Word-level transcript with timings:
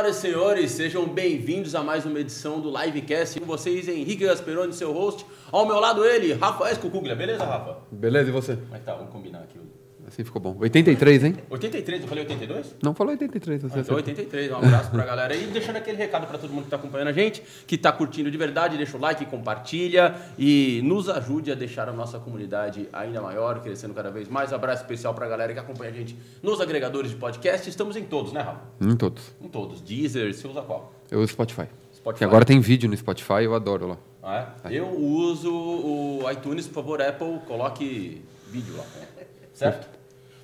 Senhoras 0.00 0.16
e 0.16 0.20
senhores, 0.20 0.70
sejam 0.70 1.06
bem-vindos 1.06 1.74
a 1.74 1.82
mais 1.82 2.06
uma 2.06 2.18
edição 2.18 2.58
do 2.58 2.72
Livecast. 2.74 3.38
Com 3.38 3.44
vocês, 3.44 3.86
Henrique 3.86 4.24
Gasperoni, 4.24 4.72
seu 4.72 4.94
host. 4.94 5.26
Ao 5.52 5.66
meu 5.66 5.78
lado 5.78 6.06
ele, 6.06 6.32
Rafael 6.32 6.72
Escocuglia. 6.72 7.14
Beleza, 7.14 7.44
Rafa? 7.44 7.76
Beleza, 7.92 8.30
e 8.30 8.32
você? 8.32 8.56
Como 8.56 8.74
é 8.74 8.78
que 8.78 8.84
tá? 8.86 8.94
Vamos 8.94 9.12
combinar 9.12 9.40
aqui. 9.40 9.58
Assim 10.10 10.24
ficou 10.24 10.42
bom. 10.42 10.56
83, 10.58 11.22
hein? 11.22 11.36
83, 11.48 12.02
eu 12.02 12.08
falei 12.08 12.24
82? 12.24 12.74
Não 12.82 12.92
falou 12.92 13.12
83, 13.12 13.60
você 13.62 13.66
Ah, 13.66 13.68
então 13.68 13.80
acertou. 13.80 13.96
83, 13.96 14.50
um 14.50 14.56
abraço 14.56 14.90
pra 14.90 15.04
galera 15.04 15.32
aí. 15.32 15.46
Deixando 15.46 15.76
aquele 15.76 15.96
recado 15.96 16.26
pra 16.26 16.36
todo 16.36 16.52
mundo 16.52 16.64
que 16.64 16.70
tá 16.70 16.74
acompanhando 16.76 17.08
a 17.08 17.12
gente, 17.12 17.40
que 17.64 17.78
tá 17.78 17.92
curtindo 17.92 18.28
de 18.28 18.36
verdade, 18.36 18.76
deixa 18.76 18.96
o 18.96 19.00
like, 19.00 19.24
compartilha 19.26 20.16
e 20.36 20.80
nos 20.82 21.08
ajude 21.08 21.52
a 21.52 21.54
deixar 21.54 21.88
a 21.88 21.92
nossa 21.92 22.18
comunidade 22.18 22.88
ainda 22.92 23.22
maior, 23.22 23.60
crescendo 23.62 23.94
cada 23.94 24.10
vez 24.10 24.28
mais. 24.28 24.52
Abraço 24.52 24.82
especial 24.82 25.14
pra 25.14 25.28
galera 25.28 25.52
que 25.52 25.60
acompanha 25.60 25.92
a 25.92 25.94
gente 25.94 26.16
nos 26.42 26.60
agregadores 26.60 27.12
de 27.12 27.16
podcast. 27.16 27.70
Estamos 27.70 27.94
em 27.96 28.02
todos, 28.02 28.32
né, 28.32 28.40
Rafa? 28.40 28.62
Em 28.80 28.96
todos. 28.96 29.32
Em 29.40 29.46
todos. 29.48 29.80
Deezer, 29.80 30.34
você 30.34 30.48
usa 30.48 30.60
qual? 30.60 30.92
Eu 31.08 31.20
uso 31.20 31.32
Spotify. 31.32 31.66
Spotify. 31.94 32.18
Que 32.18 32.24
agora 32.24 32.44
tem 32.44 32.58
vídeo 32.58 32.90
no 32.90 32.96
Spotify, 32.96 33.44
eu 33.44 33.54
adoro 33.54 33.86
lá. 33.86 33.98
Ah, 34.24 34.54
é? 34.64 34.74
Eu 34.76 34.88
uso 34.90 35.52
o 35.54 36.30
iTunes, 36.32 36.66
por 36.66 36.74
favor, 36.74 37.00
Apple, 37.00 37.38
coloque 37.46 38.22
vídeo 38.50 38.76
lá. 38.76 38.84
Certo? 39.52 39.99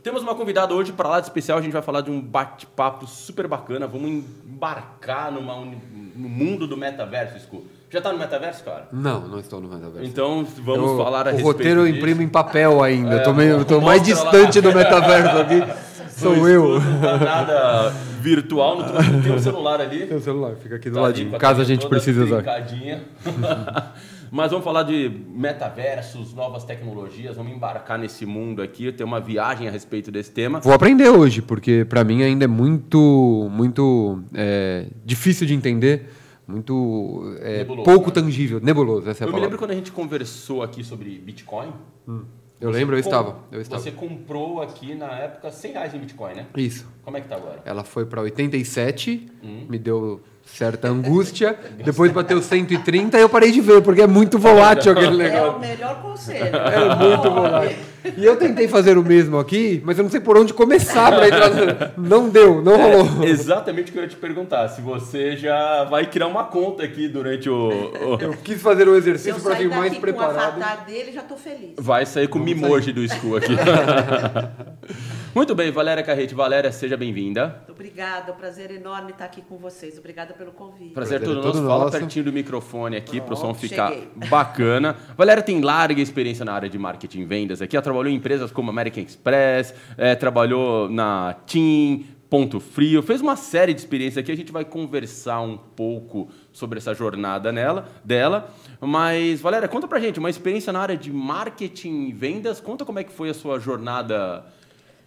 Temos 0.06 0.23
uma 0.23 0.37
convidada 0.37 0.73
hoje 0.73 0.92
para 0.92 1.09
lá 1.09 1.19
de 1.19 1.27
especial, 1.27 1.59
a 1.59 1.60
gente 1.60 1.73
vai 1.73 1.83
falar 1.83 2.01
de 2.01 2.12
um 2.12 2.20
bate-papo 2.20 3.09
super 3.09 3.48
bacana. 3.48 3.88
Vamos 3.88 4.09
embarcar 4.09 5.32
numa 5.32 5.56
no 5.56 6.29
mundo 6.29 6.65
do 6.65 6.77
metaverso, 6.77 7.37
Scu. 7.41 7.65
Já 7.91 8.01
tá 8.01 8.12
no 8.12 8.19
metaverso, 8.20 8.62
cara? 8.62 8.87
Não, 8.92 9.27
não 9.27 9.41
estou 9.41 9.60
no 9.60 9.66
metaverso. 9.69 10.09
Então 10.09 10.46
vamos 10.65 10.92
Eu- 10.92 10.96
falar 10.96 11.23
a 11.27 11.30
O 11.30 11.32
respeito 11.32 11.45
roteiro 11.45 11.80
eu 11.80 11.87
disso. 11.87 11.98
imprimo 11.98 12.23
em 12.23 12.29
papel 12.29 12.85
ainda. 12.85 13.16
É, 13.16 13.18
eu 13.18 13.24
tô, 13.24 13.32
meio, 13.35 13.51
eu 13.57 13.65
tô 13.65 13.80
mais 13.80 13.98
lá. 13.98 14.04
distante 14.07 14.60
do 14.60 14.73
metaverso 14.73 15.38
aqui. 15.38 15.65
Sou 16.16 16.48
eu. 16.48 16.80
Não 16.80 17.01
tá 17.01 17.16
nada 17.18 17.88
virtual, 18.20 18.79
não 18.79 19.23
tem 19.23 19.32
um 19.32 19.38
celular 19.41 19.80
ali. 19.80 20.07
Tem 20.07 20.16
o 20.16 20.20
celular, 20.20 20.54
fica 20.54 20.76
aqui 20.76 20.88
do 20.88 20.95
Tá 20.95 21.01
ali 21.01 21.09
ladinho. 21.09 21.30
com 21.30 21.37
a 21.37 21.38
Caso 21.41 21.60
a 21.60 21.65
gente 21.65 21.85
precise 21.88 22.20
usar. 22.20 22.45
Mas 24.37 24.51
vamos 24.51 24.66
falar 24.66 24.82
de 24.82 25.10
metaversos, 25.30 26.34
novas 26.34 26.62
tecnologias, 26.62 27.37
vamos 27.37 27.52
embarcar 27.52 27.98
nesse 27.98 28.26
mundo 28.26 28.60
aqui, 28.60 28.92
ter 28.92 29.02
uma 29.02 29.18
viagem 29.18 29.66
a 29.66 29.70
respeito 29.70 30.12
desse 30.12 30.30
tema. 30.30 30.60
Vou 30.60 30.74
aprender 30.74 31.09
hoje, 31.09 31.40
porque 31.40 31.87
pra 31.88 32.04
mim 32.04 32.23
ainda 32.23 32.45
é 32.45 32.46
muito, 32.46 33.48
muito 33.51 34.23
é, 34.34 34.88
difícil 35.02 35.46
de 35.46 35.54
entender, 35.54 36.10
muito 36.46 37.34
é, 37.40 37.59
Nebuloso, 37.60 37.84
pouco 37.90 38.09
né? 38.09 38.14
tangível, 38.14 38.60
nebuloso, 38.60 39.09
essa 39.09 39.24
é 39.24 39.26
Eu 39.26 39.32
me 39.32 39.40
lembro 39.40 39.57
quando 39.57 39.70
a 39.70 39.74
gente 39.74 39.90
conversou 39.90 40.62
aqui 40.62 40.84
sobre 40.84 41.18
Bitcoin. 41.18 41.73
Eu 42.07 42.70
Você 42.70 42.79
lembro, 42.79 42.95
eu 42.95 43.01
estava, 43.01 43.38
eu 43.51 43.62
estava. 43.62 43.82
Você 43.82 43.90
comprou 43.90 44.60
aqui 44.60 44.95
na 44.95 45.12
época 45.12 45.51
100 45.51 45.73
reais 45.73 45.95
em 45.95 45.98
Bitcoin, 45.98 46.34
né? 46.34 46.46
Isso. 46.54 46.87
Como 47.02 47.16
é 47.16 47.23
que 47.23 47.29
tá 47.29 47.37
agora? 47.37 47.62
Ela 47.64 47.84
foi 47.84 48.04
para 48.04 48.20
87, 48.20 49.30
Hum. 49.42 49.64
me 49.66 49.79
deu 49.79 50.20
certa 50.47 50.89
angústia. 50.89 51.59
Depois 51.85 52.11
bateu 52.13 52.41
130 52.41 53.19
e 53.19 53.21
eu 53.21 53.29
parei 53.29 53.51
de 53.52 53.61
ver, 53.61 53.83
porque 53.83 54.01
é 54.02 54.07
muito 54.07 54.39
volátil 54.39 54.93
aquele 54.93 55.09
É 55.09 55.11
o 55.11 55.16
negócio. 55.19 55.59
melhor 55.61 56.01
conselho. 56.03 56.57
É 56.57 56.95
muito 56.95 57.30
volátil. 57.30 57.77
E 58.16 58.25
eu 58.25 58.37
tentei 58.37 58.69
fazer 58.69 58.97
o 58.97 59.03
mesmo 59.03 59.37
aqui, 59.37 59.83
mas 59.85 59.99
eu 59.99 60.05
não 60.05 60.11
sei 60.11 60.21
por 60.21 60.38
onde 60.38 60.55
começar 60.55 61.11
para 61.11 61.27
entrar. 61.27 61.51
no- 61.51 62.09
Não 62.09 62.29
deu, 62.29 62.63
não 62.63 62.77
rolou. 62.77 63.25
É 63.25 63.29
exatamente 63.29 63.91
o 63.91 63.93
que 63.93 63.99
eu 63.99 64.03
ia 64.05 64.09
te 64.09 64.15
perguntar. 64.15 64.69
Se 64.69 64.81
você 64.81 65.37
já 65.37 65.83
vai 65.84 66.06
criar 66.06 66.28
uma 66.28 66.44
conta 66.44 66.84
aqui 66.84 67.09
durante 67.09 67.50
o. 67.50 67.69
o- 67.69 68.19
Eu 68.21 68.33
quis 68.44 68.62
fazer 68.62 68.84
o 68.84 68.87
Se 68.87 68.91
eu 68.93 68.97
exercício 68.99 69.43
para 69.43 69.55
vir 69.56 69.69
mais 69.69 69.91
daqui 69.91 69.94
com 69.97 69.99
o 69.99 70.00
preparado. 70.03 70.37
avatar 70.62 70.84
dele, 70.87 71.10
já 71.12 71.22
tô 71.22 71.37
feliz. 71.37 71.72
Vai 71.77 72.06
sair 72.06 72.28
com 72.28 72.38
o 72.38 72.43
mimoji 72.43 72.93
do 72.93 73.05
School 73.09 73.37
aqui. 73.38 73.53
Muito 75.37 75.54
bem, 75.54 75.70
Valéria 75.70 76.03
Carrete. 76.03 76.34
Valéria, 76.34 76.72
seja 76.72 76.97
bem-vinda. 76.97 77.62
Obrigada, 77.69 78.30
é 78.30 78.32
um 78.32 78.36
prazer 78.38 78.70
enorme 78.70 79.10
estar 79.10 79.26
aqui 79.26 79.42
com 79.42 79.58
vocês. 79.58 79.98
Obrigada 79.98 80.32
pelo 80.32 80.50
Prazer 80.50 80.66
convite. 80.66 80.94
Prazer 80.94 81.20
é 81.20 81.24
todo 81.26 81.42
todo 81.42 81.56
nosso. 81.56 81.66
Fala 81.66 81.84
nosso. 81.84 81.98
pertinho 81.98 82.24
do 82.24 82.32
microfone 82.32 82.97
aqui 82.97 83.20
para 83.20 83.34
o 83.34 83.36
som 83.36 83.52
ficar 83.52 83.91
cheguei. 83.91 84.08
bacana. 84.30 84.96
Valéria 85.14 85.42
tem 85.42 85.60
larga 85.60 86.00
experiência 86.00 86.42
na 86.42 86.54
área 86.54 86.70
de 86.70 86.78
marketing 86.78 87.20
e 87.20 87.25
vendas 87.26 87.60
aqui. 87.60 87.76
Ela 87.76 87.82
trabalhou 87.82 88.10
em 88.10 88.14
empresas 88.14 88.50
como 88.50 88.70
American 88.70 89.02
Express, 89.04 89.75
eh, 89.98 90.14
trabalhou 90.14 90.88
na 90.88 91.36
TIM, 91.44 92.06
Ponto 92.30 92.58
Frio, 92.58 93.02
fez 93.02 93.20
uma 93.20 93.36
série 93.36 93.75
de 93.75 93.80
experiências 93.80 94.16
aqui. 94.16 94.32
A 94.32 94.36
gente 94.36 94.50
vai 94.50 94.64
conversar 94.64 95.42
um 95.42 95.58
pouco 95.58 96.30
sobre 96.50 96.78
essa 96.78 96.94
jornada 96.94 97.52
nela, 97.52 97.91
dela. 98.02 98.54
Mas, 98.80 99.42
Valéria, 99.42 99.69
conta 99.69 99.86
pra 99.86 100.00
gente, 100.00 100.19
uma 100.19 100.30
experiência 100.30 100.72
na 100.72 100.80
área 100.80 100.96
de 100.96 101.12
marketing 101.12 102.06
e 102.06 102.12
vendas. 102.14 102.58
Conta 102.58 102.86
como 102.86 102.98
é 102.98 103.04
que 103.04 103.12
foi 103.12 103.28
a 103.28 103.34
sua 103.34 103.60
jornada 103.60 104.46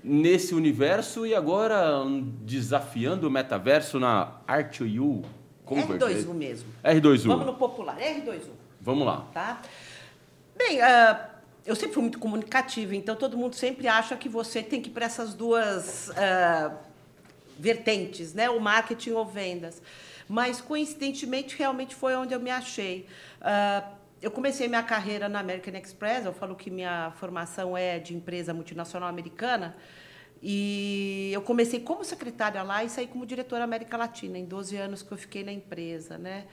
nesse 0.04 0.56
universo 0.56 1.26
e 1.26 1.36
agora 1.36 2.04
desafiando 2.44 3.28
o 3.28 3.32
metaverso 3.32 4.00
na 4.00 4.40
R2U 4.48 5.24
Convergence. 5.70 6.26
R2U 6.26 6.34
mesmo. 6.34 6.70
R2U. 6.84 7.28
Vamos 7.28 7.46
no 7.46 7.54
popular, 7.54 7.98
R2U, 8.00 8.50
Vamos 8.82 9.06
lá. 9.06 9.28
tá? 9.32 9.62
Bem, 10.58 10.82
ah, 10.82 11.30
eu 11.64 11.76
sempre 11.76 11.94
fui 11.94 12.02
muito 12.02 12.18
comunicativa, 12.18 12.96
então 12.96 13.16
todo 13.16 13.38
mundo 13.38 13.56
sempre 13.56 13.88
acha 13.88 14.16
que 14.16 14.28
você 14.28 14.64
tem 14.64 14.82
que 14.82 14.90
ir 14.90 14.94
para 14.94 15.06
essas 15.06 15.36
duas 15.36 16.10
ah, 16.18 16.76
vertentes, 17.60 18.34
né? 18.34 18.50
O 18.50 18.60
marketing 18.60 19.12
ou 19.12 19.26
vendas. 19.26 19.82
Mas, 20.28 20.60
coincidentemente, 20.60 21.56
realmente 21.56 21.96
foi 21.96 22.16
onde 22.16 22.34
eu 22.34 22.40
me 22.40 22.50
achei. 22.50 23.06
Ah, 23.40 23.84
eu 24.22 24.32
comecei 24.32 24.68
minha 24.68 24.84
carreira 24.84 25.30
na 25.30 25.40
American 25.40 25.76
Express, 25.76 26.26
eu 26.26 26.34
falo 26.34 26.56
que 26.56 26.70
minha 26.70 27.12
formação 27.18 27.78
é 27.78 28.00
de 28.00 28.16
empresa 28.16 28.54
multinacional 28.54 29.10
americana, 29.10 29.76
e 30.42 31.32
eu 31.34 31.42
comecei 31.42 31.80
como 31.80 32.04
secretária 32.04 32.64
lá 32.64 32.84
e 32.84 32.90
saí 32.90 33.08
como 33.08 33.26
diretora 33.26 33.64
América 33.64 33.98
Latina, 33.98 34.38
em 34.38 34.46
12 34.46 34.78
anos 34.78 35.04
que 35.04 35.12
eu 35.12 35.18
fiquei 35.18 35.44
na 35.44 35.52
empresa. 35.52 36.18
Né? 36.18 36.46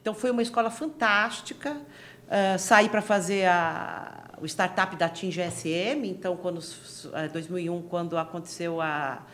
Então, 0.00 0.12
foi 0.12 0.30
uma 0.30 0.42
escola 0.42 0.70
fantástica. 0.70 1.80
Ah, 2.30 2.56
saí 2.56 2.88
para 2.88 3.02
fazer 3.02 3.46
a, 3.46 4.38
o 4.40 4.46
startup 4.46 4.94
da 4.94 5.08
TIM 5.08 5.30
GSM, 5.30 6.06
então, 6.06 6.36
quando, 6.36 6.60
eh, 7.12 7.28
2001, 7.28 7.82
quando 7.82 8.16
aconteceu 8.16 8.80
a, 8.80 9.26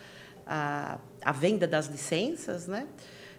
a, 0.47 0.98
a 1.22 1.32
venda 1.32 1.66
das 1.66 1.88
licenças, 1.88 2.66
né? 2.66 2.86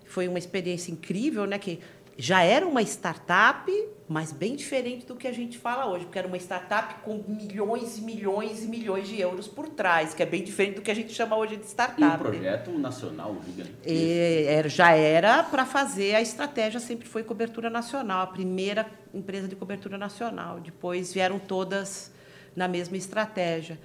Foi 0.06 0.28
uma 0.28 0.38
experiência 0.38 0.92
incrível, 0.92 1.48
né? 1.48 1.58
Que 1.58 1.80
já 2.20 2.44
era 2.44 2.68
uma 2.68 2.84
startup, 2.84 3.72
mas 4.10 4.32
bem 4.32 4.56
diferente 4.56 5.06
do 5.06 5.16
que 5.16 5.28
a 5.28 5.34
gente 5.34 5.58
fala 5.58 5.86
hoje, 5.92 6.06
porque 6.06 6.18
era 6.18 6.28
uma 6.28 6.38
startup 6.38 7.02
com 7.04 7.22
milhões 7.28 7.98
e 7.98 8.02
milhões 8.02 8.64
e 8.64 8.68
milhões 8.68 9.08
de 9.08 9.20
euros 9.20 9.48
por 9.50 9.68
trás, 9.68 10.14
que 10.14 10.24
é 10.24 10.26
bem 10.26 10.44
diferente 10.44 10.76
do 10.76 10.82
que 10.82 10.90
a 10.90 10.94
gente 10.96 11.12
chama 11.14 11.36
hoje 11.36 11.58
de 11.58 11.64
E 11.64 11.66
um 11.66 11.68
startup. 11.68 12.18
projeto 12.18 12.72
nacional 12.72 13.36
gigante. 13.46 13.72
E 13.86 14.46
era- 14.48 14.70
já 14.70 14.92
era 14.92 15.44
para 15.44 15.66
fazer 15.66 16.16
a 16.16 16.22
estratégia, 16.22 16.80
sempre 16.80 17.06
foi 17.08 17.22
cobertura 17.24 17.70
nacional, 17.70 18.22
a 18.24 18.28
primeira 18.28 18.86
empresa 19.14 19.48
de 19.48 19.56
cobertura 19.58 19.98
nacional. 19.98 20.60
Depois 20.62 21.12
vieram 21.14 21.38
todas 21.38 22.10
na 22.56 22.68
mesma 22.68 22.96
estratégia. 22.96 23.78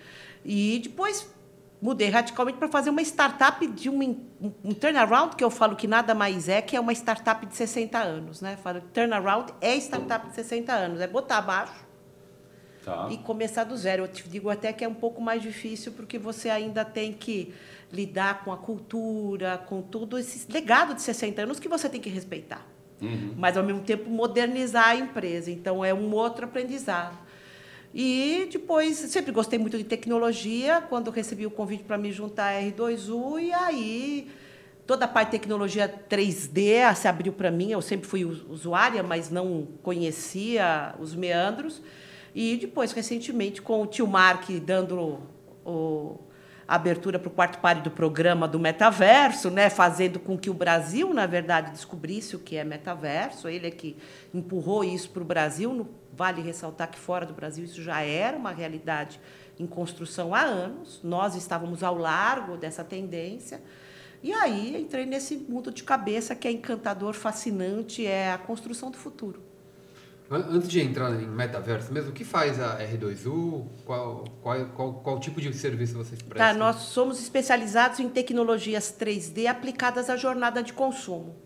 E 0.44 0.80
depois 0.82 1.28
mudei 1.82 2.08
radicalmente 2.08 2.58
para 2.58 2.68
fazer 2.68 2.90
uma 2.90 3.02
startup 3.02 3.66
de 3.66 3.90
um, 3.90 4.00
um, 4.40 4.52
um 4.64 4.72
turnaround, 4.72 5.34
que 5.34 5.42
eu 5.42 5.50
falo 5.50 5.74
que 5.74 5.88
nada 5.88 6.14
mais 6.14 6.48
é, 6.48 6.62
que 6.62 6.76
é 6.76 6.80
uma 6.80 6.92
startup 6.92 7.44
de 7.44 7.56
60 7.56 7.98
anos. 7.98 8.40
Né? 8.40 8.56
Falo, 8.62 8.80
turnaround 8.94 9.52
é 9.60 9.74
startup 9.76 10.28
de 10.28 10.34
60 10.36 10.72
anos, 10.72 11.00
é 11.00 11.08
botar 11.08 11.38
abaixo 11.38 11.92
Tá. 12.84 13.08
e 13.12 13.18
começar 13.18 13.62
do 13.62 13.76
zero. 13.76 14.02
Eu 14.04 14.08
te 14.08 14.28
digo 14.28 14.50
até 14.50 14.72
que 14.72 14.84
é 14.84 14.88
um 14.88 14.94
pouco 14.94 15.20
mais 15.20 15.40
difícil, 15.40 15.92
porque 15.92 16.18
você 16.18 16.50
ainda 16.50 16.84
tem 16.84 17.12
que 17.12 17.54
lidar 17.92 18.42
com 18.42 18.50
a 18.50 18.56
cultura, 18.56 19.58
com 19.66 19.80
todo 19.82 20.18
esse 20.18 20.50
legado 20.50 20.92
de 20.94 21.02
60 21.02 21.42
anos 21.42 21.60
que 21.60 21.68
você 21.68 21.88
tem 21.88 22.00
que 22.00 22.10
respeitar. 22.10 22.66
Uhum. 23.00 23.34
Mas, 23.36 23.56
ao 23.56 23.62
mesmo 23.62 23.82
tempo, 23.82 24.10
modernizar 24.10 24.88
a 24.88 24.96
empresa. 24.96 25.50
Então, 25.50 25.84
é 25.84 25.94
um 25.94 26.12
outro 26.12 26.44
aprendizado. 26.44 27.16
E 27.94 28.48
depois, 28.50 28.96
sempre 28.96 29.32
gostei 29.32 29.58
muito 29.58 29.76
de 29.76 29.84
tecnologia, 29.84 30.80
quando 30.88 31.10
recebi 31.10 31.46
o 31.46 31.50
convite 31.50 31.84
para 31.84 31.98
me 31.98 32.10
juntar 32.10 32.54
à 32.56 32.60
R2U, 32.62 33.38
e 33.40 33.52
aí 33.52 34.30
toda 34.86 35.04
a 35.04 35.08
parte 35.08 35.30
de 35.32 35.38
tecnologia 35.38 35.88
3D 36.08 36.94
se 36.94 37.06
abriu 37.06 37.32
para 37.32 37.50
mim. 37.50 37.70
Eu 37.70 37.82
sempre 37.82 38.06
fui 38.08 38.24
us- 38.24 38.44
usuária, 38.48 39.02
mas 39.02 39.30
não 39.30 39.68
conhecia 39.82 40.94
os 40.98 41.14
meandros. 41.14 41.82
E 42.34 42.56
depois, 42.56 42.92
recentemente, 42.92 43.60
com 43.60 43.82
o 43.82 43.86
tio 43.86 44.06
Mark 44.06 44.48
dando 44.64 45.18
o, 45.64 46.18
abertura 46.66 47.18
para 47.18 47.28
o 47.28 47.30
quarto 47.30 47.58
pare 47.58 47.80
do 47.80 47.90
programa 47.90 48.46
do 48.46 48.58
metaverso, 48.58 49.50
né, 49.50 49.68
fazendo 49.68 50.18
com 50.18 50.38
que 50.38 50.48
o 50.48 50.54
Brasil, 50.54 51.12
na 51.12 51.26
verdade, 51.26 51.70
descobrisse 51.70 52.36
o 52.36 52.38
que 52.38 52.56
é 52.56 52.64
metaverso. 52.64 53.48
Ele 53.48 53.66
é 53.66 53.70
que 53.70 53.96
empurrou 54.32 54.84
isso 54.84 55.10
para 55.10 55.22
o 55.22 55.24
Brasil. 55.24 55.88
Vale 56.12 56.42
ressaltar 56.42 56.90
que 56.90 56.98
fora 56.98 57.26
do 57.26 57.34
Brasil 57.34 57.64
isso 57.64 57.82
já 57.82 58.00
era 58.02 58.36
uma 58.36 58.52
realidade 58.52 59.20
em 59.58 59.66
construção 59.66 60.34
há 60.34 60.42
anos. 60.42 61.00
Nós 61.02 61.34
estávamos 61.34 61.82
ao 61.82 61.96
largo 61.96 62.56
dessa 62.56 62.84
tendência. 62.84 63.62
E 64.22 64.32
aí 64.32 64.80
entrei 64.80 65.04
nesse 65.04 65.36
mundo 65.36 65.72
de 65.72 65.82
cabeça 65.82 66.34
que 66.34 66.46
é 66.46 66.52
encantador, 66.52 67.12
fascinante, 67.12 68.06
é 68.06 68.32
a 68.32 68.38
construção 68.38 68.90
do 68.90 68.96
futuro. 68.96 69.51
Antes 70.32 70.68
de 70.68 70.80
entrar 70.80 71.10
em 71.20 71.26
metaverso 71.26 71.92
mesmo, 71.92 72.10
o 72.10 72.12
que 72.14 72.24
faz 72.24 72.58
a 72.58 72.78
R2U? 72.78 73.66
Qual, 73.84 74.24
qual, 74.40 74.64
qual, 74.74 74.94
qual 74.94 75.20
tipo 75.20 75.40
de 75.40 75.52
serviço 75.52 75.94
vocês 75.94 76.20
Tá, 76.22 76.26
prestam? 76.28 76.58
nós 76.58 76.76
somos 76.76 77.20
especializados 77.20 78.00
em 78.00 78.08
tecnologias 78.08 78.94
3D 78.98 79.46
aplicadas 79.46 80.08
à 80.08 80.16
jornada 80.16 80.62
de 80.62 80.72
consumo. 80.72 81.36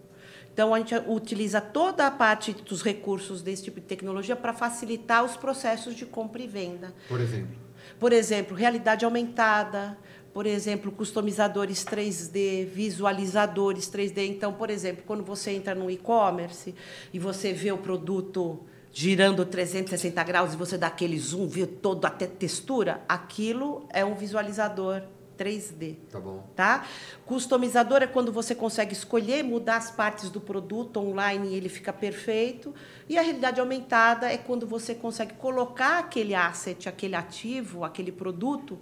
Então, 0.53 0.73
a 0.73 0.79
gente 0.79 0.95
utiliza 1.09 1.61
toda 1.61 2.07
a 2.07 2.11
parte 2.11 2.53
dos 2.53 2.81
recursos 2.83 3.43
desse 3.43 3.65
tipo 3.65 3.81
de 3.81 3.87
tecnologia 3.87 4.37
para 4.37 4.53
facilitar 4.55 5.25
os 5.25 5.37
processos 5.37 5.95
de 5.95 6.07
compra 6.07 6.41
e 6.41 6.47
venda. 6.47 6.95
Por 7.09 7.21
exemplo. 7.21 7.57
Por 7.99 8.13
exemplo, 8.13 8.57
realidade 8.57 9.05
aumentada, 9.05 9.99
por 10.33 10.47
exemplo, 10.47 10.93
customizadores 10.93 11.85
3D, 11.85 12.65
visualizadores 12.67 13.91
3D. 13.91 14.29
Então, 14.29 14.53
por 14.53 14.71
exemplo, 14.71 15.03
quando 15.07 15.25
você 15.25 15.51
entra 15.51 15.75
no 15.75 15.91
e-commerce 15.91 16.75
e 17.13 17.19
você 17.19 17.53
vê 17.53 17.73
o 17.73 17.79
produto 17.79 18.61
girando 18.99 19.45
360 19.45 20.25
graus 20.25 20.55
e 20.55 20.57
você 20.57 20.79
dá 20.79 20.87
aquele 20.87 21.19
zoom, 21.19 21.47
vê 21.47 21.67
toda 21.67 22.09
a 22.09 22.11
textura, 22.11 23.03
aquilo 23.07 23.87
é 23.93 24.03
um 24.03 24.15
visualizador 24.15 25.03
3D. 25.39 25.97
Tá 26.11 26.19
bom. 26.19 26.43
Tá? 26.57 26.87
Customizador 27.27 28.03
é 28.03 28.07
quando 28.07 28.33
você 28.33 28.55
consegue 28.55 28.95
escolher 28.95 29.45
mudar 29.45 29.77
as 29.77 29.91
partes 29.91 30.31
do 30.31 30.41
produto 30.41 30.97
online 30.97 31.49
e 31.49 31.55
ele 31.57 31.69
fica 31.69 31.93
perfeito. 31.93 32.75
E 33.07 33.19
a 33.19 33.21
realidade 33.21 33.61
aumentada 33.61 34.33
é 34.33 34.39
quando 34.39 34.67
você 34.67 34.95
consegue 34.95 35.35
colocar 35.35 35.99
aquele 35.99 36.35
asset, 36.35 36.89
aquele 36.89 37.17
ativo, 37.17 37.85
aquele 37.85 38.11
produto 38.11 38.79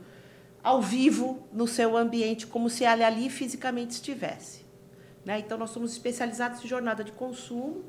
ao 0.62 0.81
vivo 0.81 1.43
no 1.52 1.67
seu 1.67 1.96
ambiente, 1.96 2.46
como 2.46 2.70
se 2.70 2.84
ele 2.84 3.02
ali 3.02 3.28
fisicamente 3.28 3.94
estivesse. 3.94 4.64
Né? 5.25 5.40
Então, 5.40 5.58
nós 5.58 5.70
somos 5.70 5.90
especializados 5.90 6.64
em 6.64 6.69
jornada 6.69 7.02
de 7.02 7.10
consumo. 7.10 7.87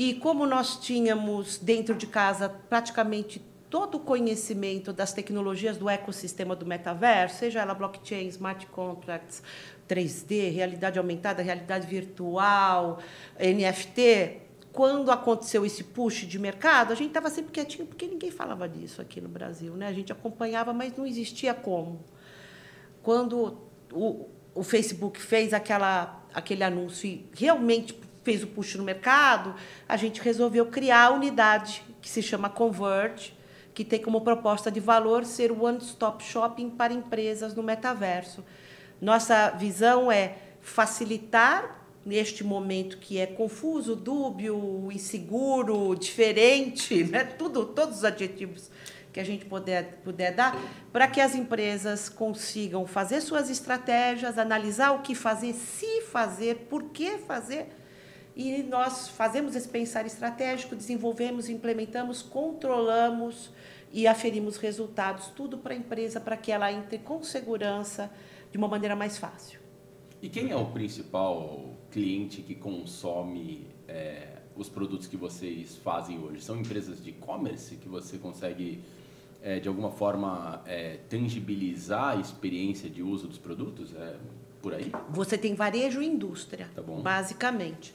E 0.00 0.14
como 0.14 0.46
nós 0.46 0.76
tínhamos 0.76 1.58
dentro 1.58 1.96
de 1.96 2.06
casa 2.06 2.48
praticamente 2.48 3.42
todo 3.68 3.96
o 3.96 3.98
conhecimento 3.98 4.92
das 4.92 5.12
tecnologias 5.12 5.76
do 5.76 5.90
ecossistema 5.90 6.54
do 6.54 6.64
metaverso, 6.64 7.40
seja 7.40 7.62
ela 7.62 7.74
blockchain, 7.74 8.28
smart 8.28 8.64
contracts, 8.66 9.42
3D, 9.88 10.52
realidade 10.52 11.00
aumentada, 11.00 11.42
realidade 11.42 11.88
virtual, 11.88 13.00
NFT, 13.40 14.40
quando 14.72 15.10
aconteceu 15.10 15.66
esse 15.66 15.82
push 15.82 16.28
de 16.28 16.38
mercado, 16.38 16.92
a 16.92 16.94
gente 16.94 17.08
estava 17.08 17.28
sempre 17.28 17.50
quietinho, 17.50 17.84
porque 17.84 18.06
ninguém 18.06 18.30
falava 18.30 18.68
disso 18.68 19.02
aqui 19.02 19.20
no 19.20 19.28
Brasil. 19.28 19.74
Né? 19.74 19.88
A 19.88 19.92
gente 19.92 20.12
acompanhava, 20.12 20.72
mas 20.72 20.96
não 20.96 21.04
existia 21.04 21.52
como. 21.52 22.04
Quando 23.02 23.58
o, 23.92 24.28
o 24.54 24.62
Facebook 24.62 25.20
fez 25.20 25.52
aquela, 25.52 26.24
aquele 26.32 26.62
anúncio 26.62 27.08
e 27.08 27.28
realmente 27.34 28.06
fez 28.28 28.42
o 28.42 28.46
push 28.46 28.74
no 28.74 28.84
mercado, 28.84 29.54
a 29.88 29.96
gente 29.96 30.20
resolveu 30.20 30.66
criar 30.66 31.04
a 31.04 31.10
unidade 31.12 31.82
que 31.98 32.10
se 32.10 32.22
chama 32.22 32.50
Convert, 32.50 33.30
que 33.72 33.82
tem 33.82 34.02
como 34.02 34.20
proposta 34.20 34.70
de 34.70 34.80
valor 34.80 35.24
ser 35.24 35.50
o 35.50 35.64
one-stop 35.64 36.22
shopping 36.22 36.68
para 36.68 36.92
empresas 36.92 37.54
no 37.54 37.62
metaverso. 37.62 38.44
Nossa 39.00 39.48
visão 39.52 40.12
é 40.12 40.36
facilitar 40.60 41.86
neste 42.04 42.44
momento 42.44 42.98
que 42.98 43.18
é 43.18 43.24
confuso, 43.24 43.96
dúbio, 43.96 44.90
inseguro, 44.92 45.96
diferente, 45.96 47.04
né? 47.08 47.24
Tudo, 47.24 47.64
todos 47.64 47.96
os 47.98 48.04
adjetivos 48.04 48.70
que 49.10 49.20
a 49.20 49.24
gente 49.24 49.46
puder, 49.46 50.02
puder 50.04 50.34
dar, 50.34 50.54
para 50.92 51.08
que 51.08 51.18
as 51.18 51.34
empresas 51.34 52.10
consigam 52.10 52.86
fazer 52.86 53.22
suas 53.22 53.48
estratégias, 53.48 54.36
analisar 54.36 54.90
o 54.90 54.98
que 54.98 55.14
fazer, 55.14 55.54
se 55.54 56.02
fazer, 56.02 56.66
por 56.68 56.90
que 56.90 57.16
fazer. 57.16 57.77
E 58.38 58.62
nós 58.62 59.08
fazemos 59.08 59.56
esse 59.56 59.68
pensar 59.68 60.06
estratégico, 60.06 60.76
desenvolvemos, 60.76 61.48
implementamos, 61.48 62.22
controlamos 62.22 63.50
e 63.92 64.06
aferimos 64.06 64.56
resultados, 64.56 65.26
tudo 65.34 65.58
para 65.58 65.74
a 65.74 65.76
empresa, 65.76 66.20
para 66.20 66.36
que 66.36 66.52
ela 66.52 66.70
entre 66.70 66.98
com 66.98 67.20
segurança, 67.20 68.08
de 68.52 68.56
uma 68.56 68.68
maneira 68.68 68.94
mais 68.94 69.18
fácil. 69.18 69.58
E 70.22 70.28
quem 70.28 70.52
é 70.52 70.56
o 70.56 70.66
principal 70.66 71.74
cliente 71.90 72.40
que 72.42 72.54
consome 72.54 73.66
é, 73.88 74.28
os 74.54 74.68
produtos 74.68 75.08
que 75.08 75.16
vocês 75.16 75.74
fazem 75.74 76.20
hoje? 76.20 76.40
São 76.40 76.56
empresas 76.60 77.02
de 77.02 77.10
e-commerce 77.10 77.74
que 77.74 77.88
você 77.88 78.18
consegue, 78.18 78.84
é, 79.42 79.58
de 79.58 79.66
alguma 79.66 79.90
forma, 79.90 80.62
é, 80.64 80.98
tangibilizar 81.08 82.16
a 82.16 82.20
experiência 82.20 82.88
de 82.88 83.02
uso 83.02 83.26
dos 83.26 83.38
produtos? 83.38 83.92
É 83.96 84.16
por 84.62 84.74
aí? 84.74 84.92
Você 85.10 85.38
tem 85.38 85.54
varejo 85.54 86.02
e 86.02 86.06
indústria, 86.06 86.68
Tá 86.74 86.82
bom. 86.82 87.00
basicamente. 87.00 87.94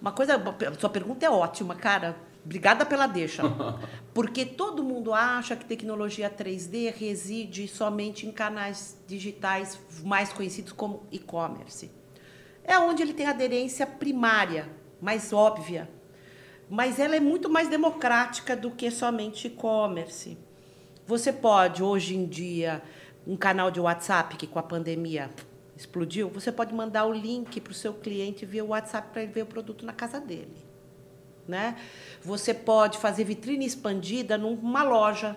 Uma 0.00 0.12
coisa, 0.12 0.42
sua 0.78 0.88
pergunta 0.88 1.26
é 1.26 1.30
ótima, 1.30 1.74
cara. 1.74 2.16
Obrigada 2.44 2.86
pela 2.86 3.06
deixa. 3.06 3.42
Porque 4.14 4.46
todo 4.46 4.82
mundo 4.82 5.12
acha 5.12 5.54
que 5.54 5.64
tecnologia 5.64 6.30
3D 6.30 6.92
reside 6.94 7.68
somente 7.68 8.26
em 8.26 8.32
canais 8.32 8.98
digitais 9.06 9.78
mais 10.02 10.32
conhecidos 10.32 10.72
como 10.72 11.02
e-commerce. 11.12 11.90
É 12.64 12.78
onde 12.78 13.02
ele 13.02 13.12
tem 13.12 13.26
aderência 13.26 13.86
primária, 13.86 14.68
mais 15.00 15.32
óbvia. 15.32 15.90
Mas 16.68 16.98
ela 16.98 17.16
é 17.16 17.20
muito 17.20 17.50
mais 17.50 17.68
democrática 17.68 18.56
do 18.56 18.70
que 18.70 18.90
somente 18.90 19.48
e-commerce. 19.48 20.38
Você 21.06 21.32
pode, 21.32 21.82
hoje 21.82 22.16
em 22.16 22.24
dia, 22.24 22.82
um 23.26 23.36
canal 23.36 23.70
de 23.70 23.80
WhatsApp 23.80 24.36
que 24.36 24.46
com 24.46 24.58
a 24.58 24.62
pandemia 24.62 25.30
explodiu, 25.80 26.28
você 26.28 26.52
pode 26.52 26.74
mandar 26.74 27.06
o 27.06 27.12
link 27.12 27.60
para 27.60 27.70
o 27.70 27.74
seu 27.74 27.94
cliente 27.94 28.44
via 28.44 28.64
WhatsApp 28.64 29.08
para 29.12 29.22
ele 29.22 29.32
ver 29.32 29.42
o 29.42 29.46
produto 29.46 29.84
na 29.84 29.92
casa 29.92 30.20
dele. 30.20 30.56
Né? 31.48 31.76
Você 32.22 32.54
pode 32.54 32.98
fazer 32.98 33.24
vitrine 33.24 33.66
expandida 33.66 34.38
numa 34.38 34.82
loja. 34.82 35.36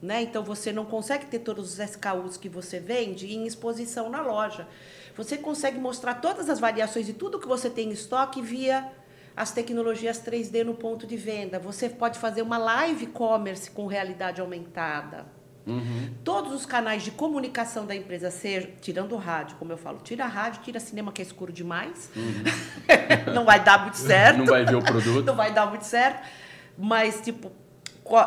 Né? 0.00 0.22
Então, 0.22 0.42
você 0.42 0.72
não 0.72 0.84
consegue 0.84 1.26
ter 1.26 1.40
todos 1.40 1.72
os 1.72 1.78
SKUs 1.78 2.36
que 2.36 2.48
você 2.48 2.78
vende 2.78 3.34
em 3.34 3.46
exposição 3.46 4.08
na 4.08 4.22
loja. 4.22 4.68
Você 5.16 5.36
consegue 5.36 5.78
mostrar 5.78 6.14
todas 6.14 6.48
as 6.48 6.60
variações 6.60 7.06
de 7.06 7.12
tudo 7.12 7.38
que 7.38 7.48
você 7.48 7.68
tem 7.68 7.88
em 7.88 7.92
estoque 7.92 8.40
via 8.40 8.90
as 9.36 9.50
tecnologias 9.50 10.20
3D 10.20 10.62
no 10.62 10.74
ponto 10.74 11.06
de 11.06 11.16
venda. 11.16 11.58
Você 11.58 11.88
pode 11.88 12.18
fazer 12.18 12.42
uma 12.42 12.58
live 12.58 13.06
commerce 13.08 13.70
com 13.70 13.86
realidade 13.86 14.40
aumentada. 14.40 15.26
Uhum. 15.66 16.10
Todos 16.22 16.52
os 16.52 16.66
canais 16.66 17.02
de 17.02 17.10
comunicação 17.10 17.86
da 17.86 17.94
empresa, 17.94 18.30
seja, 18.30 18.70
tirando 18.80 19.12
o 19.12 19.18
rádio, 19.18 19.56
como 19.56 19.72
eu 19.72 19.78
falo, 19.78 19.98
tira 20.02 20.26
rádio, 20.26 20.62
tira 20.62 20.78
cinema 20.78 21.12
que 21.12 21.22
é 21.22 21.24
escuro 21.24 21.52
demais. 21.52 22.10
não 23.34 23.44
vai 23.44 23.62
dar 23.62 23.82
muito 23.82 23.96
certo. 23.96 24.38
Não 24.38 24.46
vai 24.46 24.64
ver 24.64 24.76
o 24.76 24.82
produto. 24.82 25.24
não 25.24 25.36
vai 25.36 25.52
dar 25.52 25.66
muito 25.66 25.84
certo. 25.84 26.26
Mas, 26.76 27.20
tipo, 27.20 27.50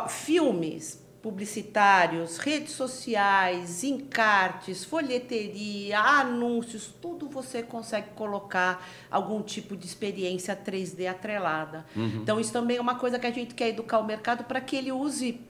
filmes 0.10 1.06
publicitários, 1.22 2.38
redes 2.38 2.72
sociais, 2.72 3.84
encartes, 3.84 4.86
folheteria, 4.86 6.00
anúncios, 6.00 6.94
tudo 7.02 7.28
você 7.28 7.62
consegue 7.62 8.12
colocar 8.16 8.88
algum 9.12 9.42
tipo 9.42 9.76
de 9.76 9.86
experiência 9.86 10.56
3D 10.56 11.06
atrelada. 11.10 11.86
Então, 11.96 12.40
isso 12.40 12.54
também 12.54 12.78
é 12.78 12.82
uma 12.82 12.96
coisa 12.96 13.20
que 13.20 13.28
a 13.28 13.32
gente 13.32 13.54
quer 13.56 13.70
educar 13.70 14.00
o 14.00 14.06
mercado 14.06 14.46
para 14.46 14.62
que 14.62 14.76
ele 14.76 14.92
use 14.92 15.42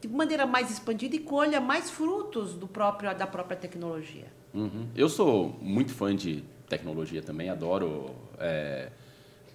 de 0.00 0.08
maneira 0.08 0.46
mais 0.46 0.70
expandida 0.70 1.16
e 1.16 1.18
colha 1.18 1.60
mais 1.60 1.90
frutos 1.90 2.54
do 2.54 2.66
próprio, 2.68 3.14
da 3.16 3.26
própria 3.26 3.56
tecnologia. 3.56 4.26
Uhum. 4.54 4.86
Eu 4.94 5.08
sou 5.08 5.58
muito 5.60 5.92
fã 5.92 6.14
de 6.14 6.44
tecnologia 6.68 7.22
também, 7.22 7.50
adoro. 7.50 8.10
É, 8.38 8.88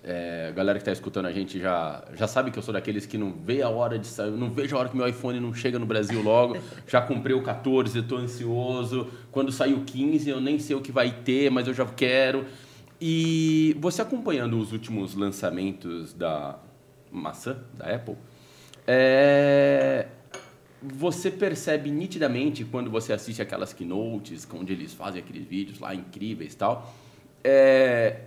é, 0.04 0.48
a 0.50 0.52
galera 0.52 0.78
que 0.78 0.82
está 0.82 0.92
escutando 0.92 1.28
a 1.28 1.32
gente 1.32 1.58
já, 1.60 2.04
já 2.14 2.28
sabe 2.28 2.52
que 2.52 2.60
eu 2.60 2.64
sou 2.64 2.74
daqueles 2.74 3.06
que 3.06 3.18
não 3.18 3.32
vê 3.32 3.62
a 3.62 3.70
hora 3.70 3.98
de 3.98 4.06
sair, 4.06 4.32
não 4.32 4.50
vejo 4.50 4.76
a 4.76 4.80
hora 4.80 4.90
que 4.90 4.98
meu 4.98 5.08
iPhone 5.08 5.40
não 5.40 5.54
chega 5.54 5.80
no 5.80 5.86
Brasil 5.86 6.22
logo. 6.22 6.58
já 6.88 7.02
comprei 7.02 7.36
o 7.36 7.42
14, 7.42 7.98
estou 7.98 8.18
ansioso. 8.18 9.08
Quando 9.32 9.52
sair 9.52 9.74
o 9.74 9.82
15, 9.82 10.30
eu 10.30 10.42
nem 10.42 10.60
sei 10.60 10.76
o 10.76 10.82
que 10.82 10.92
vai 10.92 11.12
ter, 11.12 11.50
mas 11.50 11.68
eu 11.68 11.74
já 11.74 11.86
quero. 11.86 12.46
E 13.00 13.76
você 13.80 14.02
acompanhando 14.02 14.60
os 14.60 14.72
últimos 14.72 15.16
lançamentos 15.16 16.14
da 16.14 16.58
maçã, 17.12 17.58
da 17.74 17.94
Apple, 17.96 18.16
é, 18.86 20.08
você 20.84 21.32
percebe 21.32 21.90
nitidamente 21.90 22.66
quando 22.66 22.90
você 22.90 23.14
assiste 23.14 23.42
aquelas 23.42 23.72
keynotes, 23.74 24.48
onde 24.54 24.74
eles 24.74 24.94
fazem 24.94 25.22
aqueles 25.22 25.46
vídeos 25.46 25.80
lá 25.80 25.94
incríveis 25.96 26.54
e 26.54 26.58
tal, 26.58 26.94
é, 27.44 28.22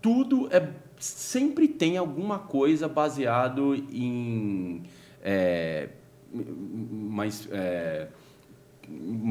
tudo 0.00 0.48
é 0.50 0.68
sempre 0.98 1.66
tem 1.66 1.96
alguma 1.96 2.38
coisa 2.38 2.86
baseado 2.86 3.74
em 3.74 4.84
é, 5.20 5.88
mais 6.32 7.48
é, 7.50 8.06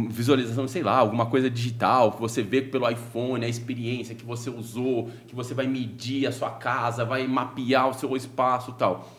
visualização, 0.09 0.67
sei 0.67 0.83
lá, 0.83 0.97
alguma 0.97 1.25
coisa 1.25 1.49
digital 1.49 2.11
que 2.11 2.19
você 2.19 2.41
vê 2.41 2.61
pelo 2.61 2.89
iPhone, 2.89 3.45
a 3.45 3.47
experiência 3.47 4.13
que 4.15 4.25
você 4.25 4.49
usou, 4.49 5.09
que 5.27 5.35
você 5.35 5.53
vai 5.53 5.67
medir 5.67 6.27
a 6.27 6.31
sua 6.31 6.51
casa, 6.51 7.05
vai 7.05 7.25
mapear 7.27 7.89
o 7.89 7.93
seu 7.93 8.15
espaço, 8.15 8.73
tal. 8.73 9.09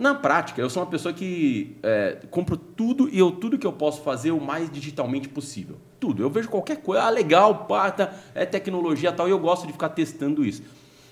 Na 0.00 0.14
prática, 0.14 0.62
eu 0.62 0.70
sou 0.70 0.82
uma 0.82 0.88
pessoa 0.88 1.12
que 1.12 1.76
é, 1.82 2.16
compro 2.30 2.56
tudo 2.56 3.06
e 3.12 3.18
eu 3.18 3.32
tudo 3.32 3.58
que 3.58 3.66
eu 3.66 3.72
posso 3.74 4.00
fazer 4.00 4.30
o 4.30 4.40
mais 4.40 4.70
digitalmente 4.70 5.28
possível. 5.28 5.76
Tudo. 6.00 6.22
Eu 6.22 6.30
vejo 6.30 6.48
qualquer 6.48 6.78
coisa, 6.78 7.02
ah, 7.02 7.10
legal, 7.10 7.66
pata, 7.66 8.10
é 8.34 8.46
tecnologia 8.46 9.12
tal, 9.12 9.28
e 9.28 9.30
eu 9.30 9.38
gosto 9.38 9.66
de 9.66 9.74
ficar 9.74 9.90
testando 9.90 10.42
isso. 10.42 10.62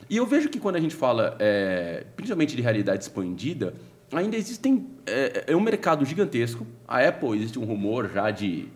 E 0.09 0.17
eu 0.17 0.25
vejo 0.25 0.49
que 0.49 0.59
quando 0.59 0.77
a 0.77 0.81
gente 0.81 0.95
fala, 0.95 1.37
é, 1.39 2.07
principalmente 2.17 2.57
de 2.57 2.63
realidade 2.63 3.03
expandida, 3.03 3.75
ainda 4.11 4.39
existem. 4.39 4.87
É, 5.05 5.45
é 5.49 5.55
um 5.55 5.61
mercado 5.61 6.03
gigantesco. 6.07 6.67
A 6.87 7.07
Apple, 7.07 7.37
existe 7.37 7.59
um 7.59 7.67
rumor 7.67 8.09
já 8.09 8.31
de 8.31 8.69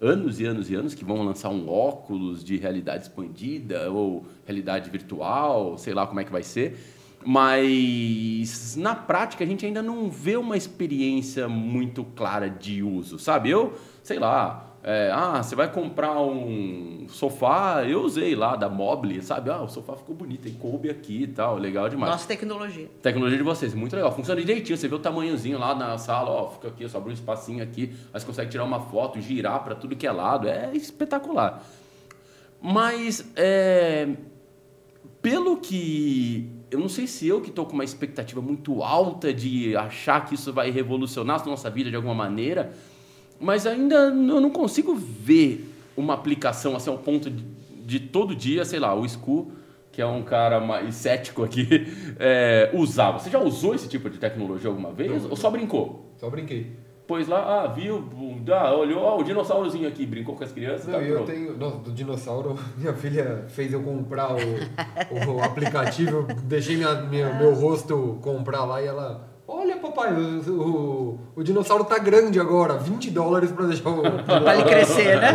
anos 0.00 0.40
e 0.40 0.46
anos 0.46 0.70
e 0.70 0.76
anos 0.76 0.94
que 0.94 1.04
vão 1.04 1.22
lançar 1.22 1.50
um 1.50 1.68
óculos 1.68 2.42
de 2.42 2.56
realidade 2.56 3.02
expandida 3.02 3.90
ou 3.90 4.24
realidade 4.46 4.88
virtual, 4.88 5.76
sei 5.76 5.92
lá 5.92 6.06
como 6.06 6.20
é 6.20 6.24
que 6.24 6.32
vai 6.32 6.42
ser. 6.42 6.97
Mas 7.24 8.76
na 8.76 8.94
prática 8.94 9.44
a 9.44 9.46
gente 9.46 9.66
ainda 9.66 9.82
não 9.82 10.08
vê 10.10 10.36
uma 10.36 10.56
experiência 10.56 11.48
muito 11.48 12.04
clara 12.04 12.48
de 12.48 12.82
uso, 12.82 13.18
sabe? 13.18 13.50
Eu, 13.50 13.74
sei 14.02 14.18
lá, 14.18 14.68
é, 14.82 15.10
ah, 15.12 15.42
você 15.42 15.56
vai 15.56 15.70
comprar 15.70 16.20
um 16.20 17.06
sofá, 17.08 17.84
eu 17.84 18.02
usei 18.02 18.36
lá 18.36 18.54
da 18.54 18.68
Mobile, 18.68 19.20
sabe? 19.20 19.50
Ah, 19.50 19.62
o 19.62 19.68
sofá 19.68 19.96
ficou 19.96 20.14
bonito, 20.14 20.42
tem 20.42 20.54
coube 20.54 20.88
aqui 20.88 21.24
e 21.24 21.26
tal, 21.26 21.58
legal 21.58 21.88
demais. 21.88 22.12
Nossa 22.12 22.28
tecnologia. 22.28 22.88
Tecnologia 23.02 23.36
de 23.36 23.44
vocês, 23.44 23.74
muito 23.74 23.94
legal. 23.96 24.12
Funciona 24.12 24.40
direitinho, 24.40 24.78
você 24.78 24.86
vê 24.86 24.94
o 24.94 24.98
tamanhozinho 25.00 25.58
lá 25.58 25.74
na 25.74 25.98
sala, 25.98 26.30
ó, 26.30 26.48
fica 26.50 26.68
aqui, 26.68 26.88
só 26.88 26.98
abre 26.98 27.10
um 27.10 27.14
espacinho 27.14 27.62
aqui, 27.62 27.92
aí 28.14 28.20
você 28.20 28.24
consegue 28.24 28.50
tirar 28.50 28.64
uma 28.64 28.80
foto, 28.80 29.20
girar 29.20 29.62
para 29.64 29.74
tudo 29.74 29.96
que 29.96 30.06
é 30.06 30.12
lado, 30.12 30.48
é 30.48 30.70
espetacular. 30.72 31.62
Mas, 32.62 33.30
é, 33.34 34.08
pelo 35.20 35.56
que 35.56 36.57
eu 36.70 36.78
não 36.78 36.88
sei 36.88 37.06
se 37.06 37.26
eu 37.26 37.40
que 37.40 37.48
estou 37.48 37.64
com 37.66 37.72
uma 37.72 37.84
expectativa 37.84 38.40
muito 38.40 38.82
alta 38.82 39.32
de 39.32 39.76
achar 39.76 40.26
que 40.26 40.34
isso 40.34 40.52
vai 40.52 40.70
revolucionar 40.70 41.40
a 41.40 41.46
nossa 41.46 41.70
vida 41.70 41.90
de 41.90 41.96
alguma 41.96 42.14
maneira, 42.14 42.72
mas 43.40 43.66
ainda 43.66 43.94
eu 43.94 44.40
não 44.40 44.50
consigo 44.50 44.94
ver 44.94 45.74
uma 45.96 46.14
aplicação 46.14 46.76
assim 46.76 46.90
ao 46.90 46.98
ponto 46.98 47.30
de, 47.30 47.44
de 47.84 48.00
todo 48.00 48.34
dia, 48.34 48.64
sei 48.64 48.78
lá, 48.78 48.94
o 48.94 49.08
Scu, 49.08 49.50
que 49.90 50.02
é 50.02 50.06
um 50.06 50.22
cara 50.22 50.60
mais 50.60 50.94
cético 50.94 51.42
aqui, 51.42 51.66
é, 52.18 52.70
usar. 52.74 53.12
Você 53.12 53.30
já 53.30 53.38
usou 53.38 53.74
esse 53.74 53.88
tipo 53.88 54.10
de 54.10 54.18
tecnologia 54.18 54.68
alguma 54.68 54.92
vez 54.92 55.22
não, 55.22 55.30
ou 55.30 55.36
só 55.36 55.50
brincou? 55.50 56.12
Só 56.18 56.28
brinquei 56.28 56.87
pôs 57.08 57.26
lá, 57.26 57.62
ah, 57.62 57.66
viu, 57.66 58.04
ah, 58.52 58.74
olhou, 58.74 59.02
ó, 59.02 59.18
o 59.18 59.24
dinossaurozinho 59.24 59.88
aqui, 59.88 60.04
brincou 60.04 60.36
com 60.36 60.44
as 60.44 60.52
crianças. 60.52 60.86
Não, 60.86 60.98
tá 60.98 61.00
eu 61.00 61.16
pronto. 61.16 61.32
tenho. 61.32 61.56
Nossa, 61.56 61.78
do 61.78 61.90
dinossauro, 61.90 62.56
minha 62.76 62.92
filha 62.92 63.46
fez 63.48 63.72
eu 63.72 63.82
comprar 63.82 64.34
o, 64.34 65.32
o 65.32 65.42
aplicativo, 65.42 66.18
eu 66.18 66.26
deixei 66.44 66.76
minha, 66.76 66.94
minha, 67.02 67.34
meu 67.34 67.54
rosto 67.54 68.18
comprar 68.20 68.64
lá 68.64 68.82
e 68.82 68.86
ela. 68.86 69.26
Olha, 69.50 69.78
papai, 69.78 70.12
o, 70.12 70.50
o, 70.50 71.20
o 71.34 71.42
dinossauro 71.42 71.82
tá 71.82 71.98
grande 71.98 72.38
agora, 72.38 72.76
20 72.76 73.10
dólares 73.10 73.50
pra 73.50 73.64
deixar 73.64 73.88
o. 73.88 74.02
pra 74.22 74.54
ele 74.54 74.64
crescer, 74.64 75.18
né? 75.18 75.32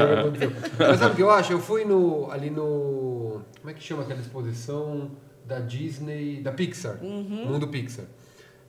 Mas 0.78 1.00
sabe 1.00 1.14
o 1.14 1.16
que 1.16 1.24
eu 1.24 1.32
acho? 1.32 1.54
Eu 1.54 1.60
fui 1.60 1.84
no, 1.84 2.30
ali 2.30 2.52
no. 2.52 3.42
Como 3.60 3.72
é 3.72 3.74
que 3.74 3.82
chama 3.82 4.04
aquela 4.04 4.20
exposição 4.20 5.10
da 5.44 5.60
Disney, 5.60 6.40
da 6.44 6.52
Pixar? 6.52 7.00
Uhum. 7.02 7.48
Mundo 7.48 7.68
Pixar 7.68 8.06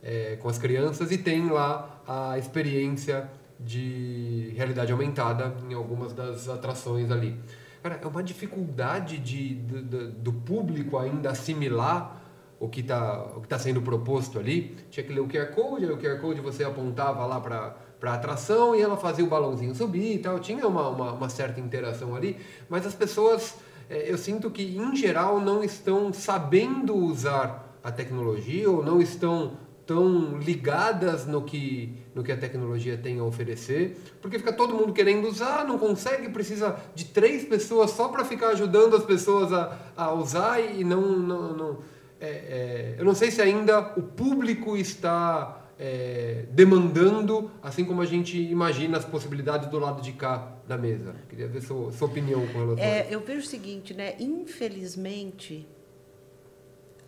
é, 0.04 0.36
com 0.36 0.48
as 0.48 0.58
crianças 0.58 1.10
e 1.10 1.18
tem 1.18 1.48
lá 1.48 1.93
a 2.06 2.38
experiência 2.38 3.28
de 3.58 4.52
realidade 4.56 4.92
aumentada 4.92 5.54
em 5.68 5.74
algumas 5.74 6.12
das 6.12 6.48
atrações 6.48 7.10
ali. 7.10 7.38
Cara, 7.82 8.00
é 8.02 8.06
uma 8.06 8.22
dificuldade 8.22 9.18
de, 9.18 9.54
de, 9.54 9.82
de 9.82 10.06
do 10.08 10.32
público 10.32 10.98
ainda 10.98 11.30
assimilar 11.30 12.22
o 12.58 12.68
que 12.68 12.80
está 12.80 13.26
tá 13.48 13.58
sendo 13.58 13.82
proposto 13.82 14.38
ali. 14.38 14.76
Tinha 14.90 15.04
que 15.04 15.12
ler 15.12 15.20
o 15.20 15.28
QR 15.28 15.52
Code, 15.54 15.86
o 15.86 15.98
QR 15.98 16.18
Code 16.20 16.40
você 16.40 16.64
apontava 16.64 17.26
lá 17.26 17.40
para 17.40 17.76
para 18.04 18.12
atração 18.12 18.76
e 18.76 18.82
ela 18.82 18.98
fazia 18.98 19.24
o 19.24 19.28
balãozinho 19.28 19.74
subir 19.74 20.16
e 20.16 20.18
tal. 20.18 20.38
Tinha 20.38 20.68
uma, 20.68 20.90
uma, 20.90 21.12
uma 21.12 21.28
certa 21.30 21.58
interação 21.58 22.14
ali, 22.14 22.36
mas 22.68 22.86
as 22.86 22.94
pessoas, 22.94 23.54
é, 23.88 24.12
eu 24.12 24.18
sinto 24.18 24.50
que 24.50 24.76
em 24.76 24.94
geral 24.94 25.40
não 25.40 25.64
estão 25.64 26.12
sabendo 26.12 26.94
usar 26.94 27.78
a 27.82 27.90
tecnologia 27.90 28.70
ou 28.70 28.84
não 28.84 29.00
estão 29.00 29.52
tão 29.86 30.38
ligadas 30.38 31.26
no 31.26 31.42
que, 31.42 31.92
no 32.14 32.22
que 32.22 32.32
a 32.32 32.36
tecnologia 32.36 32.96
tem 32.96 33.18
a 33.18 33.24
oferecer, 33.24 33.96
porque 34.20 34.38
fica 34.38 34.52
todo 34.52 34.74
mundo 34.74 34.92
querendo 34.92 35.28
usar, 35.28 35.66
não 35.66 35.78
consegue, 35.78 36.28
precisa 36.30 36.76
de 36.94 37.06
três 37.06 37.44
pessoas 37.44 37.90
só 37.90 38.08
para 38.08 38.24
ficar 38.24 38.48
ajudando 38.48 38.96
as 38.96 39.04
pessoas 39.04 39.52
a, 39.52 39.78
a 39.96 40.12
usar 40.12 40.60
e 40.60 40.84
não. 40.84 41.18
não, 41.18 41.52
não 41.52 41.78
é, 42.20 42.26
é, 42.26 42.94
eu 42.98 43.04
não 43.04 43.14
sei 43.14 43.30
se 43.30 43.42
ainda 43.42 43.80
o 43.96 44.02
público 44.02 44.76
está 44.76 45.64
é, 45.78 46.46
demandando, 46.50 47.50
assim 47.62 47.84
como 47.84 48.00
a 48.00 48.06
gente 48.06 48.40
imagina 48.40 48.96
as 48.96 49.04
possibilidades 49.04 49.68
do 49.68 49.78
lado 49.78 50.00
de 50.00 50.12
cá 50.12 50.56
da 50.66 50.78
mesa. 50.78 51.14
Queria 51.28 51.48
ver 51.48 51.60
sua, 51.60 51.92
sua 51.92 52.08
opinião 52.08 52.46
com 52.46 52.58
relação 52.60 52.84
é, 52.84 53.00
a 53.00 53.02
isso. 53.02 53.12
Eu 53.12 53.20
vejo 53.20 53.40
o 53.40 53.46
seguinte, 53.46 53.92
né? 53.92 54.14
Infelizmente, 54.18 55.66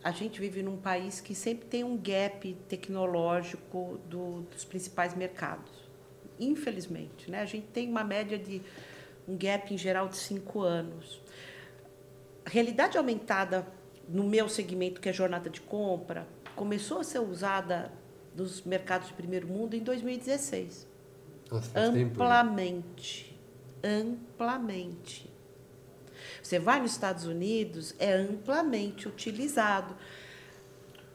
a 0.06 0.12
gente 0.12 0.38
vive 0.38 0.62
num 0.62 0.76
país 0.76 1.20
que 1.20 1.34
sempre 1.34 1.66
tem 1.66 1.82
um 1.82 1.96
gap 1.96 2.54
tecnológico 2.68 3.98
do, 4.08 4.42
dos 4.42 4.64
principais 4.64 5.16
mercados. 5.16 5.72
Infelizmente, 6.38 7.28
né? 7.28 7.40
A 7.40 7.44
gente 7.44 7.66
tem 7.66 7.90
uma 7.90 8.04
média 8.04 8.38
de 8.38 8.62
um 9.26 9.36
gap 9.36 9.74
em 9.74 9.76
geral 9.76 10.06
de 10.06 10.16
cinco 10.16 10.60
anos. 10.60 11.20
A 12.44 12.50
realidade 12.50 12.96
aumentada 12.96 13.66
no 14.08 14.22
meu 14.22 14.48
segmento, 14.48 15.00
que 15.00 15.08
é 15.08 15.12
jornada 15.12 15.50
de 15.50 15.60
compra, 15.60 16.24
começou 16.54 17.00
a 17.00 17.02
ser 17.02 17.18
usada 17.18 17.90
nos 18.36 18.62
mercados 18.62 19.08
de 19.08 19.14
primeiro 19.14 19.48
mundo 19.48 19.74
em 19.74 19.80
2016. 19.80 20.86
Nossa, 21.50 21.80
amplamente. 21.80 23.36
Tempo, 23.82 24.14
amplamente. 24.22 25.28
Você 26.46 26.60
vai 26.60 26.80
nos 26.80 26.92
Estados 26.92 27.24
Unidos, 27.24 27.92
é 27.98 28.12
amplamente 28.12 29.08
utilizado. 29.08 29.96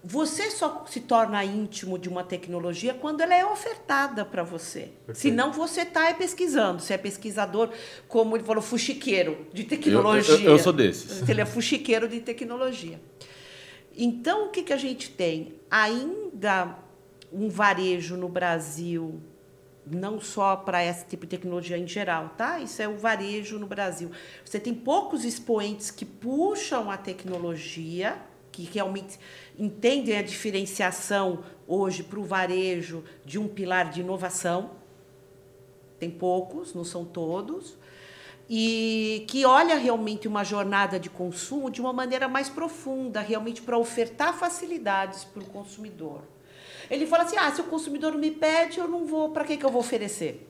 Você 0.04 0.52
só 0.52 0.84
se 0.90 1.00
torna 1.00 1.46
íntimo 1.46 1.98
de 1.98 2.10
uma 2.10 2.24
tecnologia 2.24 2.94
quando 2.94 3.22
ela 3.22 3.34
é 3.34 3.46
ofertada 3.46 4.26
para 4.26 4.44
você. 4.44 4.92
Perfeito. 5.06 5.18
Senão 5.18 5.54
você 5.54 5.82
está 5.82 6.14
pesquisando. 6.16 6.82
Você 6.82 6.96
é 6.96 6.98
pesquisador, 6.98 7.70
como 8.10 8.36
ele 8.36 8.44
falou, 8.44 8.62
fuxiqueiro 8.62 9.48
de 9.54 9.64
tecnologia. 9.64 10.36
Eu, 10.36 10.42
eu, 10.42 10.52
eu 10.52 10.60
sou 10.60 10.74
desses. 10.74 11.28
Ele 11.30 11.40
é 11.40 11.46
fuxiqueiro 11.46 12.10
de 12.10 12.20
tecnologia. 12.20 13.00
Então, 13.96 14.48
o 14.48 14.50
que, 14.50 14.64
que 14.64 14.74
a 14.74 14.78
gente 14.78 15.12
tem? 15.12 15.54
Ainda 15.70 16.78
um 17.32 17.48
varejo 17.48 18.18
no 18.18 18.28
Brasil 18.28 19.22
não 19.92 20.20
só 20.20 20.56
para 20.56 20.84
esse 20.84 21.06
tipo 21.06 21.26
de 21.26 21.32
tecnologia 21.32 21.78
em 21.78 21.88
geral, 21.88 22.30
tá? 22.38 22.60
Isso 22.60 22.82
é 22.82 22.88
o 22.88 22.98
varejo 22.98 23.60
no 23.60 23.68
Brasil. 23.68 24.10
Você 24.44 24.60
tem 24.60 24.74
poucos 24.74 25.26
expoentes 25.26 25.92
que 25.92 26.06
puxam 26.06 26.90
a 26.90 26.98
tecnologia, 26.98 28.18
que 28.52 28.64
realmente 28.64 29.20
entendem 29.58 30.18
a 30.18 30.22
diferenciação 30.22 31.44
hoje 31.68 32.04
para 32.04 32.20
o 32.20 32.24
varejo 32.24 33.04
de 33.26 33.38
um 33.38 33.48
pilar 33.48 33.90
de 33.90 34.02
inovação. 34.02 34.72
Tem 36.00 36.10
poucos, 36.10 36.74
não 36.74 36.84
são 36.84 37.06
todos. 37.06 37.78
E 38.50 39.26
que 39.30 39.46
olha 39.46 39.76
realmente 39.76 40.28
uma 40.28 40.44
jornada 40.44 41.00
de 41.00 41.10
consumo 41.10 41.70
de 41.70 41.80
uma 41.80 41.94
maneira 41.94 42.28
mais 42.28 42.50
profunda, 42.50 43.22
realmente 43.22 43.62
para 43.62 43.78
ofertar 43.78 44.38
facilidades 44.38 45.24
para 45.24 45.44
o 45.44 45.46
consumidor. 45.46 46.22
Ele 46.92 47.08
fala 47.08 47.24
assim: 47.24 47.38
ah, 47.38 47.50
se 47.50 47.62
o 47.62 47.64
consumidor 47.64 48.14
me 48.16 48.30
pede, 48.30 48.80
eu 48.80 48.88
não 48.88 49.06
vou, 49.06 49.30
para 49.30 49.46
que, 49.46 49.56
que 49.56 49.66
eu 49.66 49.72
vou 49.72 49.80
oferecer? 49.80 50.46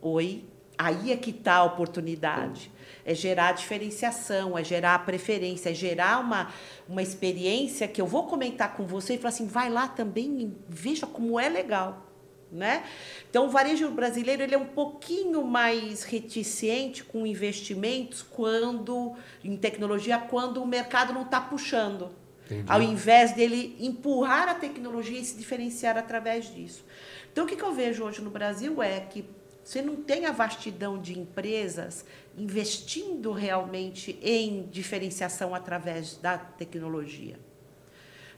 Oi? 0.00 0.44
Aí 0.78 1.12
é 1.12 1.16
que 1.16 1.30
está 1.30 1.56
a 1.56 1.64
oportunidade. 1.64 2.72
É 3.04 3.14
gerar 3.14 3.52
diferenciação, 3.52 4.56
é 4.56 4.64
gerar 4.64 5.04
preferência, 5.04 5.70
é 5.70 5.74
gerar 5.74 6.20
uma, 6.20 6.50
uma 6.88 7.02
experiência 7.02 7.86
que 7.86 8.00
eu 8.00 8.06
vou 8.06 8.26
comentar 8.26 8.74
com 8.74 8.86
você 8.86 9.14
e 9.14 9.18
falar 9.18 9.28
assim: 9.28 9.46
vai 9.46 9.68
lá 9.68 9.86
também 9.86 10.40
e 10.40 10.56
veja 10.66 11.06
como 11.06 11.38
é 11.38 11.50
legal. 11.50 12.10
Né? 12.50 12.84
Então, 13.28 13.46
o 13.46 13.50
varejo 13.50 13.90
brasileiro 13.90 14.42
ele 14.42 14.54
é 14.54 14.58
um 14.58 14.66
pouquinho 14.66 15.44
mais 15.44 16.04
reticente 16.04 17.02
com 17.02 17.26
investimentos 17.26 18.22
quando 18.22 19.12
em 19.42 19.56
tecnologia 19.56 20.18
quando 20.18 20.62
o 20.62 20.66
mercado 20.66 21.12
não 21.12 21.22
está 21.22 21.40
puxando. 21.40 22.23
Entendi. 22.46 22.70
Ao 22.70 22.82
invés 22.82 23.32
dele 23.32 23.76
empurrar 23.80 24.48
a 24.48 24.54
tecnologia 24.54 25.18
e 25.18 25.24
se 25.24 25.36
diferenciar 25.36 25.96
através 25.96 26.54
disso. 26.54 26.84
Então, 27.32 27.44
o 27.44 27.48
que, 27.48 27.56
que 27.56 27.62
eu 27.62 27.74
vejo 27.74 28.04
hoje 28.04 28.20
no 28.20 28.30
Brasil 28.30 28.82
é 28.82 29.00
que 29.00 29.24
você 29.64 29.80
não 29.80 29.96
tem 29.96 30.26
a 30.26 30.32
vastidão 30.32 31.00
de 31.00 31.18
empresas 31.18 32.04
investindo 32.36 33.32
realmente 33.32 34.18
em 34.22 34.68
diferenciação 34.70 35.54
através 35.54 36.16
da 36.18 36.36
tecnologia. 36.36 37.38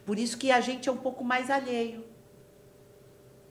Por 0.04 0.20
isso 0.20 0.38
que 0.38 0.52
a 0.52 0.60
gente 0.60 0.88
é 0.88 0.92
um 0.92 0.96
pouco 0.96 1.24
mais 1.24 1.50
alheio. 1.50 2.04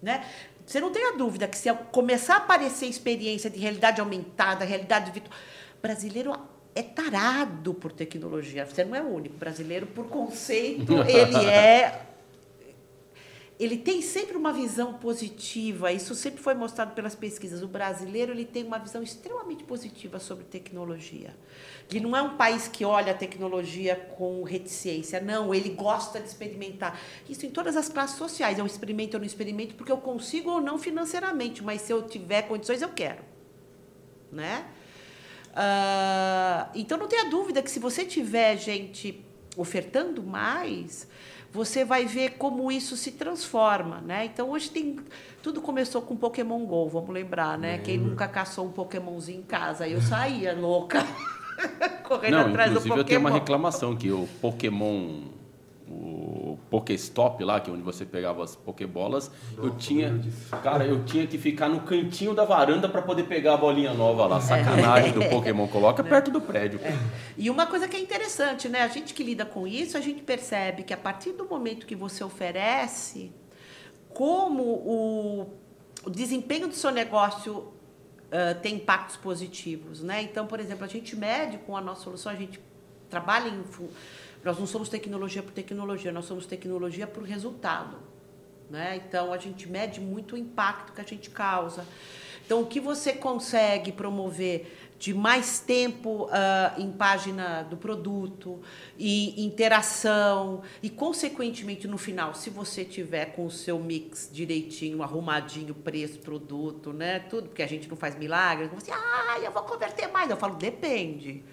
Né? 0.02 0.26
Você 0.66 0.80
não 0.80 0.92
tem 0.92 1.06
a 1.06 1.18
dúvida 1.18 1.50
que 1.50 1.58
se 1.58 1.72
começar 1.92 2.36
a 2.36 2.38
aparecer 2.38 2.86
experiência 2.86 3.50
de 3.50 3.60
realidade 3.60 4.00
aumentada, 4.00 4.64
realidade 4.64 5.12
virtual, 5.12 5.38
brasileiro 5.82 6.34
é 6.76 6.84
tarado 6.84 7.74
por 7.74 7.94
tecnologia. 7.94 8.66
Você 8.66 8.84
não 8.84 8.94
é 8.94 9.02
o 9.02 9.08
único 9.08 9.38
brasileiro, 9.38 9.88
por 9.88 10.08
conceito, 10.08 10.94
ele 11.08 11.46
é 11.46 12.06
ele 13.58 13.78
tem 13.78 14.02
sempre 14.02 14.36
uma 14.36 14.52
visão 14.52 14.96
positiva, 14.96 15.90
isso 15.90 16.14
sempre 16.14 16.42
foi 16.42 16.54
mostrado 16.54 16.94
pelas 16.94 17.16
pesquisas. 17.16 17.64
O 17.64 17.68
brasileiro 17.70 18.34
ele 18.34 18.44
tem 18.44 18.66
uma 18.66 18.78
visão 18.78 19.02
extremamente 19.02 19.64
positiva 19.64 20.20
sobre 20.20 20.44
tecnologia. 20.44 21.34
Ele 21.90 22.02
não 22.02 22.18
é 22.18 22.22
um 22.22 22.36
país 22.36 22.68
que 22.68 22.84
olha 22.84 23.14
a 23.14 23.16
tecnologia 23.16 23.96
com 23.96 24.44
reticência, 24.44 25.22
não, 25.22 25.56
ele 25.56 25.70
gosta 25.70 26.20
de 26.20 26.28
experimentar. 26.28 27.00
Isso 27.30 27.46
em 27.46 27.50
todas 27.50 27.78
as 27.78 27.88
classes 27.88 28.18
sociais. 28.18 28.60
Eu 28.60 28.66
experimento 28.66 29.16
ou 29.16 29.22
não 29.22 29.28
experimento 29.28 29.76
porque 29.76 29.92
eu 29.92 29.98
consigo 29.98 30.52
ou 30.52 30.60
não 30.60 30.78
financeiramente, 30.78 31.64
mas 31.64 31.82
se 31.82 31.94
eu 31.94 32.04
tiver 32.04 32.42
condições, 32.42 32.82
eu 32.82 32.90
quero. 32.90 33.24
Né? 34.34 34.66
Uh, 35.56 36.70
então 36.76 36.98
não 36.98 37.08
tenha 37.08 37.30
dúvida 37.30 37.62
que 37.62 37.72
se 37.72 37.80
você 37.80 38.04
tiver 38.04 38.58
gente 38.58 39.24
ofertando 39.56 40.22
mais, 40.22 41.08
você 41.50 41.86
vai 41.86 42.06
ver 42.06 42.32
como 42.32 42.70
isso 42.70 42.98
se 42.98 43.14
transforma, 43.14 44.02
né? 44.02 44.26
Então 44.26 44.50
hoje 44.50 44.70
tem 44.70 44.98
tudo 45.42 45.62
começou 45.62 46.02
com 46.02 46.18
Pokémon 46.18 46.66
Go, 46.66 46.90
vamos 46.90 47.10
lembrar, 47.10 47.58
né? 47.58 47.78
Quem 47.78 47.98
nunca 47.98 48.28
caçou 48.28 48.66
um 48.66 48.72
Pokémonzinho 48.72 49.40
em 49.40 49.44
casa? 49.44 49.88
Eu 49.88 50.02
saía 50.02 50.54
louca 50.54 51.06
correndo 52.04 52.34
Não, 52.34 52.48
atrás 52.48 52.74
do 52.74 52.82
Pokémon. 52.82 52.98
eu 52.98 53.04
tenho 53.06 53.20
uma 53.22 53.32
reclamação 53.32 53.96
que 53.96 54.12
o 54.12 54.28
Pokémon 54.42 55.22
o 55.88 56.58
Pokéstop 56.70 57.44
lá, 57.44 57.60
que 57.60 57.70
é 57.70 57.74
onde 57.74 57.84
você 57.84 58.06
pegava 58.06 58.44
as 58.44 58.56
Pokébolas, 58.56 59.30
eu 59.58 59.76
tinha, 59.76 60.20
cara, 60.64 60.86
eu 60.86 61.04
tinha 61.06 61.28
que 61.28 61.38
ficar 61.38 61.70
no 61.70 61.82
cantinho 61.82 62.34
da 62.34 62.44
varanda 62.44 62.90
para 62.90 63.02
poder 63.02 63.24
pegar 63.24 63.54
a 63.54 63.58
bolinha 63.58 63.94
nova 63.94 64.26
lá. 64.26 64.42
Sacanagem 64.42 65.12
do 65.12 65.24
Pokémon, 65.30 65.68
coloca 65.68 66.02
é. 66.02 66.06
perto 66.06 66.32
do 66.32 66.42
prédio. 66.42 66.80
É. 66.84 66.98
E 67.38 67.50
uma 67.50 67.68
coisa 67.68 67.88
que 67.88 67.96
é 67.96 68.00
interessante, 68.00 68.68
né? 68.68 68.82
A 68.82 68.88
gente 68.88 69.14
que 69.14 69.24
lida 69.24 69.46
com 69.46 69.68
isso, 69.68 69.98
a 69.98 70.02
gente 70.02 70.22
percebe 70.24 70.84
que 70.84 70.94
a 70.94 70.98
partir 70.98 71.34
do 71.34 71.46
momento 71.46 71.86
que 71.86 71.96
você 71.96 72.24
oferece, 72.24 73.32
como 74.10 74.64
o, 74.64 75.54
o 76.04 76.10
desempenho 76.10 76.68
do 76.68 76.74
seu 76.74 76.90
negócio 76.90 77.58
uh, 77.58 78.60
tem 78.62 78.76
impactos 78.76 79.18
positivos, 79.18 80.02
né? 80.02 80.24
Então, 80.24 80.48
por 80.48 80.60
exemplo, 80.60 80.84
a 80.84 80.88
gente 80.88 81.16
mede 81.16 81.60
com 81.60 81.78
a 81.78 81.82
nossa 81.82 82.02
solução, 82.02 82.32
a 82.32 82.36
gente 82.36 82.60
trabalha 83.10 83.50
em 83.50 83.64
nós 84.46 84.60
não 84.60 84.68
somos 84.68 84.88
tecnologia 84.88 85.42
por 85.42 85.52
tecnologia, 85.52 86.12
nós 86.12 86.26
somos 86.26 86.46
tecnologia 86.46 87.08
por 87.08 87.24
resultado. 87.24 87.98
Né? 88.70 89.02
Então, 89.04 89.34
a 89.34 89.38
gente 89.40 89.68
mede 89.68 90.00
muito 90.00 90.36
o 90.36 90.38
impacto 90.38 90.94
que 90.94 91.02
a 91.02 91.04
gente 91.04 91.32
causa. 91.32 91.86
Então, 92.46 92.62
o 92.62 92.68
que 92.68 92.80
você 92.80 93.12
consegue 93.12 93.92
promover 93.92 94.72
de 95.00 95.14
mais 95.14 95.60
tempo 95.60 96.26
uh, 96.26 96.80
em 96.80 96.92
página 96.92 97.64
do 97.64 97.76
produto 97.76 98.62
e 98.98 99.44
interação 99.44 100.62
e 100.82 100.90
consequentemente 100.90 101.86
no 101.86 101.98
final 101.98 102.34
se 102.34 102.50
você 102.50 102.86
tiver 102.86 103.26
com 103.34 103.46
o 103.46 103.52
seu 103.52 103.78
mix 103.78 104.30
direitinho 104.32 105.04
arrumadinho 105.04 105.76
preço 105.76 106.20
produto 106.20 106.94
né 106.94 107.20
tudo 107.20 107.50
porque 107.50 107.62
a 107.62 107.68
gente 107.68 107.90
não 107.90 107.98
faz 107.98 108.18
milagre 108.18 108.70
você 108.74 108.90
ah 108.90 109.38
eu 109.44 109.52
vou 109.52 109.64
converter 109.64 110.08
mais 110.08 110.30
eu 110.30 110.38
falo 110.38 110.56
depende 110.56 111.44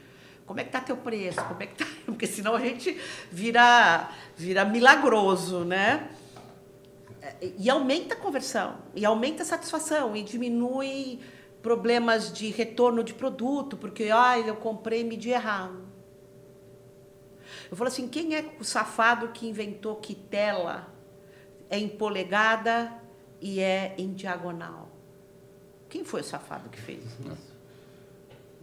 como 0.52 0.60
é 0.60 0.64
que 0.64 0.70
tá 0.70 0.82
teu 0.82 0.98
preço? 0.98 1.42
Como 1.46 1.62
é 1.62 1.66
que 1.66 1.76
tá? 1.76 1.86
Porque 2.04 2.26
senão 2.26 2.54
a 2.54 2.60
gente 2.60 3.00
vira, 3.30 4.10
vira 4.36 4.66
milagroso, 4.66 5.64
né? 5.64 6.10
E 7.56 7.70
aumenta 7.70 8.12
a 8.12 8.18
conversão, 8.18 8.76
e 8.94 9.02
aumenta 9.02 9.44
a 9.44 9.46
satisfação, 9.46 10.14
e 10.14 10.22
diminui 10.22 11.20
problemas 11.62 12.30
de 12.30 12.50
retorno 12.50 13.02
de 13.02 13.14
produto, 13.14 13.78
porque 13.78 14.10
ah, 14.12 14.38
eu 14.38 14.56
comprei 14.56 15.00
e 15.00 15.04
medi 15.04 15.30
errado. 15.30 15.88
Eu 17.70 17.76
falo 17.76 17.88
assim, 17.88 18.06
quem 18.06 18.34
é 18.34 18.54
o 18.60 18.64
safado 18.64 19.28
que 19.28 19.48
inventou 19.48 19.96
que 19.96 20.14
tela 20.14 20.92
é 21.70 21.78
em 21.78 21.88
polegada 21.88 22.92
e 23.40 23.58
é 23.58 23.94
em 23.96 24.12
diagonal? 24.12 24.90
Quem 25.88 26.04
foi 26.04 26.20
o 26.20 26.24
safado 26.24 26.68
que 26.68 26.78
fez 26.78 27.02
isso? 27.04 27.51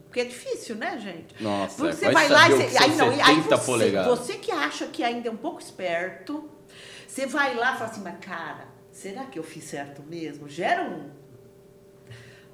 Porque 0.10 0.22
é 0.22 0.26
difícil, 0.26 0.76
né, 0.76 0.98
gente? 0.98 1.42
Nossa, 1.42 1.78
Porque 1.78 1.96
você 1.96 2.10
vai 2.10 2.28
lá 2.28 2.50
e 2.50 2.54
você, 2.54 2.78
aí, 2.80 2.96
não, 2.96 3.10
aí 3.10 3.42
você, 3.42 3.92
você 4.06 4.34
que 4.40 4.52
acha 4.52 4.88
que 4.88 5.04
ainda 5.04 5.30
é 5.30 5.32
um 5.32 5.38
pouco 5.38 5.62
esperto, 5.62 6.50
você 7.08 7.28
vai 7.28 7.54
lá 7.54 7.76
e 7.76 7.78
fala 7.78 7.92
assim, 7.92 8.02
mas 8.02 8.18
cara, 8.20 8.68
será 8.92 9.26
que 9.26 9.38
eu 9.38 9.44
fiz 9.44 9.66
certo 9.66 10.02
mesmo? 10.02 10.50
Gera 10.50 10.82
um, 10.82 11.12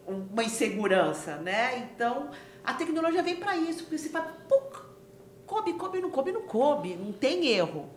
uma 0.06 0.44
insegurança, 0.44 1.38
né? 1.38 1.78
Então, 1.78 2.30
a 2.62 2.74
tecnologia 2.74 3.24
vem 3.24 3.38
para 3.38 3.56
isso, 3.56 3.84
porque 3.84 4.00
você 4.00 4.10
fala, 4.10 4.36
coube, 5.46 5.74
coube, 5.76 6.02
não 6.02 6.12
coube, 6.12 6.32
não 6.34 6.42
coube, 6.42 6.94
não 6.96 7.14
tem 7.14 7.48
erro. 7.48 7.90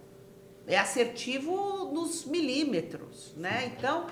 É 0.68 0.78
assertivo 0.78 1.90
nos 1.92 2.24
milímetros, 2.24 3.34
né? 3.36 3.72
Então, 3.76 4.06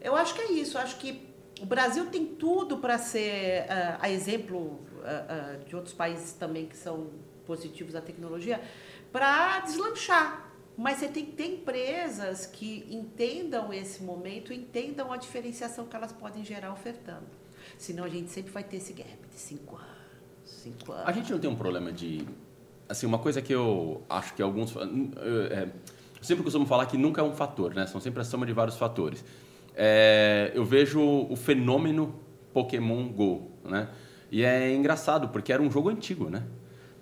eu 0.00 0.16
acho 0.16 0.34
que 0.34 0.40
é 0.40 0.52
isso, 0.52 0.78
eu 0.78 0.82
acho 0.82 0.96
que 0.96 1.29
o 1.60 1.66
Brasil 1.66 2.06
tem 2.06 2.26
tudo 2.26 2.78
para 2.78 2.98
ser, 2.98 3.64
uh, 3.64 3.98
a 4.00 4.10
exemplo 4.10 4.58
uh, 4.58 5.60
uh, 5.60 5.64
de 5.64 5.76
outros 5.76 5.94
países 5.94 6.32
também 6.32 6.66
que 6.66 6.76
são 6.76 7.08
positivos 7.46 7.94
à 7.94 8.00
tecnologia, 8.00 8.60
para 9.12 9.60
deslanchar. 9.60 10.50
Mas 10.76 10.98
você 10.98 11.08
tem 11.08 11.26
que 11.26 11.32
ter 11.32 11.46
empresas 11.46 12.46
que 12.46 12.86
entendam 12.88 13.72
esse 13.72 14.02
momento, 14.02 14.52
entendam 14.52 15.12
a 15.12 15.16
diferenciação 15.18 15.84
que 15.84 15.94
elas 15.94 16.12
podem 16.12 16.42
gerar 16.42 16.72
ofertando. 16.72 17.26
Senão 17.76 18.04
a 18.04 18.08
gente 18.08 18.30
sempre 18.30 18.50
vai 18.50 18.64
ter 18.64 18.78
esse 18.78 18.94
gap 18.94 19.18
de 19.30 19.38
cinco 19.38 19.76
anos, 19.76 19.88
cinco 20.44 20.92
anos. 20.92 21.06
A 21.06 21.12
gente 21.12 21.30
não 21.30 21.38
tem 21.38 21.50
um 21.50 21.56
problema 21.56 21.92
de... 21.92 22.26
Assim, 22.88 23.04
uma 23.04 23.18
coisa 23.18 23.42
que 23.42 23.52
eu 23.52 24.02
acho 24.08 24.32
que 24.34 24.40
alguns... 24.40 24.74
É, 24.76 25.68
eu 26.16 26.24
sempre 26.24 26.42
costumo 26.42 26.64
falar 26.64 26.86
que 26.86 26.96
nunca 26.96 27.20
é 27.20 27.24
um 27.24 27.34
fator, 27.34 27.74
né? 27.74 27.86
São 27.86 28.00
sempre 28.00 28.22
a 28.22 28.24
soma 28.24 28.46
de 28.46 28.52
vários 28.52 28.76
fatores 28.76 29.22
é, 29.74 30.52
eu 30.54 30.64
vejo 30.64 31.00
o 31.00 31.36
fenômeno 31.36 32.14
Pokémon 32.52 33.08
Go, 33.08 33.50
né? 33.64 33.88
E 34.30 34.44
é 34.44 34.74
engraçado, 34.74 35.28
porque 35.28 35.52
era 35.52 35.62
um 35.62 35.70
jogo 35.70 35.88
antigo, 35.88 36.30
né? 36.30 36.44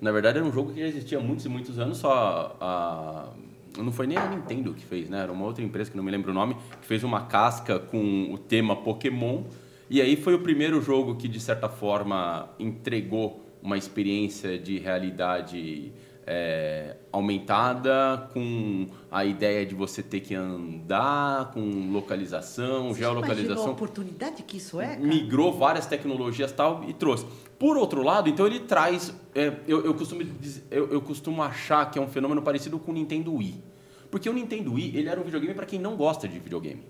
Na 0.01 0.13
verdade, 0.13 0.39
era 0.39 0.47
um 0.47 0.53
jogo 0.53 0.73
que 0.73 0.81
já 0.81 0.87
existia 0.87 1.19
há 1.19 1.21
muitos 1.21 1.45
e 1.45 1.49
muitos 1.49 1.79
anos, 1.79 1.99
só 1.99 2.57
a... 2.61 3.29
Não 3.77 3.93
foi 3.93 4.07
nem 4.07 4.17
a 4.17 4.29
Nintendo 4.29 4.73
que 4.75 4.85
fez, 4.85 5.09
né? 5.09 5.23
Era 5.23 5.33
uma 5.33 5.45
outra 5.45 5.63
empresa 5.63 5.91
que 5.91 5.97
não 5.97 6.03
me 6.03 6.11
lembro 6.11 6.31
o 6.31 6.35
nome, 6.35 6.57
que 6.81 6.87
fez 6.87 7.05
uma 7.05 7.27
casca 7.27 7.79
com 7.79 8.33
o 8.33 8.39
tema 8.39 8.75
Pokémon. 8.75 9.45
E 9.91 10.01
aí 10.01 10.17
foi 10.17 10.35
o 10.35 10.41
primeiro 10.41 10.81
jogo 10.81 11.17
que, 11.17 11.29
de 11.29 11.39
certa 11.39 11.69
forma, 11.69 12.49
entregou 12.59 13.45
uma 13.63 13.77
experiência 13.77 14.59
de 14.59 14.79
realidade 14.79 15.93
é, 16.31 16.95
aumentada, 17.11 18.29
com 18.35 18.87
a 19.11 19.25
ideia 19.25 19.65
de 19.65 19.75
você 19.75 20.03
ter 20.03 20.21
que 20.21 20.35
andar, 20.35 21.53
com 21.53 21.91
localização, 21.91 22.89
você 22.89 23.01
geolocalização. 23.01 23.69
a 23.69 23.71
oportunidade 23.71 24.43
que 24.43 24.59
isso 24.59 24.79
é? 24.79 24.89
Cara? 24.89 25.01
Migrou 25.01 25.55
várias 25.55 25.87
tecnologias 25.87 26.53
tal 26.53 26.85
e 26.87 26.93
trouxe. 26.93 27.25
Por 27.59 27.79
outro 27.79 28.03
lado, 28.03 28.29
então 28.29 28.47
ele 28.47 28.61
traz. 28.61 29.15
É, 29.35 29.55
eu, 29.67 29.87
eu, 29.87 29.95
costumo 29.95 30.23
dizer, 30.23 30.65
eu, 30.71 30.93
eu 30.93 31.01
costumo 31.01 31.43
achar 31.43 31.91
que 31.91 31.99
é 31.99 32.03
um 32.03 32.09
fenômeno 32.09 32.43
parecido 32.43 32.79
com 32.79 32.91
o 32.91 32.95
Nintendo 32.95 33.35
Wii. 33.35 33.65
Porque 34.11 34.29
o 34.29 34.33
Nintendo 34.35 34.75
Wii 34.75 34.99
ele 34.99 35.09
era 35.09 35.19
um 35.19 35.25
videogame 35.25 35.55
para 35.55 35.65
quem 35.65 35.79
não 35.79 35.97
gosta 35.97 36.29
de 36.29 36.39
videogame. 36.39 36.83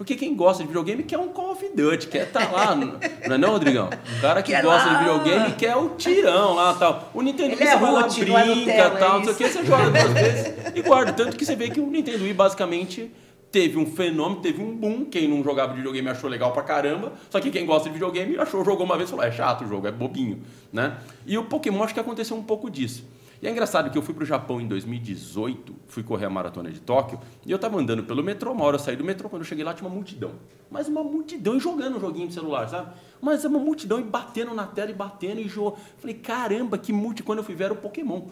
Porque 0.00 0.16
quem 0.16 0.34
gosta 0.34 0.62
de 0.62 0.68
videogame 0.68 1.02
quer 1.02 1.18
um 1.18 1.28
Call 1.28 1.52
of 1.52 1.62
Duty, 1.74 2.06
quer 2.06 2.22
estar 2.22 2.46
tá 2.46 2.50
lá. 2.50 2.72
Não 2.74 2.98
é 3.34 3.36
não, 3.36 3.50
Rodrigão? 3.50 3.90
O 4.16 4.20
cara 4.22 4.42
que 4.42 4.50
quer 4.50 4.62
gosta 4.62 4.88
lá. 4.88 4.94
de 4.94 5.04
videogame 5.04 5.54
quer 5.56 5.76
o 5.76 5.90
tirão 5.90 6.54
lá 6.54 6.72
tal. 6.72 7.10
O 7.12 7.20
Nintendo 7.20 7.54
Wii 7.54 7.62
é 7.62 7.66
você 7.72 7.76
vai 7.76 7.92
lá, 7.92 8.08
brinca 8.08 8.70
e 8.72 8.98
tal, 8.98 9.18
não 9.18 9.24
sei 9.24 9.32
o 9.34 9.36
que, 9.36 9.48
você 9.50 9.62
joga 9.62 9.90
duas 9.90 10.08
vezes 10.14 10.54
e 10.74 10.80
guarda. 10.80 11.12
Tanto 11.12 11.36
que 11.36 11.44
você 11.44 11.54
vê 11.54 11.68
que 11.68 11.78
o 11.78 11.86
Nintendo 11.86 12.24
Wii 12.24 12.32
basicamente 12.32 13.12
teve 13.52 13.76
um 13.76 13.84
fenômeno, 13.84 14.40
teve 14.40 14.62
um 14.62 14.74
boom. 14.74 15.04
Quem 15.04 15.28
não 15.28 15.44
jogava 15.44 15.74
videogame 15.74 16.08
achou 16.08 16.30
legal 16.30 16.50
pra 16.52 16.62
caramba. 16.62 17.12
Só 17.28 17.38
que 17.38 17.50
quem 17.50 17.66
gosta 17.66 17.90
de 17.90 17.92
videogame 17.92 18.38
achou, 18.38 18.64
jogou 18.64 18.86
uma 18.86 18.96
vez 18.96 19.10
e 19.10 19.10
falou: 19.10 19.26
é 19.26 19.30
chato 19.30 19.64
o 19.64 19.68
jogo, 19.68 19.86
é 19.86 19.92
bobinho. 19.92 20.40
Né? 20.72 20.96
E 21.26 21.36
o 21.36 21.44
Pokémon 21.44 21.82
acho 21.82 21.92
que 21.92 22.00
aconteceu 22.00 22.38
um 22.38 22.42
pouco 22.42 22.70
disso. 22.70 23.04
E 23.42 23.46
é 23.46 23.50
engraçado 23.50 23.90
que 23.90 23.96
eu 23.96 24.02
fui 24.02 24.12
para 24.12 24.22
o 24.22 24.26
Japão 24.26 24.60
em 24.60 24.68
2018, 24.68 25.74
fui 25.86 26.02
correr 26.02 26.26
a 26.26 26.30
maratona 26.30 26.70
de 26.70 26.78
Tóquio, 26.78 27.18
e 27.46 27.50
eu 27.50 27.56
estava 27.56 27.78
andando 27.78 28.04
pelo 28.04 28.22
metrô, 28.22 28.52
uma 28.52 28.64
hora 28.64 28.76
eu 28.76 28.80
saí 28.80 28.96
do 28.96 29.04
metrô, 29.04 29.30
quando 29.30 29.42
eu 29.42 29.48
cheguei 29.48 29.64
lá 29.64 29.72
tinha 29.72 29.88
uma 29.88 29.94
multidão. 29.94 30.32
Mas 30.70 30.88
uma 30.88 31.02
multidão 31.02 31.56
e 31.56 31.60
jogando 31.60 31.96
um 31.96 32.00
joguinho 32.00 32.28
de 32.28 32.34
celular, 32.34 32.68
sabe? 32.68 32.92
Mas 33.20 33.42
é 33.44 33.48
uma 33.48 33.58
multidão 33.58 33.98
e 33.98 34.02
batendo 34.02 34.54
na 34.54 34.66
tela 34.66 34.90
e 34.90 34.94
batendo 34.94 35.40
e 35.40 35.48
jogando. 35.48 35.80
Falei, 35.98 36.16
caramba, 36.16 36.76
que 36.76 36.92
multi 36.92 37.22
quando 37.22 37.38
eu 37.38 37.44
fui 37.44 37.54
ver 37.54 37.64
era 37.64 37.72
o 37.72 37.76
Pokémon. 37.76 38.28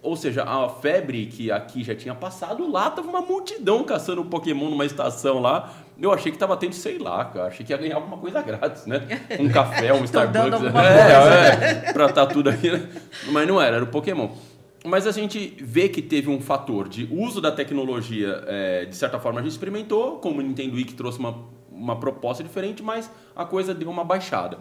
Ou 0.00 0.16
seja, 0.16 0.42
a 0.42 0.68
febre 0.68 1.26
que 1.26 1.50
aqui 1.50 1.84
já 1.84 1.94
tinha 1.94 2.14
passado, 2.14 2.68
lá 2.68 2.90
tava 2.90 3.08
uma 3.08 3.20
multidão 3.20 3.84
caçando 3.84 4.20
um 4.20 4.28
Pokémon 4.28 4.68
numa 4.68 4.84
estação 4.84 5.38
lá. 5.38 5.72
Eu 6.00 6.12
achei 6.12 6.32
que 6.32 6.38
tava 6.38 6.56
tendo, 6.56 6.72
sei 6.72 6.98
lá, 6.98 7.24
cara. 7.24 7.46
Achei 7.46 7.64
que 7.64 7.72
ia 7.72 7.76
ganhar 7.76 7.96
alguma 7.96 8.16
coisa 8.16 8.42
grátis, 8.42 8.84
né? 8.86 9.06
Um 9.38 9.48
café, 9.48 9.92
um 9.92 10.02
Starbucks. 10.04 10.60
É, 10.74 11.88
é, 11.88 11.92
pra 11.92 12.06
estar 12.06 12.26
tá 12.26 12.32
tudo 12.32 12.50
aqui. 12.50 12.70
Né? 12.70 12.88
Mas 13.30 13.46
não 13.46 13.62
era, 13.62 13.76
era 13.76 13.84
o 13.84 13.88
Pokémon. 13.88 14.30
Mas 14.84 15.06
a 15.06 15.12
gente 15.12 15.56
vê 15.60 15.88
que 15.88 16.02
teve 16.02 16.28
um 16.28 16.40
fator 16.40 16.88
de 16.88 17.08
uso 17.10 17.40
da 17.40 17.52
tecnologia, 17.52 18.42
é, 18.46 18.84
de 18.84 18.96
certa 18.96 19.18
forma 19.18 19.38
a 19.38 19.42
gente 19.42 19.52
experimentou, 19.52 20.18
como 20.18 20.40
o 20.40 20.42
Nintendo 20.42 20.74
Wii 20.74 20.84
que 20.84 20.94
trouxe 20.94 21.18
uma, 21.18 21.38
uma 21.70 21.96
proposta 21.98 22.42
diferente, 22.42 22.82
mas 22.82 23.10
a 23.36 23.44
coisa 23.44 23.72
deu 23.72 23.88
uma 23.88 24.02
baixada. 24.04 24.58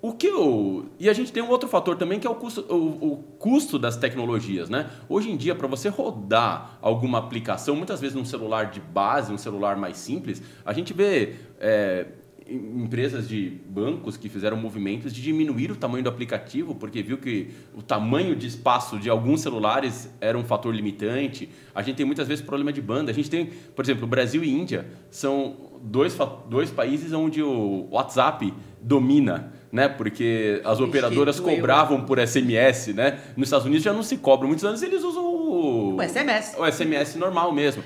o 0.00 0.12
que 0.12 0.26
eu. 0.26 0.86
E 0.98 1.08
a 1.08 1.12
gente 1.12 1.30
tem 1.30 1.42
um 1.42 1.50
outro 1.50 1.68
fator 1.68 1.96
também 1.96 2.18
que 2.18 2.26
é 2.26 2.30
o 2.30 2.34
custo, 2.34 2.62
o, 2.68 3.12
o 3.12 3.16
custo 3.38 3.78
das 3.78 3.96
tecnologias, 3.96 4.70
né? 4.70 4.90
Hoje 5.08 5.30
em 5.30 5.36
dia, 5.36 5.54
para 5.54 5.68
você 5.68 5.88
rodar 5.90 6.78
alguma 6.80 7.18
aplicação, 7.18 7.76
muitas 7.76 8.00
vezes 8.00 8.16
num 8.16 8.24
celular 8.24 8.70
de 8.70 8.80
base, 8.80 9.32
um 9.32 9.38
celular 9.38 9.76
mais 9.76 9.98
simples, 9.98 10.42
a 10.64 10.72
gente 10.72 10.92
vê. 10.94 11.36
É, 11.60 12.06
empresas 12.54 13.28
de 13.28 13.60
bancos 13.68 14.16
que 14.16 14.28
fizeram 14.28 14.56
movimentos 14.56 15.12
de 15.12 15.22
diminuir 15.22 15.70
o 15.70 15.76
tamanho 15.76 16.04
do 16.04 16.10
aplicativo, 16.10 16.74
porque 16.74 17.02
viu 17.02 17.18
que 17.18 17.50
o 17.74 17.82
tamanho 17.82 18.36
de 18.36 18.46
espaço 18.46 18.98
de 18.98 19.08
alguns 19.08 19.40
celulares 19.40 20.10
era 20.20 20.36
um 20.36 20.44
fator 20.44 20.74
limitante. 20.74 21.48
A 21.74 21.82
gente 21.82 21.96
tem 21.96 22.06
muitas 22.06 22.28
vezes 22.28 22.44
problema 22.44 22.72
de 22.72 22.80
banda. 22.80 23.10
A 23.10 23.14
gente 23.14 23.30
tem, 23.30 23.46
por 23.46 23.84
exemplo, 23.84 24.06
Brasil 24.06 24.44
e 24.44 24.50
Índia 24.50 24.86
são 25.10 25.72
dois, 25.82 26.16
dois 26.48 26.70
países 26.70 27.12
onde 27.12 27.42
o 27.42 27.88
WhatsApp 27.90 28.52
domina. 28.80 29.52
Né? 29.70 29.88
Porque 29.88 30.60
as 30.64 30.80
operadoras 30.80 31.40
cobravam 31.40 32.02
por 32.02 32.18
SMS, 32.18 32.88
né? 32.88 33.18
Nos 33.34 33.46
Estados 33.46 33.66
Unidos 33.66 33.82
já 33.82 33.92
não 33.92 34.02
se 34.02 34.18
cobra. 34.18 34.46
Muitos 34.46 34.66
anos 34.66 34.82
eles 34.82 35.02
usam 35.02 35.24
o, 35.24 35.96
o 35.96 36.02
SMS. 36.02 36.54
O 36.58 36.70
SMS 36.70 37.14
normal 37.16 37.50
mesmo. 37.52 37.82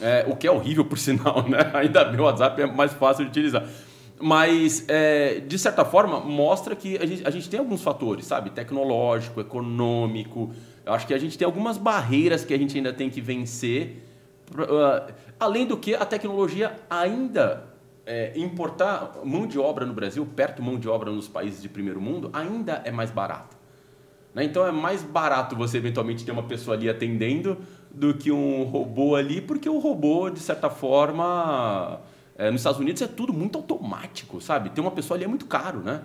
É, 0.00 0.24
o 0.28 0.36
que 0.36 0.46
é 0.46 0.50
horrível, 0.50 0.84
por 0.84 0.98
sinal, 1.00 1.48
né? 1.48 1.70
Ainda 1.74 2.04
bem 2.04 2.20
o 2.20 2.24
WhatsApp 2.24 2.60
é 2.62 2.66
mais 2.66 2.92
fácil 2.92 3.24
de 3.24 3.30
utilizar. 3.30 3.66
Mas, 4.20 4.84
é, 4.88 5.40
de 5.40 5.58
certa 5.58 5.84
forma, 5.84 6.20
mostra 6.20 6.76
que 6.76 6.96
a 6.96 7.04
gente, 7.04 7.26
a 7.26 7.30
gente 7.30 7.48
tem 7.50 7.58
alguns 7.58 7.82
fatores, 7.82 8.26
sabe? 8.26 8.50
Tecnológico, 8.50 9.40
econômico. 9.40 10.52
Eu 10.86 10.92
acho 10.92 11.06
que 11.06 11.14
a 11.14 11.18
gente 11.18 11.36
tem 11.36 11.44
algumas 11.44 11.76
barreiras 11.76 12.44
que 12.44 12.54
a 12.54 12.58
gente 12.58 12.76
ainda 12.76 12.92
tem 12.92 13.10
que 13.10 13.20
vencer. 13.20 14.04
Uh, 14.52 15.12
além 15.40 15.66
do 15.66 15.76
que 15.76 15.94
a 15.94 16.04
tecnologia 16.04 16.78
ainda 16.88 17.74
é, 18.06 18.32
importar 18.36 19.20
mão 19.24 19.46
de 19.46 19.58
obra 19.58 19.84
no 19.84 19.92
Brasil, 19.92 20.26
perto 20.26 20.62
mão 20.62 20.78
de 20.78 20.88
obra 20.88 21.10
nos 21.10 21.26
países 21.26 21.60
de 21.60 21.68
primeiro 21.68 22.00
mundo, 22.00 22.30
ainda 22.32 22.82
é 22.84 22.92
mais 22.92 23.10
barato. 23.10 23.56
Né? 24.34 24.44
Então 24.44 24.66
é 24.66 24.72
mais 24.72 25.02
barato 25.02 25.56
você 25.56 25.78
eventualmente 25.78 26.24
ter 26.24 26.32
uma 26.32 26.42
pessoa 26.42 26.76
ali 26.76 26.88
atendendo 26.88 27.58
do 27.90 28.14
que 28.14 28.30
um 28.30 28.64
robô 28.64 29.14
ali, 29.14 29.40
porque 29.40 29.68
o 29.68 29.78
robô, 29.78 30.28
de 30.28 30.40
certa 30.40 30.68
forma 30.68 32.00
é, 32.36 32.50
nos 32.50 32.60
Estados 32.60 32.80
Unidos 32.80 33.00
é 33.02 33.06
tudo 33.06 33.32
muito 33.32 33.58
automático, 33.58 34.40
sabe? 34.40 34.70
Ter 34.70 34.80
uma 34.80 34.90
pessoa 34.90 35.16
ali 35.16 35.24
é 35.24 35.28
muito 35.28 35.46
caro, 35.46 35.80
né? 35.80 36.02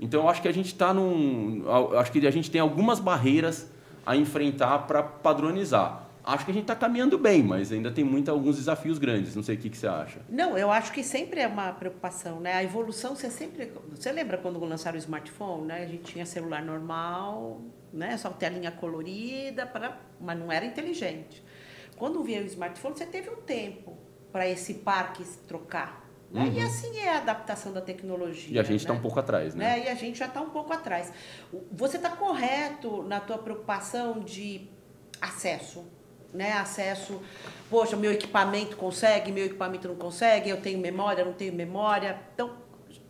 Então 0.00 0.22
eu 0.22 0.28
acho 0.28 0.42
que 0.42 0.48
a 0.48 0.52
gente 0.52 0.66
está 0.66 0.92
num. 0.92 1.64
Acho 1.96 2.10
que 2.12 2.26
a 2.26 2.30
gente 2.30 2.50
tem 2.50 2.60
algumas 2.60 3.00
barreiras 3.00 3.70
a 4.04 4.16
enfrentar 4.16 4.80
para 4.80 5.02
padronizar. 5.02 6.08
Acho 6.24 6.44
que 6.44 6.52
a 6.52 6.54
gente 6.54 6.64
está 6.64 6.76
caminhando 6.76 7.18
bem, 7.18 7.42
mas 7.42 7.72
ainda 7.72 7.90
tem 7.90 8.04
muito, 8.04 8.30
alguns 8.30 8.56
desafios 8.56 8.96
grandes. 8.96 9.34
Não 9.34 9.42
sei 9.42 9.56
o 9.56 9.58
que, 9.58 9.68
que 9.68 9.76
você 9.76 9.88
acha. 9.88 10.20
Não, 10.28 10.56
eu 10.56 10.70
acho 10.70 10.92
que 10.92 11.02
sempre 11.02 11.40
é 11.40 11.48
uma 11.48 11.72
preocupação, 11.72 12.38
né? 12.38 12.54
A 12.54 12.62
evolução, 12.62 13.16
você 13.16 13.28
sempre. 13.28 13.72
Você 13.90 14.12
lembra 14.12 14.38
quando 14.38 14.64
lançaram 14.64 14.96
o 14.96 15.00
smartphone, 15.00 15.66
né? 15.66 15.82
A 15.82 15.86
gente 15.86 16.04
tinha 16.04 16.24
celular 16.24 16.62
normal, 16.62 17.60
né? 17.92 18.16
Só 18.16 18.30
telinha 18.30 18.70
colorida, 18.70 19.66
para... 19.66 19.98
mas 20.20 20.38
não 20.38 20.50
era 20.50 20.64
inteligente. 20.64 21.42
Quando 21.96 22.22
veio 22.22 22.42
o 22.42 22.46
smartphone, 22.46 22.96
você 22.96 23.06
teve 23.06 23.28
um 23.30 23.36
tempo 23.36 23.96
para 24.32 24.48
esse 24.48 24.74
parque 24.74 25.24
se 25.24 25.38
trocar. 25.40 26.02
Né? 26.32 26.44
Uhum. 26.44 26.52
E 26.54 26.60
assim 26.62 26.98
é 26.98 27.10
a 27.10 27.18
adaptação 27.18 27.72
da 27.72 27.82
tecnologia. 27.82 28.56
E 28.56 28.58
a 28.58 28.62
gente 28.62 28.80
está 28.80 28.94
né? 28.94 28.98
um 28.98 29.02
pouco 29.02 29.20
atrás, 29.20 29.54
né? 29.54 29.64
né? 29.64 29.84
E 29.84 29.88
a 29.88 29.94
gente 29.94 30.18
já 30.18 30.26
está 30.26 30.40
um 30.40 30.48
pouco 30.48 30.72
atrás. 30.72 31.12
Você 31.70 31.98
está 31.98 32.08
correto 32.10 33.02
na 33.02 33.20
tua 33.20 33.36
preocupação 33.36 34.20
de 34.20 34.66
acesso, 35.20 35.84
né? 36.32 36.54
Acesso, 36.54 37.20
poxa, 37.68 37.96
meu 37.96 38.10
equipamento 38.10 38.76
consegue, 38.76 39.30
meu 39.30 39.44
equipamento 39.44 39.86
não 39.88 39.96
consegue, 39.96 40.48
eu 40.48 40.60
tenho 40.60 40.78
memória, 40.78 41.22
não 41.22 41.34
tenho 41.34 41.52
memória. 41.52 42.18
Então, 42.34 42.56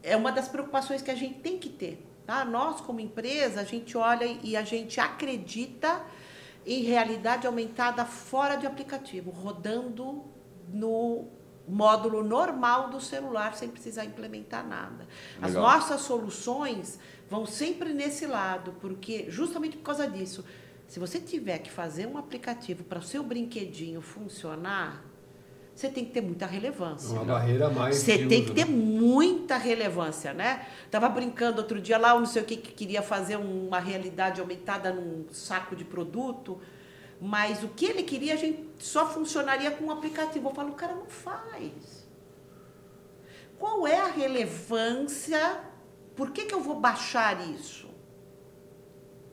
é 0.03 0.17
uma 0.17 0.33
das 0.33 0.49
preocupações 0.49 1.01
que 1.01 1.11
a 1.11 1.15
gente 1.15 1.39
tem 1.39 1.59
que 1.59 1.69
ter. 1.69 2.05
Tá? 2.27 2.45
Nós, 2.45 2.81
como 2.81 2.99
empresa, 2.99 3.61
a 3.61 3.65
gente 3.65 3.97
olha 3.97 4.25
e 4.43 4.57
a 4.57 4.63
gente 4.63 4.99
acredita 4.99 6.05
em 6.67 6.83
realidade 6.83 7.47
aumentada 7.47 8.05
fora 8.05 8.57
de 8.57 8.67
aplicativo, 8.67 9.31
rodando 9.31 10.25
no 10.73 11.29
módulo 11.69 12.23
normal 12.25 12.91
do 12.91 13.01
celular 13.01 13.55
sem 13.55 13.69
precisar 13.69 14.05
implementar 14.05 14.67
nada. 14.67 15.07
Legal. 15.37 15.43
As 15.43 15.55
nossas 15.55 16.01
soluções 16.01 16.99
vão 17.31 17.47
sempre 17.47 17.93
nesse 17.93 18.27
lado, 18.27 18.75
porque 18.81 19.27
justamente 19.29 19.77
por 19.77 19.85
causa 19.85 20.09
disso, 20.09 20.45
se 20.87 20.99
você 20.99 21.19
tiver 21.21 21.59
que 21.59 21.71
fazer 21.71 22.07
um 22.07 22.19
aplicativo 22.19 22.85
para 22.85 22.99
o 22.99 23.03
seu 23.03 23.23
brinquedinho 23.23 24.03
funcionar, 24.03 25.05
você 25.75 25.89
tem 25.89 26.05
que 26.05 26.13
ter 26.13 26.21
muita 26.21 26.45
relevância. 26.45 27.15
Uma 27.15 27.25
barreira 27.25 27.71
mais. 27.71 27.97
Você 27.97 28.27
tem 28.27 28.45
que 28.45 28.53
ter 28.53 28.67
né? 28.67 28.75
muita 28.75 29.57
relevância, 29.57 30.35
né? 30.35 30.67
Tava 30.91 31.09
brincando 31.09 31.63
outro 31.63 31.81
dia 31.81 31.97
lá, 31.97 32.11
eu 32.11 32.19
não 32.19 32.27
sei 32.27 32.43
o 32.43 32.45
que, 32.45 32.57
que 32.57 32.73
queria 32.73 33.01
fazer 33.01 33.37
uma 33.37 33.79
realidade 33.79 34.41
aumentada 34.41 34.93
num 34.93 35.25
saco 35.33 35.75
de 35.75 35.85
produto. 35.85 36.61
Mas 37.25 37.63
o 37.63 37.69
que 37.69 37.85
ele 37.85 38.03
queria, 38.03 38.35
a 38.35 38.37
gente 38.37 38.69
só 38.81 39.09
funcionaria 39.09 39.71
com 39.71 39.85
um 39.85 39.91
aplicativo. 39.93 40.49
Eu 40.49 40.55
falo, 40.55 40.71
o 40.71 40.75
cara 40.75 40.93
não 40.93 41.07
faz. 41.07 42.05
Qual 43.61 43.87
é 43.87 43.97
a 43.97 44.09
relevância? 44.09 45.61
Por 46.17 46.33
que, 46.33 46.47
que 46.47 46.53
eu 46.53 46.61
vou 46.61 46.81
baixar 46.81 47.49
isso? 47.49 47.89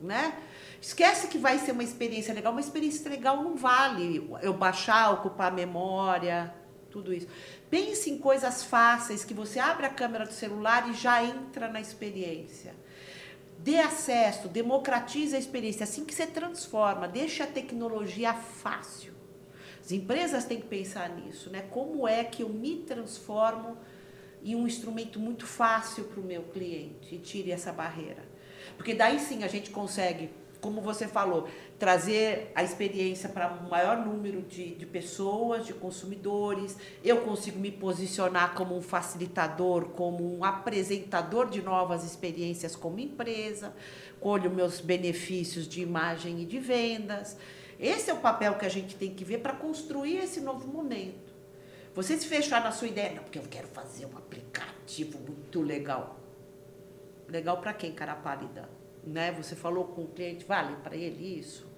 Né? 0.00 0.38
Esquece 0.80 1.26
que 1.26 1.36
vai 1.36 1.58
ser 1.58 1.72
uma 1.72 1.82
experiência 1.82 2.32
legal. 2.32 2.52
Uma 2.52 2.60
experiência 2.60 3.10
legal 3.10 3.42
não 3.42 3.56
vale 3.56 4.30
eu 4.40 4.52
baixar, 4.52 5.10
ocupar 5.10 5.50
a 5.50 5.54
memória, 5.54 6.54
tudo 6.92 7.12
isso. 7.12 7.26
Pense 7.68 8.08
em 8.08 8.18
coisas 8.18 8.62
fáceis 8.62 9.24
que 9.24 9.34
você 9.34 9.58
abre 9.58 9.84
a 9.84 9.90
câmera 9.90 10.24
do 10.24 10.32
celular 10.32 10.88
e 10.88 10.94
já 10.94 11.24
entra 11.24 11.66
na 11.66 11.80
experiência 11.80 12.72
dê 13.62 13.78
acesso, 13.78 14.48
democratize 14.48 15.36
a 15.36 15.38
experiência, 15.38 15.84
assim 15.84 16.04
que 16.04 16.14
você 16.14 16.26
transforma, 16.26 17.06
deixa 17.06 17.44
a 17.44 17.46
tecnologia 17.46 18.32
fácil. 18.32 19.12
As 19.82 19.92
empresas 19.92 20.44
têm 20.44 20.60
que 20.60 20.66
pensar 20.66 21.08
nisso, 21.10 21.50
né? 21.50 21.62
Como 21.70 22.06
é 22.08 22.24
que 22.24 22.42
eu 22.42 22.48
me 22.48 22.78
transformo 22.78 23.76
em 24.42 24.54
um 24.54 24.66
instrumento 24.66 25.18
muito 25.18 25.46
fácil 25.46 26.04
para 26.04 26.20
o 26.20 26.24
meu 26.24 26.42
cliente 26.44 27.14
e 27.14 27.18
tire 27.18 27.50
essa 27.50 27.72
barreira? 27.72 28.24
Porque 28.76 28.94
daí 28.94 29.18
sim 29.18 29.44
a 29.44 29.48
gente 29.48 29.70
consegue 29.70 30.30
como 30.60 30.80
você 30.80 31.08
falou, 31.08 31.48
trazer 31.80 32.52
a 32.54 32.62
experiência 32.62 33.26
para 33.28 33.50
um 33.54 33.68
maior 33.68 34.04
número 34.04 34.42
de, 34.42 34.74
de 34.74 34.84
pessoas, 34.84 35.66
de 35.66 35.72
consumidores. 35.72 36.76
Eu 37.02 37.22
consigo 37.22 37.58
me 37.58 37.72
posicionar 37.72 38.54
como 38.54 38.76
um 38.76 38.82
facilitador, 38.82 39.86
como 39.86 40.36
um 40.36 40.44
apresentador 40.44 41.48
de 41.48 41.62
novas 41.62 42.04
experiências 42.04 42.76
como 42.76 43.00
empresa, 43.00 43.74
colho 44.20 44.50
meus 44.50 44.78
benefícios 44.78 45.66
de 45.66 45.80
imagem 45.80 46.42
e 46.42 46.44
de 46.44 46.60
vendas. 46.60 47.36
Esse 47.78 48.10
é 48.10 48.14
o 48.14 48.18
papel 48.18 48.56
que 48.56 48.66
a 48.66 48.70
gente 48.70 48.94
tem 48.94 49.14
que 49.14 49.24
ver 49.24 49.38
para 49.38 49.54
construir 49.54 50.18
esse 50.18 50.40
novo 50.40 50.68
momento. 50.68 51.30
Você 51.94 52.16
se 52.18 52.26
fechar 52.26 52.62
na 52.62 52.72
sua 52.72 52.88
ideia, 52.88 53.14
não, 53.14 53.22
porque 53.22 53.38
eu 53.38 53.48
quero 53.50 53.66
fazer 53.66 54.04
um 54.04 54.18
aplicativo 54.18 55.18
muito 55.18 55.62
legal. 55.62 56.20
Legal 57.26 57.58
para 57.58 57.72
quem, 57.72 57.90
cara 57.90 58.14
pálida? 58.14 58.68
né? 59.04 59.32
Você 59.32 59.54
falou 59.56 59.84
com 59.84 60.02
o 60.02 60.08
cliente, 60.08 60.44
vale 60.44 60.76
para 60.76 60.96
ele 60.96 61.38
isso? 61.38 61.69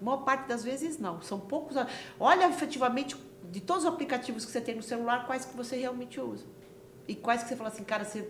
A 0.00 0.04
maior 0.04 0.18
parte 0.18 0.48
das 0.48 0.64
vezes 0.64 0.98
não. 0.98 1.20
São 1.22 1.38
poucos. 1.38 1.76
Olha 2.18 2.48
efetivamente 2.48 3.16
de 3.50 3.60
todos 3.60 3.84
os 3.84 3.88
aplicativos 3.88 4.44
que 4.44 4.50
você 4.50 4.60
tem 4.60 4.74
no 4.74 4.82
celular, 4.82 5.26
quais 5.26 5.44
que 5.44 5.56
você 5.56 5.76
realmente 5.76 6.20
usa. 6.20 6.44
E 7.06 7.14
quais 7.14 7.42
que 7.42 7.48
você 7.48 7.56
fala 7.56 7.68
assim, 7.68 7.84
cara, 7.84 8.04
você. 8.04 8.28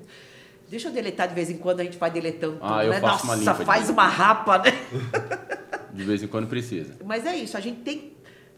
Deixa 0.69 0.89
eu 0.89 0.93
deletar 0.93 1.29
de 1.29 1.35
vez 1.35 1.51
em 1.51 1.59
quando, 1.59 1.81
a 1.81 1.85
gente 1.85 1.99
vai 1.99 2.11
deletando 2.11 2.59
ah, 2.63 2.69
tudo, 2.69 2.83
eu 2.83 2.91
né? 2.91 3.01
Faço 3.01 3.27
Nossa, 3.27 3.27
uma 3.27 3.37
limpa 3.37 3.65
faz 3.67 3.91
uma 3.91 4.07
rapa, 4.09 4.59
né? 4.59 4.71
de 5.93 6.05
vez 6.05 6.23
em 6.23 6.27
quando 6.27 6.49
precisa. 6.49 6.97
Mas 7.05 7.27
é 7.27 7.37
isso, 7.37 7.57
a 7.57 7.61
gente 7.61 7.83
tem 7.83 8.15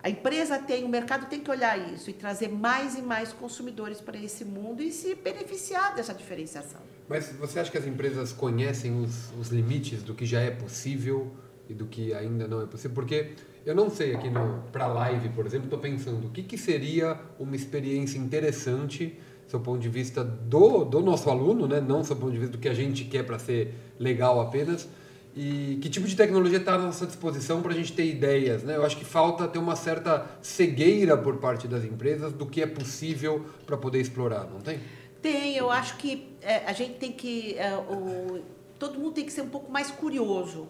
a 0.07 0.09
empresa 0.09 0.57
tem, 0.59 0.85
o 0.85 0.88
mercado 0.88 1.27
tem 1.27 1.40
que 1.40 1.51
olhar 1.51 1.77
isso 1.92 2.09
e 2.09 2.12
trazer 2.12 2.49
mais 2.49 2.95
e 2.95 3.03
mais 3.03 3.33
consumidores 3.33 4.01
para 4.01 4.16
esse 4.16 4.45
mundo 4.45 4.81
e 4.81 4.92
se 4.92 5.16
beneficiar 5.16 5.97
dessa 5.97 6.14
diferenciação. 6.14 6.81
Mas 7.09 7.33
você 7.33 7.59
acha 7.59 7.73
que 7.73 7.77
as 7.77 7.87
empresas 7.87 8.33
conhecem 8.33 9.01
os, 9.01 9.33
os 9.33 9.49
limites 9.49 10.05
do 10.05 10.14
que 10.14 10.25
já 10.25 10.40
é 10.40 10.51
possível 10.53 11.35
e 11.68 11.74
do 11.74 11.87
que 11.87 12.14
ainda 12.14 12.46
não 12.46 12.62
é 12.62 12.66
possível? 12.66 12.94
Porque 12.94 13.33
eu 13.64 13.74
não 13.74 13.90
sei 13.90 14.14
aqui 14.14 14.29
para 14.70 14.87
live, 14.87 15.29
por 15.31 15.46
exemplo, 15.46 15.66
estou 15.66 15.79
pensando 15.79 16.26
o 16.26 16.31
que, 16.31 16.42
que 16.42 16.57
seria 16.57 17.18
uma 17.38 17.57
experiência 17.57 18.18
interessante 18.18 19.18
do 19.50 19.61
ponto 19.61 19.79
de 19.79 19.88
vista 19.88 20.22
do, 20.22 20.85
do 20.85 21.00
nosso 21.00 21.31
aluno, 21.31 21.66
né? 21.66 21.81
não 21.81 22.02
do 22.02 22.16
ponto 22.16 22.33
de 22.33 22.38
vista 22.38 22.52
do 22.52 22.59
que 22.59 22.68
a 22.68 22.74
gente 22.74 23.05
quer 23.05 23.24
para 23.24 23.38
ser 23.38 23.74
legal 23.98 24.40
apenas, 24.40 24.88
e 25.35 25.79
que 25.83 25.90
tipo 25.90 26.07
de 26.07 26.16
tecnologia 26.16 26.59
está 26.59 26.74
à 26.74 26.79
nossa 26.79 27.07
disposição 27.07 27.61
para 27.61 27.72
a 27.72 27.74
gente 27.74 27.92
ter 27.92 28.07
ideias? 28.07 28.62
Né? 28.62 28.74
Eu 28.74 28.85
acho 28.85 28.96
que 28.96 29.05
falta 29.05 29.46
ter 29.46 29.59
uma 29.59 29.76
certa 29.76 30.26
cegueira 30.40 31.16
por 31.16 31.37
parte 31.37 31.68
das 31.68 31.85
empresas 31.85 32.33
do 32.33 32.46
que 32.46 32.62
é 32.62 32.66
possível 32.66 33.44
para 33.66 33.76
poder 33.76 34.00
explorar, 34.00 34.44
não 34.44 34.61
tem? 34.61 34.81
Tem, 35.20 35.57
eu 35.57 35.70
acho 35.70 35.96
que 35.98 36.37
é, 36.40 36.64
a 36.66 36.72
gente 36.72 36.94
tem 36.94 37.12
que. 37.12 37.55
É, 37.59 37.76
o, 37.76 38.40
todo 38.79 38.98
mundo 38.98 39.12
tem 39.12 39.26
que 39.26 39.33
ser 39.33 39.42
um 39.42 39.48
pouco 39.48 39.70
mais 39.70 39.90
curioso. 39.90 40.68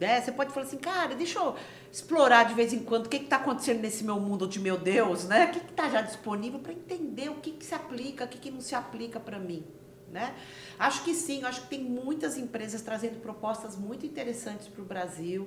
Né? 0.00 0.20
Você 0.20 0.32
pode 0.32 0.50
falar 0.50 0.64
assim, 0.64 0.78
cara, 0.78 1.14
deixa 1.14 1.38
eu 1.38 1.54
explorar 1.92 2.44
de 2.44 2.54
vez 2.54 2.72
em 2.72 2.78
quando 2.82 3.04
o 3.04 3.08
que 3.10 3.16
está 3.18 3.36
acontecendo 3.36 3.80
nesse 3.80 4.02
meu 4.02 4.18
mundo 4.18 4.48
de 4.48 4.58
meu 4.58 4.78
Deus, 4.78 5.24
né? 5.24 5.44
O 5.46 5.50
que 5.50 5.58
está 5.58 5.90
já 5.90 6.00
disponível 6.00 6.58
para 6.58 6.72
entender 6.72 7.28
o 7.28 7.34
que, 7.34 7.50
que 7.50 7.64
se 7.66 7.74
aplica, 7.74 8.24
o 8.24 8.28
que, 8.28 8.38
que 8.38 8.50
não 8.50 8.62
se 8.62 8.74
aplica 8.74 9.20
para 9.20 9.38
mim. 9.38 9.62
né? 10.10 10.34
Acho 10.78 11.04
que 11.04 11.14
sim, 11.14 11.44
acho 11.44 11.62
que 11.62 11.68
tem 11.68 11.84
muitas 11.84 12.36
empresas 12.38 12.80
trazendo 12.80 13.20
propostas 13.20 13.76
muito 13.76 14.06
interessantes 14.06 14.66
para 14.68 14.82
o 14.82 14.84
Brasil, 14.84 15.46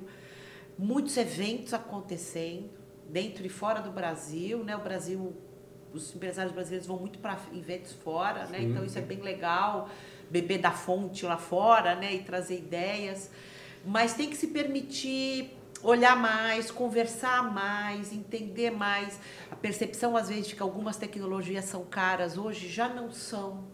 muitos 0.77 1.17
eventos 1.17 1.73
acontecendo 1.73 2.69
dentro 3.09 3.45
e 3.45 3.49
fora 3.49 3.81
do 3.81 3.91
Brasil, 3.91 4.63
né? 4.63 4.75
O 4.75 4.79
Brasil, 4.81 5.33
os 5.93 6.15
empresários 6.15 6.53
brasileiros 6.53 6.87
vão 6.87 6.97
muito 6.97 7.17
para 7.19 7.37
eventos 7.53 7.91
fora, 7.93 8.45
né? 8.45 8.61
Então 8.61 8.85
isso 8.85 8.97
é 8.97 9.01
bem 9.01 9.19
legal, 9.19 9.89
beber 10.29 10.59
da 10.59 10.71
fonte 10.71 11.25
lá 11.25 11.37
fora, 11.37 11.95
né? 11.95 12.13
E 12.13 12.23
trazer 12.23 12.57
ideias, 12.57 13.29
mas 13.85 14.13
tem 14.13 14.29
que 14.29 14.37
se 14.37 14.47
permitir 14.47 15.57
olhar 15.81 16.15
mais, 16.15 16.71
conversar 16.71 17.51
mais, 17.51 18.13
entender 18.13 18.71
mais. 18.71 19.19
A 19.51 19.55
percepção, 19.55 20.15
às 20.15 20.29
vezes, 20.29 20.47
de 20.47 20.55
que 20.55 20.61
algumas 20.61 20.97
tecnologias 20.97 21.65
são 21.65 21.83
caras 21.85 22.37
hoje 22.37 22.69
já 22.69 22.87
não 22.87 23.11
são. 23.11 23.65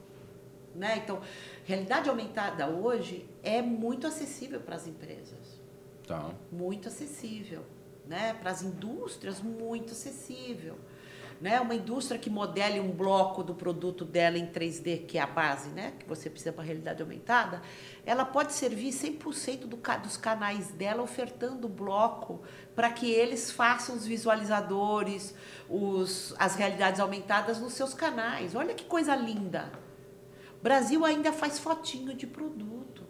Né? 0.76 0.98
Então, 1.04 1.22
realidade 1.66 2.10
aumentada 2.10 2.68
hoje 2.68 3.30
é 3.44 3.62
muito 3.62 4.08
acessível 4.08 4.60
para 4.60 4.76
as 4.76 4.88
empresas. 4.88 5.62
Tá. 6.08 6.32
Muito 6.52 6.88
acessível. 6.88 7.64
Né? 8.08 8.34
Para 8.34 8.52
as 8.52 8.64
indústrias, 8.64 9.42
muito 9.42 9.92
acessível 9.92 10.78
né? 11.42 11.60
Uma 11.60 11.74
indústria 11.74 12.20
que 12.20 12.30
modele 12.30 12.80
um 12.80 12.92
bloco 12.92 13.44
do 13.44 13.54
produto 13.56 14.04
dela 14.04 14.38
em 14.38 14.48
3D, 14.48 15.06
que 15.06 15.18
é 15.18 15.22
a 15.22 15.28
base, 15.28 15.70
né? 15.70 15.94
Que 15.98 16.06
você 16.06 16.30
precisa 16.30 16.52
para 16.52 16.64
a 16.64 16.66
realidade 16.66 17.02
aumentada, 17.02 17.62
ela 18.06 18.26
pode 18.26 18.54
servir 18.54 18.90
100% 18.90 19.62
do, 19.62 19.78
dos 20.02 20.18
canais 20.18 20.70
dela 20.72 21.02
ofertando 21.02 21.70
bloco 21.70 22.42
para 22.76 22.92
que 22.92 23.10
eles 23.10 23.52
façam 23.52 23.96
os 23.96 24.06
visualizadores, 24.06 25.34
os, 25.70 26.36
as 26.38 26.56
realidades 26.56 27.00
aumentadas 27.00 27.60
nos 27.60 27.74
seus 27.74 27.94
canais. 27.94 28.56
Olha 28.56 28.74
que 28.74 28.84
coisa 28.84 29.16
linda. 29.16 29.72
Brasil 30.62 31.06
ainda 31.06 31.32
faz 31.32 31.58
fotinho 31.58 32.14
de 32.14 32.28
produto 32.28 33.08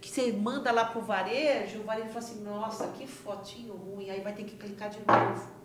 que 0.00 0.08
você 0.08 0.32
manda 0.32 0.70
lá 0.70 0.84
para 0.84 1.00
o 1.00 1.02
varejo, 1.02 1.80
o 1.80 1.82
varejo 1.82 2.08
fala 2.08 2.18
assim, 2.18 2.40
nossa, 2.42 2.86
que 2.88 3.06
fotinho 3.06 3.74
ruim, 3.74 4.08
aí 4.08 4.20
vai 4.20 4.32
ter 4.32 4.44
que 4.44 4.56
clicar 4.56 4.90
de 4.90 4.98
novo 4.98 5.57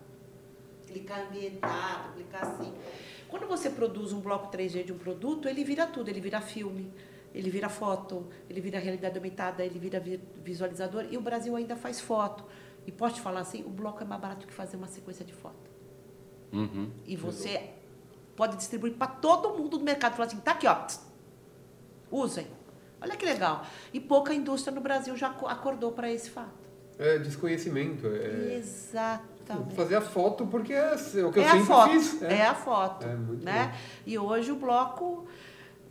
clicar 0.94 1.26
ambientado, 1.26 2.12
clicar 2.14 2.44
assim. 2.44 2.72
Quando 3.28 3.46
você 3.48 3.68
produz 3.68 4.12
um 4.12 4.20
bloco 4.20 4.50
3D 4.56 4.84
de 4.84 4.92
um 4.92 4.98
produto, 4.98 5.48
ele 5.48 5.64
vira 5.64 5.86
tudo, 5.86 6.08
ele 6.08 6.20
vira 6.20 6.40
filme, 6.40 6.92
ele 7.34 7.50
vira 7.50 7.68
foto, 7.68 8.28
ele 8.48 8.60
vira 8.60 8.78
realidade 8.78 9.16
aumentada, 9.16 9.64
ele 9.64 9.78
vira 9.78 10.00
visualizador, 10.42 11.06
e 11.10 11.16
o 11.16 11.20
Brasil 11.20 11.56
ainda 11.56 11.74
faz 11.74 12.00
foto. 12.00 12.44
E 12.86 12.92
posso 12.92 13.16
te 13.16 13.20
falar 13.20 13.40
assim, 13.40 13.64
o 13.64 13.70
bloco 13.70 14.02
é 14.02 14.06
mais 14.06 14.20
barato 14.20 14.46
que 14.46 14.52
fazer 14.52 14.76
uma 14.76 14.86
sequência 14.86 15.24
de 15.24 15.32
foto. 15.32 15.70
Uhum. 16.52 16.90
E 17.04 17.16
você 17.16 17.70
pode 18.36 18.56
distribuir 18.56 18.94
para 18.94 19.08
todo 19.08 19.50
mundo 19.58 19.78
do 19.78 19.84
mercado. 19.84 20.14
Falar 20.14 20.26
assim, 20.26 20.38
tá 20.38 20.52
aqui, 20.52 20.66
ó, 20.66 20.86
usem. 22.10 22.46
Olha 23.00 23.16
que 23.16 23.24
legal. 23.24 23.66
E 23.92 23.98
pouca 23.98 24.32
indústria 24.32 24.72
no 24.72 24.80
Brasil 24.80 25.16
já 25.16 25.28
acordou 25.28 25.92
para 25.92 26.12
esse 26.12 26.30
fato. 26.30 26.64
É 26.98 27.18
desconhecimento. 27.18 28.06
É... 28.06 28.56
Exato. 28.56 29.33
Exatamente. 29.44 29.74
Fazer 29.74 29.96
a 29.96 30.00
foto 30.00 30.46
porque 30.46 30.72
é, 30.72 30.94
o 30.94 31.30
que 31.30 31.38
eu 31.38 31.42
é 31.42 31.50
sempre 31.50 31.66
foto, 31.66 31.90
fiz. 31.90 32.22
É. 32.22 32.34
é 32.34 32.46
a 32.46 32.54
foto. 32.54 33.06
É 33.06 33.14
né? 33.14 33.66
Bom. 33.66 33.78
E 34.06 34.18
hoje 34.18 34.50
o 34.50 34.56
bloco. 34.56 35.26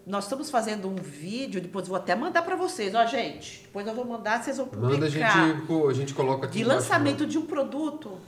Nós 0.05 0.25
estamos 0.25 0.49
fazendo 0.49 0.89
um 0.89 0.95
vídeo, 0.95 1.61
depois 1.61 1.87
vou 1.87 1.95
até 1.95 2.13
mandar 2.13 2.41
para 2.41 2.57
vocês, 2.57 2.93
ó, 2.93 3.05
gente. 3.05 3.61
Depois 3.61 3.87
eu 3.87 3.93
vou 3.93 4.03
mandar, 4.03 4.43
vocês 4.43 4.57
vão 4.57 4.67
publicar. 4.67 4.91
Manda 4.95 5.05
a 5.05 5.09
gente, 5.09 5.65
pô, 5.65 5.87
a 5.87 5.93
gente 5.93 6.13
coloca 6.13 6.47
aqui. 6.47 6.57
De 6.57 6.63
lançamento 6.65 7.25
de 7.25 7.37
um 7.37 7.45
produto. 7.45 8.19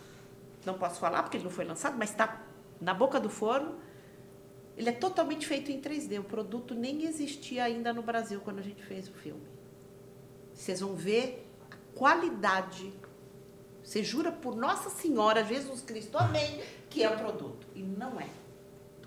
Não 0.66 0.76
posso 0.76 1.02
falar 1.02 1.22
porque 1.24 1.36
ele 1.36 1.44
não 1.44 1.52
foi 1.52 1.66
lançado, 1.66 1.98
mas 1.98 2.12
está 2.12 2.42
na 2.80 2.94
boca 2.94 3.20
do 3.20 3.30
forno. 3.30 3.76
Ele 4.78 4.88
é 4.88 4.94
totalmente 4.94 5.46
feito 5.46 5.70
em 5.70 5.82
3D. 5.82 6.20
O 6.20 6.24
produto 6.24 6.74
nem 6.74 7.04
existia 7.04 7.66
ainda 7.66 7.92
no 7.92 8.02
Brasil 8.02 8.40
quando 8.42 8.60
a 8.60 8.64
gente 8.64 8.82
fez 8.82 9.10
o 9.10 9.14
filme. 9.14 9.44
Vocês 10.54 10.80
vão 10.80 10.96
ver 10.96 11.46
a 11.70 11.98
qualidade 11.98 12.94
você 13.86 14.04
jura 14.04 14.32
por 14.32 14.56
Nossa 14.56 14.90
Senhora, 14.90 15.44
Jesus 15.44 15.82
Cristo, 15.82 16.18
amém, 16.18 16.60
que 16.90 17.04
é 17.04 17.10
o 17.10 17.16
produto. 17.16 17.68
E 17.76 17.84
não 17.84 18.20
é. 18.20 18.26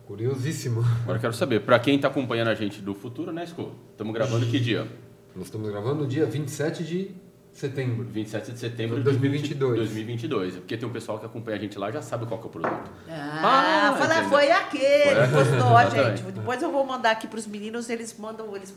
Curiosíssimo. 0.07 0.83
Agora 1.03 1.19
eu 1.19 1.21
quero 1.21 1.35
saber, 1.35 1.61
para 1.63 1.79
quem 1.81 1.97
está 1.97 2.07
acompanhando 2.07 2.49
a 2.49 2.55
gente 2.55 2.81
do 2.81 2.95
futuro, 2.95 3.33
né, 3.33 3.43
Esco? 3.43 3.73
Estamos 3.91 4.15
gravando 4.15 4.47
que 4.47 4.61
dia? 4.61 4.87
Nós 5.35 5.47
estamos 5.47 5.69
gravando 5.69 6.03
no 6.03 6.07
dia 6.07 6.25
27 6.25 6.85
de 6.85 7.11
setembro. 7.53 8.05
27 8.05 8.53
de 8.53 8.59
setembro 8.59 8.99
de 8.99 9.03
2022. 9.03 9.79
2022. 9.79 10.55
Porque 10.55 10.77
tem 10.77 10.89
um 10.89 10.93
pessoal 10.93 11.19
que 11.19 11.27
acompanha 11.27 11.57
a 11.59 11.61
gente 11.61 11.77
lá 11.77 11.91
já 11.91 12.01
sabe 12.01 12.25
qual 12.27 12.41
que 12.41 12.47
é 12.47 12.49
o 12.49 12.53
produto. 12.53 12.91
Ah, 13.09 13.91
ah 13.91 13.97
fala, 13.97 14.29
foi 14.29 14.51
aquele, 14.51 15.27
foi 15.27 15.45
postou, 15.45 15.77
a 15.77 15.91
gente. 15.91 16.23
Depois 16.23 16.63
eu 16.63 16.71
vou 16.71 16.87
mandar 16.87 17.11
aqui 17.11 17.27
para 17.27 17.39
os 17.39 17.49
meninos, 17.49 17.91
eles 17.91 18.17
mandam, 18.17 18.55
eles 18.55 18.73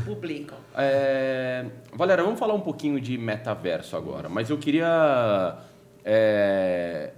publicam. 0.00 0.58
É, 0.76 1.66
Valéria, 1.92 2.24
vamos 2.24 2.38
falar 2.38 2.54
um 2.54 2.60
pouquinho 2.60 3.00
de 3.00 3.16
metaverso 3.16 3.96
agora, 3.96 4.28
mas 4.28 4.50
eu 4.50 4.58
queria 4.58 5.58
é, 6.04 7.12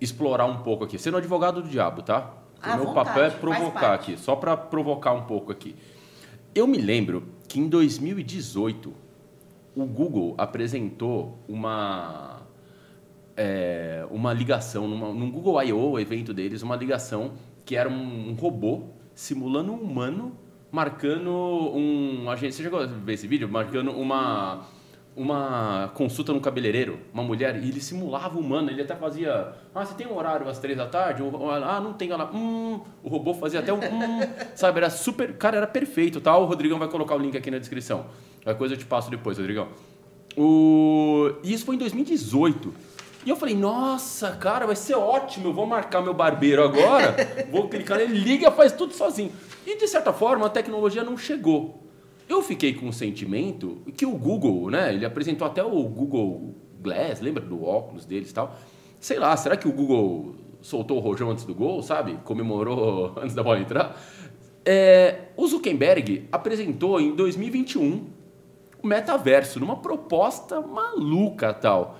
explorar 0.00 0.46
um 0.46 0.58
pouco 0.58 0.84
aqui. 0.84 0.98
Sendo 0.98 1.16
advogado 1.16 1.62
do 1.62 1.68
diabo, 1.68 2.02
tá? 2.02 2.34
O 2.62 2.76
meu 2.76 2.86
vontade, 2.86 3.08
papel 3.08 3.24
é 3.24 3.30
provocar 3.30 3.94
aqui, 3.94 4.18
só 4.18 4.36
para 4.36 4.56
provocar 4.56 5.12
um 5.12 5.22
pouco 5.22 5.50
aqui. 5.50 5.74
Eu 6.54 6.66
me 6.66 6.78
lembro 6.78 7.28
que 7.48 7.58
em 7.58 7.68
2018 7.68 8.92
o 9.74 9.84
Google 9.86 10.34
apresentou 10.36 11.38
uma 11.48 12.40
é, 13.36 14.04
uma 14.10 14.32
ligação 14.32 14.86
numa, 14.86 15.08
num 15.08 15.30
Google 15.30 15.62
I.O. 15.62 15.98
evento 15.98 16.34
deles, 16.34 16.62
uma 16.62 16.76
ligação 16.76 17.32
que 17.64 17.76
era 17.76 17.88
um, 17.88 18.30
um 18.30 18.34
robô 18.34 18.82
simulando 19.14 19.72
um 19.72 19.76
humano 19.76 20.36
marcando 20.70 21.30
um. 21.30 22.24
Você 22.24 22.62
chegou 22.62 22.80
a 22.80 22.86
ver 22.86 23.14
esse 23.14 23.26
vídeo? 23.26 23.48
Marcando 23.48 23.90
uma. 23.92 24.66
Uma 25.16 25.90
consulta 25.92 26.32
no 26.32 26.40
cabeleireiro, 26.40 27.00
uma 27.12 27.22
mulher, 27.22 27.56
e 27.56 27.68
ele 27.68 27.80
simulava 27.80 28.38
humano, 28.38 28.70
ele 28.70 28.80
até 28.80 28.94
fazia. 28.94 29.54
Ah, 29.74 29.84
você 29.84 29.92
tem 29.94 30.06
um 30.06 30.16
horário 30.16 30.48
às 30.48 30.60
três 30.60 30.78
da 30.78 30.86
tarde? 30.86 31.20
Ah, 31.64 31.80
não 31.80 31.92
tem. 31.92 32.10
Ela, 32.10 32.30
hum, 32.32 32.80
o 33.02 33.08
robô 33.08 33.34
fazia 33.34 33.58
até 33.58 33.72
um. 33.72 33.78
Hum, 33.78 34.20
sabe, 34.54 34.78
era 34.78 34.88
super. 34.88 35.36
Cara, 35.36 35.56
era 35.56 35.66
perfeito, 35.66 36.20
tá? 36.20 36.34
O 36.38 36.44
Rodrigão 36.44 36.78
vai 36.78 36.88
colocar 36.88 37.16
o 37.16 37.18
link 37.18 37.36
aqui 37.36 37.50
na 37.50 37.58
descrição. 37.58 38.06
Qualquer 38.42 38.56
coisa 38.56 38.74
eu 38.74 38.78
te 38.78 38.86
passo 38.86 39.10
depois, 39.10 39.36
Rodrigão. 39.36 39.68
O... 40.36 41.32
E 41.42 41.52
isso 41.52 41.66
foi 41.66 41.74
em 41.74 41.78
2018. 41.78 42.72
E 43.24 43.28
eu 43.28 43.36
falei, 43.36 43.54
nossa, 43.54 44.32
cara, 44.32 44.66
vai 44.66 44.76
ser 44.76 44.94
ótimo, 44.94 45.48
eu 45.48 45.52
vou 45.52 45.66
marcar 45.66 46.00
meu 46.00 46.14
barbeiro 46.14 46.62
agora, 46.62 47.14
vou 47.52 47.68
clicar, 47.68 48.00
ele 48.00 48.18
liga, 48.18 48.50
faz 48.50 48.72
tudo 48.72 48.94
sozinho. 48.94 49.30
E 49.66 49.76
de 49.76 49.86
certa 49.86 50.12
forma 50.12 50.46
a 50.46 50.50
tecnologia 50.50 51.04
não 51.04 51.18
chegou. 51.18 51.86
Eu 52.26 52.42
fiquei 52.42 52.72
com 52.72 52.88
o 52.88 52.92
sentimento 52.92 53.82
que 53.96 54.06
o 54.06 54.12
Google, 54.12 54.70
né, 54.70 54.94
ele 54.94 55.04
apresentou 55.04 55.46
até 55.46 55.62
o 55.62 55.82
Google 55.84 56.54
Glass, 56.80 57.20
lembra 57.20 57.42
do 57.42 57.64
óculos 57.64 58.06
deles 58.06 58.30
e 58.30 58.34
tal. 58.34 58.56
Sei 58.98 59.18
lá, 59.18 59.36
será 59.36 59.56
que 59.56 59.68
o 59.68 59.72
Google 59.72 60.34
soltou 60.62 60.96
o 60.96 61.00
rojão 61.00 61.30
antes 61.30 61.44
do 61.44 61.54
gol, 61.54 61.82
sabe? 61.82 62.18
Comemorou 62.24 63.14
antes 63.20 63.34
da 63.34 63.42
bola 63.42 63.60
entrar? 63.60 64.00
É, 64.64 65.28
o 65.36 65.46
Zuckerberg 65.46 66.28
apresentou 66.30 67.00
em 67.00 67.14
2021 67.14 68.06
o 68.82 68.86
metaverso, 68.86 69.60
numa 69.60 69.76
proposta 69.76 70.60
maluca 70.60 71.52
tal. 71.52 71.98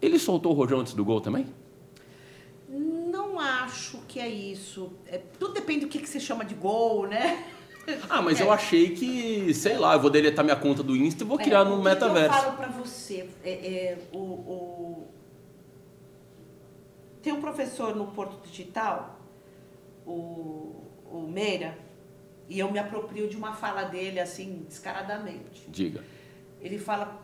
Ele 0.00 0.18
soltou 0.18 0.52
o 0.52 0.54
rojão 0.54 0.80
antes 0.80 0.94
do 0.94 1.04
gol 1.04 1.20
também? 1.20 1.46
Não 2.68 3.38
acho 3.38 3.98
que 4.08 4.18
é 4.18 4.28
isso. 4.28 4.92
É, 5.06 5.18
tudo 5.38 5.54
depende 5.54 5.80
do 5.80 5.88
que, 5.88 5.98
que 5.98 6.08
você 6.08 6.20
chama 6.20 6.44
de 6.44 6.54
gol, 6.54 7.06
né? 7.06 7.44
Ah, 8.08 8.22
mas 8.22 8.40
é. 8.40 8.44
eu 8.44 8.52
achei 8.52 8.90
que, 8.90 9.52
sei 9.54 9.76
lá, 9.76 9.94
eu 9.94 10.00
vou 10.00 10.10
deletar 10.10 10.44
minha 10.44 10.56
conta 10.56 10.82
do 10.82 10.96
Insta 10.96 11.24
e 11.24 11.26
vou 11.26 11.40
é, 11.40 11.44
criar 11.44 11.64
no 11.64 11.82
metaverso. 11.82 12.36
eu 12.36 12.42
falo 12.42 12.56
pra 12.56 12.68
você, 12.68 13.28
é, 13.42 13.50
é, 13.50 13.98
o, 14.12 14.18
o, 14.18 15.08
tem 17.22 17.32
um 17.32 17.40
professor 17.40 17.94
no 17.94 18.06
Porto 18.08 18.46
Digital, 18.46 19.18
o, 20.06 20.84
o 21.10 21.26
Meira, 21.28 21.76
e 22.48 22.58
eu 22.58 22.70
me 22.70 22.78
aproprio 22.78 23.28
de 23.28 23.36
uma 23.36 23.52
fala 23.52 23.84
dele, 23.84 24.20
assim, 24.20 24.64
descaradamente. 24.68 25.64
Diga. 25.68 26.04
Ele 26.60 26.78
fala, 26.78 27.20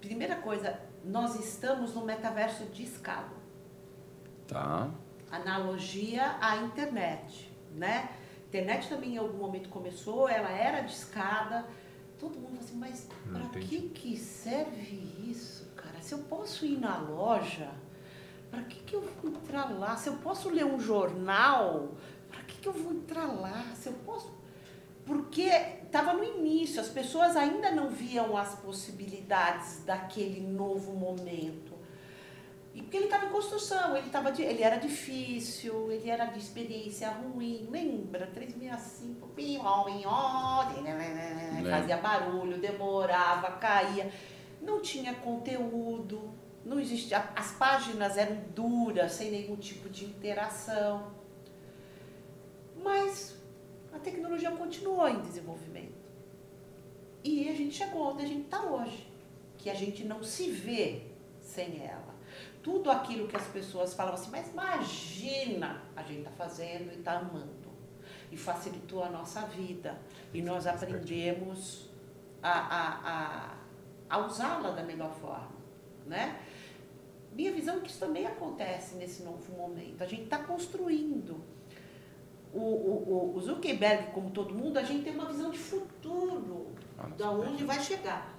primeira 0.00 0.36
coisa, 0.36 0.78
nós 1.04 1.38
estamos 1.38 1.94
no 1.94 2.04
metaverso 2.04 2.64
de 2.66 2.82
escala. 2.82 3.32
Tá. 4.46 4.90
Analogia 5.30 6.36
à 6.40 6.56
internet, 6.56 7.52
né? 7.72 8.10
Internet 8.48 8.88
também 8.88 9.14
em 9.14 9.18
algum 9.18 9.38
momento 9.38 9.68
começou, 9.68 10.28
ela 10.28 10.50
era 10.50 10.80
de 10.80 10.92
escada. 10.92 11.66
Todo 12.18 12.38
mundo 12.38 12.58
assim, 12.58 12.76
mas 12.76 13.08
para 13.32 13.60
que 13.60 13.88
que 13.90 14.16
serve 14.16 15.14
isso, 15.24 15.70
cara? 15.76 16.02
Se 16.02 16.12
eu 16.12 16.18
posso 16.18 16.66
ir 16.66 16.78
na 16.78 16.98
loja, 16.98 17.70
para 18.50 18.62
que 18.62 18.80
que 18.80 18.94
eu 18.96 19.00
vou 19.00 19.30
entrar 19.30 19.70
lá? 19.70 19.96
Se 19.96 20.08
eu 20.08 20.16
posso 20.16 20.50
ler 20.50 20.64
um 20.64 20.80
jornal, 20.80 21.94
para 22.28 22.42
que 22.42 22.58
que 22.58 22.68
eu 22.68 22.72
vou 22.72 22.92
entrar 22.92 23.26
lá? 23.26 23.64
Se 23.76 23.88
eu 23.88 23.94
posso 24.04 24.39
porque 25.10 25.50
estava 25.82 26.12
no 26.12 26.22
início, 26.22 26.80
as 26.80 26.86
pessoas 26.86 27.36
ainda 27.36 27.72
não 27.72 27.88
viam 27.90 28.36
as 28.36 28.54
possibilidades 28.54 29.82
daquele 29.84 30.40
novo 30.40 30.92
momento. 30.92 31.74
E 32.72 32.80
porque 32.80 32.96
ele 32.96 33.06
estava 33.06 33.26
em 33.26 33.30
construção, 33.30 33.96
ele, 33.96 34.08
tava 34.08 34.30
de, 34.30 34.42
ele 34.42 34.62
era 34.62 34.76
difícil, 34.76 35.90
ele 35.90 36.08
era 36.08 36.26
de 36.26 36.38
experiência 36.38 37.10
ruim, 37.10 37.66
lembra? 37.68 38.28
3005, 38.28 39.30
fazia 41.68 41.96
barulho, 41.96 42.60
demorava, 42.60 43.50
caía, 43.54 44.12
não 44.62 44.80
tinha 44.80 45.12
conteúdo, 45.12 46.32
não 46.64 46.78
existia, 46.78 47.28
as 47.34 47.50
páginas 47.50 48.16
eram 48.16 48.36
duras, 48.54 49.10
sem 49.10 49.32
nenhum 49.32 49.56
tipo 49.56 49.88
de 49.88 50.04
interação. 50.04 51.10
Mas 52.80 53.39
a 53.92 53.98
tecnologia 53.98 54.50
continuou 54.52 55.08
em 55.08 55.20
desenvolvimento. 55.20 56.00
E 57.22 57.48
a 57.48 57.54
gente 57.54 57.74
chegou 57.74 58.12
onde 58.12 58.24
a 58.24 58.26
gente 58.26 58.44
está 58.44 58.62
hoje, 58.62 59.06
que 59.58 59.68
a 59.68 59.74
gente 59.74 60.04
não 60.04 60.22
se 60.22 60.50
vê 60.50 61.02
sem 61.40 61.82
ela. 61.84 62.14
Tudo 62.62 62.90
aquilo 62.90 63.26
que 63.26 63.36
as 63.36 63.46
pessoas 63.48 63.94
falavam 63.94 64.20
assim, 64.20 64.30
mas 64.30 64.48
imagina, 64.48 65.82
a 65.96 66.02
gente 66.02 66.20
está 66.20 66.30
fazendo 66.30 66.92
e 66.92 66.98
está 66.98 67.18
amando. 67.18 67.70
E 68.30 68.36
facilitou 68.36 69.02
a 69.02 69.10
nossa 69.10 69.42
vida. 69.42 69.98
E 70.32 70.40
nós 70.40 70.66
aprendemos 70.66 71.90
a, 72.42 72.50
a, 72.50 73.10
a, 73.10 73.58
a 74.08 74.26
usá-la 74.26 74.70
da 74.70 74.82
melhor 74.82 75.12
forma. 75.12 75.60
Né? 76.06 76.40
Minha 77.32 77.52
visão 77.52 77.78
é 77.78 77.80
que 77.80 77.90
isso 77.90 77.98
também 77.98 78.26
acontece 78.26 78.96
nesse 78.96 79.22
novo 79.22 79.52
momento. 79.52 80.02
A 80.02 80.06
gente 80.06 80.24
está 80.24 80.38
construindo 80.38 81.40
o, 82.52 82.58
o, 82.58 83.32
o 83.36 83.40
Zuckerberg, 83.40 84.12
como 84.12 84.30
todo 84.30 84.54
mundo, 84.54 84.78
a 84.78 84.82
gente 84.82 85.04
tem 85.04 85.14
uma 85.14 85.26
visão 85.26 85.50
de 85.50 85.58
futuro, 85.58 86.68
ah, 86.98 87.06
da 87.16 87.30
onde 87.30 87.64
vai 87.64 87.80
chegar. 87.80 88.36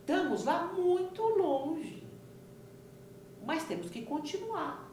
Estamos 0.00 0.44
lá 0.44 0.72
muito 0.72 1.20
longe, 1.22 2.04
mas 3.44 3.64
temos 3.64 3.90
que 3.90 4.02
continuar 4.02 4.86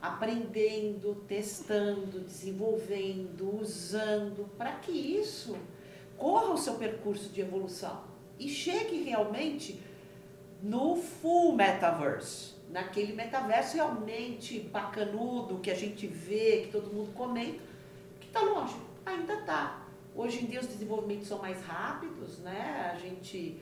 aprendendo, 0.00 1.14
testando, 1.26 2.20
desenvolvendo, 2.20 3.60
usando, 3.60 4.48
para 4.56 4.72
que 4.72 4.92
isso 4.92 5.56
corra 6.16 6.54
o 6.54 6.56
seu 6.56 6.74
percurso 6.74 7.28
de 7.28 7.40
evolução 7.42 8.04
e 8.38 8.48
chegue 8.48 9.02
realmente 9.02 9.80
no 10.62 10.96
full 10.96 11.54
metaverse 11.54 12.55
naquele 12.70 13.12
metaverso 13.12 13.76
realmente 13.76 14.60
bacanudo, 14.60 15.60
que 15.60 15.70
a 15.70 15.74
gente 15.74 16.06
vê, 16.06 16.62
que 16.64 16.72
todo 16.72 16.92
mundo 16.92 17.12
comenta, 17.14 17.60
que 18.20 18.26
está 18.26 18.40
longe, 18.40 18.76
ainda 19.04 19.34
está. 19.34 19.86
Hoje 20.14 20.44
em 20.44 20.46
dia 20.46 20.60
os 20.60 20.66
desenvolvimentos 20.66 21.28
são 21.28 21.38
mais 21.38 21.62
rápidos, 21.62 22.38
né? 22.38 22.90
A 22.92 22.98
gente 22.98 23.60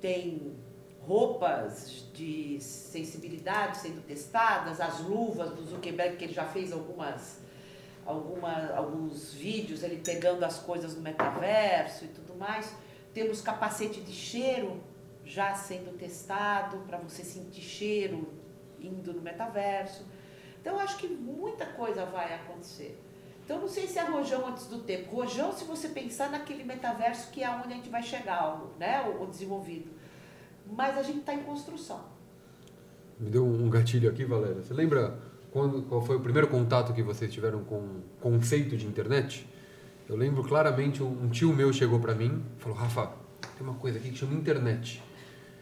tem 0.00 0.54
roupas 1.00 2.06
de 2.12 2.58
sensibilidade 2.60 3.78
sendo 3.78 4.02
testadas, 4.06 4.80
as 4.80 5.00
luvas 5.00 5.50
do 5.54 5.64
Zuckerberg, 5.64 6.16
que 6.16 6.24
ele 6.24 6.32
já 6.32 6.44
fez 6.44 6.72
algumas, 6.72 7.40
alguma, 8.06 8.72
alguns 8.74 9.32
vídeos, 9.32 9.82
ele 9.82 9.96
pegando 9.96 10.44
as 10.44 10.58
coisas 10.58 10.94
no 10.94 11.02
metaverso 11.02 12.04
e 12.04 12.08
tudo 12.08 12.34
mais. 12.34 12.74
Temos 13.12 13.40
capacete 13.40 14.00
de 14.00 14.12
cheiro 14.12 14.82
já 15.24 15.54
sendo 15.54 15.96
testado 15.96 16.78
para 16.86 16.98
você 16.98 17.24
sentir 17.24 17.62
cheiro 17.62 18.43
indo 18.80 19.12
no 19.12 19.20
metaverso. 19.20 20.06
Então, 20.60 20.74
eu 20.74 20.80
acho 20.80 20.96
que 20.96 21.08
muita 21.08 21.66
coisa 21.66 22.04
vai 22.04 22.34
acontecer. 22.34 22.98
Então, 23.44 23.60
não 23.60 23.68
sei 23.68 23.86
se 23.86 23.98
é 23.98 24.04
rojão 24.04 24.46
antes 24.46 24.66
do 24.66 24.78
tempo. 24.78 25.14
Rojão, 25.14 25.52
se 25.52 25.64
você 25.64 25.88
pensar 25.88 26.30
naquele 26.30 26.64
metaverso 26.64 27.30
que 27.30 27.42
é 27.42 27.50
onde 27.50 27.74
a 27.74 27.76
gente 27.76 27.90
vai 27.90 28.02
chegar, 28.02 28.62
né, 28.78 29.02
o, 29.20 29.26
desenvolvido. 29.26 29.90
Mas 30.66 30.96
a 30.96 31.02
gente 31.02 31.18
está 31.18 31.34
em 31.34 31.42
construção. 31.42 32.02
Me 33.20 33.28
deu 33.28 33.46
um 33.46 33.68
gatilho 33.68 34.08
aqui, 34.08 34.24
Valéria. 34.24 34.62
Você 34.62 34.72
lembra 34.72 35.18
quando, 35.52 35.82
qual 35.82 36.00
foi 36.00 36.16
o 36.16 36.20
primeiro 36.20 36.48
contato 36.48 36.94
que 36.94 37.02
vocês 37.02 37.30
tiveram 37.32 37.62
com 37.64 37.76
o 37.76 38.02
conceito 38.20 38.76
de 38.76 38.86
internet? 38.86 39.46
Eu 40.08 40.16
lembro 40.16 40.42
claramente, 40.42 41.02
um 41.02 41.28
tio 41.28 41.52
meu 41.52 41.72
chegou 41.72 42.00
para 42.00 42.14
mim 42.14 42.42
falou, 42.58 42.76
Rafa, 42.76 43.12
tem 43.56 43.66
uma 43.66 43.76
coisa 43.76 43.98
aqui 43.98 44.10
que 44.10 44.16
chama 44.16 44.34
internet. 44.34 45.02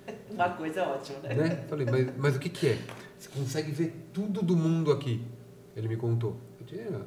Uma 0.31 0.51
coisa 0.51 0.83
ótima, 0.83 1.19
né? 1.21 1.35
né? 1.35 1.65
Falei, 1.69 1.87
mas, 1.91 2.09
mas 2.17 2.37
o 2.37 2.39
que, 2.39 2.49
que 2.49 2.69
é? 2.69 2.79
Você 3.19 3.29
consegue 3.29 3.71
ver 3.71 4.09
tudo 4.13 4.43
do 4.43 4.57
mundo 4.57 4.91
aqui. 4.91 5.23
Ele 5.77 5.89
me 5.89 5.97
contou. 5.97 6.37
Eu 6.61 6.67
tinha, 6.67 7.03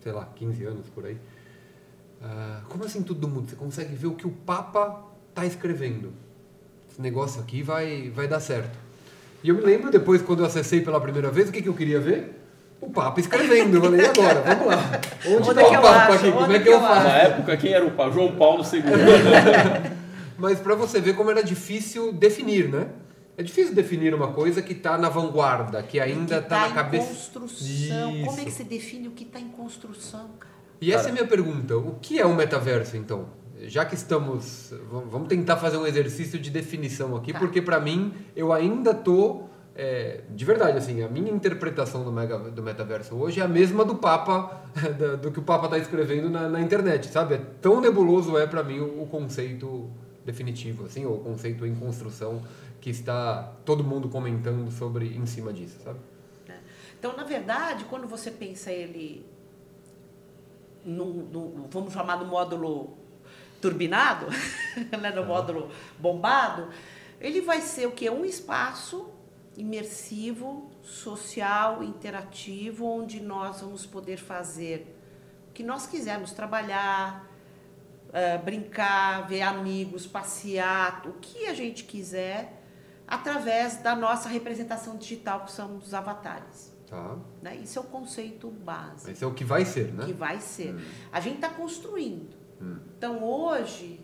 sei 0.00 0.12
lá, 0.12 0.28
15 0.36 0.64
anos 0.64 0.88
por 0.88 1.06
aí. 1.06 1.16
Ah, 2.22 2.62
como 2.68 2.84
assim 2.84 3.02
tudo 3.02 3.20
do 3.20 3.28
mundo? 3.28 3.50
Você 3.50 3.56
consegue 3.56 3.94
ver 3.94 4.06
o 4.06 4.14
que 4.14 4.26
o 4.26 4.30
Papa 4.30 5.04
está 5.30 5.44
escrevendo. 5.44 6.12
Esse 6.90 7.00
negócio 7.00 7.40
aqui 7.40 7.62
vai, 7.62 8.10
vai 8.10 8.26
dar 8.28 8.40
certo. 8.40 8.78
E 9.42 9.48
eu 9.48 9.54
me 9.54 9.62
lembro 9.62 9.90
depois, 9.90 10.20
quando 10.20 10.40
eu 10.40 10.46
acessei 10.46 10.80
pela 10.80 11.00
primeira 11.00 11.30
vez, 11.30 11.48
o 11.48 11.52
que, 11.52 11.62
que 11.62 11.68
eu 11.68 11.74
queria 11.74 12.00
ver? 12.00 12.34
O 12.80 12.90
Papa 12.90 13.20
escrevendo. 13.20 13.76
Eu 13.76 13.82
falei, 13.82 14.00
e 14.00 14.06
agora? 14.06 14.40
Vamos 14.42 14.66
lá. 14.66 15.00
Onde 15.26 15.50
está 15.50 15.66
o 15.66 15.82
Papa 15.82 16.14
aqui? 16.14 16.32
Como 16.32 16.52
é 16.52 16.58
que, 16.58 16.68
eu 16.68 16.80
faço? 16.80 17.08
Na 17.08 17.16
época, 17.18 17.56
quem 17.56 17.72
era 17.72 17.84
o 17.84 17.90
Papa? 17.90 18.12
João 18.12 18.36
Paulo 18.36 18.62
II. 18.64 18.82
Mas 20.38 20.60
para 20.60 20.76
você 20.76 21.00
ver 21.00 21.16
como 21.16 21.30
era 21.30 21.42
difícil 21.42 22.12
definir, 22.12 22.68
né? 22.68 22.88
É 23.36 23.42
difícil 23.42 23.74
definir 23.74 24.14
uma 24.14 24.32
coisa 24.32 24.62
que 24.62 24.72
está 24.72 24.96
na 24.98 25.08
vanguarda, 25.08 25.82
que 25.82 26.00
ainda 26.00 26.38
está 26.38 26.60
tá 26.60 26.68
na 26.68 26.74
cabeça. 26.74 27.06
construção. 27.06 28.12
Isso. 28.12 28.24
Como 28.24 28.40
é 28.40 28.44
que 28.44 28.50
você 28.50 28.64
define 28.64 29.08
o 29.08 29.10
que 29.12 29.24
está 29.24 29.38
em 29.38 29.48
construção, 29.48 30.30
cara? 30.38 30.54
E 30.80 30.92
essa 30.92 31.04
cara. 31.04 31.08
é 31.08 31.10
a 31.10 31.14
minha 31.14 31.26
pergunta. 31.26 31.76
O 31.76 31.96
que 32.00 32.18
é 32.18 32.26
um 32.26 32.34
metaverso, 32.34 32.96
então? 32.96 33.26
Já 33.62 33.84
que 33.84 33.94
estamos. 33.94 34.72
Vamos 34.90 35.28
tentar 35.28 35.56
fazer 35.56 35.76
um 35.76 35.86
exercício 35.86 36.38
de 36.38 36.50
definição 36.50 37.16
aqui, 37.16 37.32
tá. 37.32 37.38
porque 37.38 37.60
para 37.60 37.80
mim, 37.80 38.12
eu 38.34 38.52
ainda 38.52 38.94
tô. 38.94 39.42
É, 39.74 40.22
de 40.30 40.44
verdade, 40.44 40.76
assim, 40.76 41.04
a 41.04 41.08
minha 41.08 41.30
interpretação 41.30 42.02
do, 42.02 42.10
mega, 42.10 42.36
do 42.36 42.60
metaverso 42.60 43.14
hoje 43.14 43.40
é 43.40 43.44
a 43.44 43.48
mesma 43.48 43.84
do 43.84 43.94
Papa, 43.94 44.64
do 45.22 45.30
que 45.30 45.38
o 45.38 45.42
Papa 45.42 45.66
está 45.66 45.78
escrevendo 45.78 46.28
na, 46.28 46.48
na, 46.48 46.60
internet, 46.60 47.06
sabe? 47.06 47.34
É 47.34 47.40
tão 47.60 47.80
nebuloso 47.80 48.36
é 48.36 48.44
para 48.48 48.64
mim 48.64 48.80
o, 48.80 49.02
o 49.02 49.06
conceito 49.06 49.88
definitivo, 50.28 50.84
assim, 50.84 51.06
ou 51.06 51.18
conceito 51.20 51.66
em 51.66 51.74
construção 51.74 52.42
que 52.80 52.90
está 52.90 53.54
todo 53.64 53.82
mundo 53.82 54.08
comentando 54.08 54.70
sobre 54.70 55.06
em 55.16 55.26
cima 55.26 55.52
disso, 55.52 55.78
sabe? 55.82 55.98
É. 56.48 56.58
Então, 56.98 57.16
na 57.16 57.24
verdade, 57.24 57.84
quando 57.86 58.06
você 58.06 58.30
pensa 58.30 58.70
ele 58.70 59.26
no, 60.84 61.06
no 61.06 61.68
vamos 61.68 61.92
chamar 61.92 62.16
do 62.16 62.26
módulo 62.26 62.96
turbinado, 63.60 64.26
né, 65.00 65.10
no 65.10 65.24
módulo 65.24 65.70
bombado, 65.98 66.68
ele 67.20 67.40
vai 67.40 67.60
ser 67.60 67.86
o 67.86 67.92
que? 67.92 68.08
Um 68.10 68.24
espaço 68.24 69.10
imersivo, 69.56 70.70
social, 70.82 71.82
interativo, 71.82 72.86
onde 72.86 73.20
nós 73.20 73.60
vamos 73.60 73.84
poder 73.84 74.18
fazer 74.18 74.94
o 75.48 75.52
que 75.52 75.64
nós 75.64 75.86
quisermos, 75.86 76.32
trabalhar, 76.32 77.27
uh, 78.08 78.42
brincar, 78.44 79.26
ver 79.28 79.42
amigos, 79.42 80.06
passear, 80.06 81.02
o 81.06 81.12
que 81.14 81.46
a 81.46 81.54
gente 81.54 81.84
quiser 81.84 82.62
através 83.06 83.78
da 83.78 83.96
nossa 83.96 84.28
representação 84.28 84.96
digital, 84.96 85.44
que 85.44 85.52
são 85.52 85.76
os 85.78 85.94
avatares. 85.94 86.76
Tá. 86.86 87.16
Né? 87.42 87.56
Isso 87.56 87.78
é 87.78 87.82
o 87.82 87.84
conceito 87.84 88.50
básico. 88.50 89.10
Esse 89.10 89.24
é 89.24 89.26
o 89.26 89.34
que 89.34 89.44
vai 89.44 89.64
ser, 89.64 89.92
né? 89.92 90.06
Que 90.06 90.12
vai 90.12 90.40
ser. 90.40 90.74
Hum. 90.74 90.80
A 91.12 91.20
gente 91.20 91.36
está 91.36 91.48
construindo. 91.48 92.34
Hum. 92.60 92.78
Então, 92.96 93.22
hoje, 93.22 94.00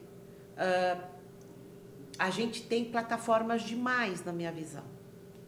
uh, 0.53 1.03
a 2.19 2.31
gente 2.31 2.63
tem 2.63 2.85
plataformas 2.85 3.63
demais, 3.63 4.25
na 4.25 4.33
minha 4.33 4.53
visão. 4.53 4.85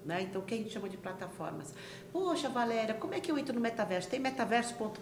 Né? 0.04 0.22
Então, 0.22 0.40
o 0.40 0.44
que 0.44 0.54
a 0.54 0.56
gente 0.56 0.70
chama 0.70 0.88
de 0.88 0.96
plataformas? 0.96 1.74
Poxa, 2.12 2.48
Valéria, 2.48 2.94
como 2.94 3.12
é 3.12 3.20
que 3.20 3.30
eu 3.30 3.36
entro 3.36 3.54
no 3.54 3.60
metaverso? 3.60 4.08
Tem 4.08 4.20
metaverso.com.br? 4.20 5.00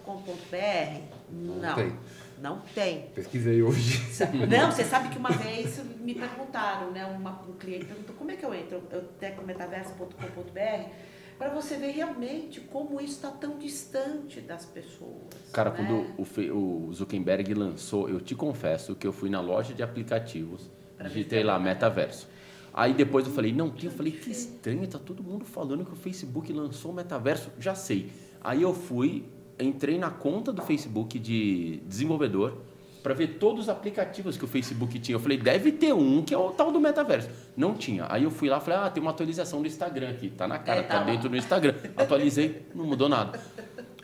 Não. 1.31 1.55
Não 1.55 1.75
tem. 1.75 1.95
Não 2.41 2.61
tem. 2.73 3.07
Pesquisei 3.13 3.61
hoje. 3.61 4.01
Não, 4.49 4.71
você 4.71 4.83
sabe 4.83 5.09
que 5.09 5.17
uma 5.17 5.31
vez 5.31 5.81
me 5.99 6.13
perguntaram, 6.15 6.91
né? 6.91 7.05
Uma, 7.05 7.41
um 7.47 7.53
cliente 7.53 7.85
perguntou 7.85 8.15
como 8.15 8.31
é 8.31 8.35
que 8.35 8.45
eu 8.45 8.53
entro? 8.53 8.83
Eu 8.91 9.01
tecnometaverso.com.br 9.19 10.89
para 11.37 11.49
você 11.49 11.75
ver 11.75 11.91
realmente 11.91 12.61
como 12.61 12.99
isso 13.01 13.15
está 13.15 13.29
tão 13.29 13.57
distante 13.57 14.39
das 14.39 14.65
pessoas. 14.65 15.33
Cara, 15.51 15.71
né? 15.71 15.75
quando 15.75 16.51
o, 16.51 16.87
o, 16.87 16.93
Zuckerberg 16.93 17.53
lançou, 17.53 18.09
eu 18.09 18.21
te 18.21 18.35
confesso 18.35 18.95
que 18.95 19.05
eu 19.05 19.11
fui 19.11 19.29
na 19.29 19.41
loja 19.41 19.73
de 19.73 19.83
aplicativos, 19.83 20.69
pra 20.97 21.07
digitei 21.07 21.43
lá 21.43 21.59
metaverso. 21.59 22.27
Aí 22.73 22.93
depois 22.93 23.25
eu 23.25 23.33
falei, 23.33 23.53
não, 23.53 23.73
eu 23.81 23.91
falei, 23.91 24.11
que 24.11 24.31
estranho, 24.31 24.85
tá 24.87 24.99
todo 24.99 25.23
mundo 25.23 25.45
falando 25.45 25.85
que 25.85 25.93
o 25.93 25.95
Facebook 25.95 26.51
lançou 26.51 26.91
o 26.91 26.93
metaverso, 26.93 27.49
já 27.59 27.75
sei. 27.75 28.11
Aí 28.41 28.61
eu 28.61 28.73
fui, 28.73 29.25
entrei 29.59 29.97
na 29.97 30.09
conta 30.09 30.51
do 30.51 30.61
Facebook 30.61 31.17
de 31.19 31.81
desenvolvedor 31.85 32.57
para 33.05 33.13
ver 33.13 33.37
todos 33.37 33.65
os 33.65 33.69
aplicativos 33.69 34.35
que 34.35 34.43
o 34.43 34.47
Facebook 34.47 34.97
tinha. 34.97 35.15
Eu 35.15 35.19
falei, 35.19 35.37
deve 35.37 35.71
ter 35.71 35.93
um 35.93 36.23
que 36.23 36.33
é 36.33 36.37
o 36.37 36.49
tal 36.49 36.71
do 36.71 36.79
metaverso. 36.79 37.29
Não 37.55 37.75
tinha. 37.75 38.07
Aí 38.09 38.23
eu 38.23 38.31
fui 38.31 38.49
lá 38.49 38.57
e 38.57 38.61
falei, 38.61 38.79
ah, 38.79 38.89
tem 38.89 38.99
uma 38.99 39.11
atualização 39.11 39.61
do 39.61 39.67
Instagram 39.67 40.09
aqui. 40.09 40.31
Tá 40.31 40.47
na 40.47 40.57
cara, 40.57 40.79
é, 40.79 40.83
tá, 40.83 40.99
tá 40.99 41.03
dentro 41.03 41.29
do 41.29 41.37
Instagram. 41.37 41.75
Atualizei, 41.95 42.65
não 42.73 42.85
mudou 42.85 43.07
nada. 43.07 43.39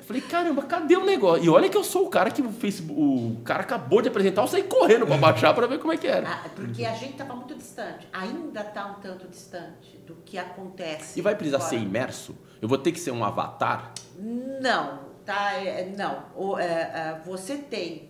Falei, 0.01 0.21
caramba, 0.21 0.61
cadê 0.63 0.95
o 0.97 1.03
negócio? 1.05 1.43
E 1.43 1.49
olha 1.49 1.67
que 1.67 1.77
eu 1.77 1.83
sou 1.83 2.05
o 2.05 2.09
cara 2.09 2.29
que 2.29 2.41
o 2.41 2.51
Facebook, 2.51 2.99
o 2.99 3.41
cara 3.43 3.61
acabou 3.61 4.01
de 4.01 4.09
apresentar, 4.09 4.43
eu 4.43 4.47
saí 4.47 4.63
correndo 4.63 5.07
para 5.07 5.17
baixar 5.17 5.53
para 5.53 5.65
ver 5.65 5.79
como 5.79 5.93
é 5.93 5.97
que 5.97 6.05
era. 6.05 6.29
Ah, 6.29 6.49
porque 6.53 6.85
a 6.85 6.93
gente 6.93 7.13
estava 7.13 7.33
muito 7.35 7.55
distante, 7.55 8.07
ainda 8.11 8.61
está 8.61 8.85
um 8.85 8.95
tanto 8.95 9.27
distante 9.27 9.97
do 10.05 10.15
que 10.25 10.37
acontece. 10.37 11.17
E 11.17 11.21
vai 11.21 11.33
precisar 11.33 11.57
agora. 11.57 11.69
ser 11.69 11.77
imerso? 11.77 12.35
Eu 12.61 12.67
vou 12.67 12.77
ter 12.77 12.91
que 12.91 12.99
ser 12.99 13.11
um 13.11 13.23
avatar? 13.23 13.93
Não, 14.19 15.10
tá? 15.31 15.53
É, 15.53 15.85
não. 15.97 16.25
O, 16.35 16.59
é, 16.59 16.65
é, 16.65 17.21
você 17.25 17.57
tem 17.57 18.09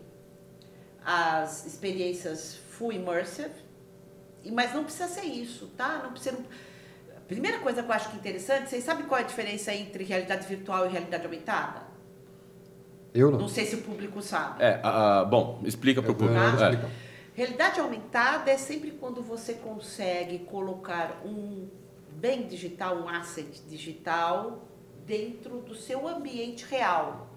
as 1.06 1.66
experiências 1.66 2.56
full 2.72 2.92
immersive, 2.92 3.54
mas 4.52 4.74
não 4.74 4.84
precisa 4.84 5.08
ser 5.08 5.26
isso, 5.26 5.68
tá? 5.78 6.02
Não 6.04 6.12
precisa. 6.12 6.38
Primeira 7.28 7.60
coisa 7.60 7.82
que 7.82 7.90
eu 7.90 7.94
acho 7.94 8.10
que 8.10 8.16
é 8.16 8.20
interessante, 8.20 8.70
vocês 8.70 8.84
sabem 8.84 9.06
qual 9.06 9.20
é 9.20 9.24
a 9.24 9.28
diferença 9.28 9.74
entre 9.74 10.04
realidade 10.04 10.48
virtual 10.48 10.86
e 10.88 10.90
realidade 10.90 11.24
aumentada? 11.24 11.84
Eu 13.14 13.32
não. 13.32 13.40
Não 13.40 13.48
sei 13.48 13.66
se 13.66 13.76
o 13.76 13.82
público 13.82 14.22
sabe. 14.22 14.64
É, 14.64 14.80
ah, 14.84 15.26
bom, 15.30 15.62
explica 15.64 16.02
para 16.02 16.12
o 16.12 16.16
público. 16.16 16.40
É. 16.40 16.48
explicar. 16.48 16.90
Realidade 17.34 17.80
aumentada 17.80 18.52
é 18.52 18.58
sempre 18.58 18.92
quando 18.92 19.22
você 19.22 19.54
consegue 19.54 20.40
colocar 20.40 21.22
um 21.24 21.70
bem 22.12 22.48
digital, 22.48 22.98
um 22.98 23.08
asset 23.08 23.62
digital 23.70 24.71
dentro 25.16 25.58
do 25.58 25.76
seu 25.76 26.08
ambiente 26.08 26.66
real. 26.70 27.28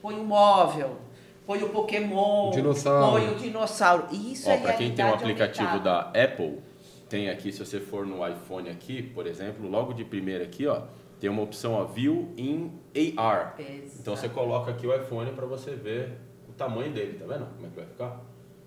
Põe 0.00 0.14
um 0.14 0.24
móvel, 0.24 0.96
põe 1.44 1.60
o 1.60 1.70
Pokémon, 1.70 2.50
O 2.50 2.52
dinossauro. 2.52 3.10
põe 3.10 3.28
o 3.32 3.34
dinossauro. 3.34 4.06
Isso 4.12 4.48
Ó, 4.48 4.52
é 4.52 4.58
para 4.58 4.74
quem 4.74 4.94
tem 4.94 5.04
o 5.04 5.08
realidade 5.08 5.24
aplicativo 5.32 5.68
aumentada. 5.68 6.12
da 6.12 6.24
Apple, 6.24 6.60
tem 7.08 7.28
aqui, 7.28 7.50
se 7.52 7.58
você 7.64 7.80
for 7.80 8.06
no 8.06 8.26
iPhone 8.26 8.70
aqui, 8.70 9.02
por 9.02 9.26
exemplo, 9.26 9.68
logo 9.68 9.92
de 9.92 10.04
primeira 10.04 10.44
aqui, 10.44 10.68
ó, 10.68 10.82
tem 11.18 11.28
uma 11.28 11.42
opção, 11.42 11.72
ó, 11.74 11.84
View 11.84 12.32
in 12.36 12.70
AR. 13.16 13.56
Exato. 13.58 13.96
Então 14.00 14.16
você 14.16 14.28
coloca 14.28 14.70
aqui 14.70 14.86
o 14.86 14.94
iPhone 14.94 15.32
para 15.32 15.46
você 15.46 15.72
ver 15.72 16.16
o 16.48 16.52
tamanho 16.52 16.92
dele, 16.92 17.18
tá 17.18 17.26
vendo? 17.26 17.46
Como 17.56 17.66
é 17.66 17.70
que 17.70 17.76
vai 17.76 17.86
ficar? 17.86 18.20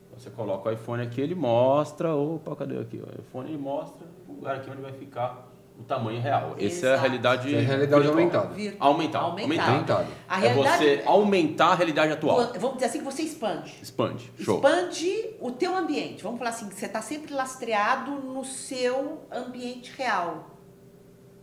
Então, 0.07 0.19
Você 0.19 0.29
coloca 0.31 0.69
o 0.69 0.71
iPhone 0.73 1.01
aqui, 1.01 1.21
ele 1.21 1.35
mostra, 1.35 2.13
opa, 2.13 2.55
cadê 2.57 2.77
aqui? 2.77 2.97
O 2.97 3.07
iPhone 3.21 3.49
ele 3.49 3.57
mostra 3.57 4.05
o 4.27 4.33
lugar 4.33 4.57
aqui 4.57 4.69
onde 4.69 4.81
vai 4.81 4.91
ficar 4.93 5.44
o 5.80 5.84
tamanho 5.84 6.21
real. 6.21 6.55
Essa 6.59 6.88
é 6.88 6.93
a 6.93 6.97
realidade 6.97 7.47
Essa 7.53 7.57
é 7.57 7.65
a 7.65 7.67
realidade 7.67 8.07
aumentada. 8.07 8.55
Aumentar, 8.80 9.19
Aumentar. 9.19 9.69
Aumentada. 9.69 10.07
A 10.28 10.38
É 10.38 10.47
realidade 10.47 10.78
você 10.78 11.03
aumentar 11.05 11.67
a 11.67 11.76
realidade 11.76 12.13
atual. 12.13 12.53
Vamos 12.53 12.76
dizer 12.76 12.86
assim 12.86 12.99
que 12.99 13.05
você 13.05 13.23
expande. 13.23 13.76
Expande. 13.82 14.32
Show. 14.39 14.55
Expande 14.55 15.36
o 15.39 15.51
teu 15.51 15.76
ambiente. 15.76 16.23
Vamos 16.23 16.39
falar 16.39 16.51
assim, 16.51 16.69
que 16.69 16.76
você 16.76 16.86
está 16.86 17.01
sempre 17.01 17.34
lastreado 17.34 18.11
no 18.11 18.45
seu 18.45 19.26
ambiente 19.32 19.91
real. 19.97 20.49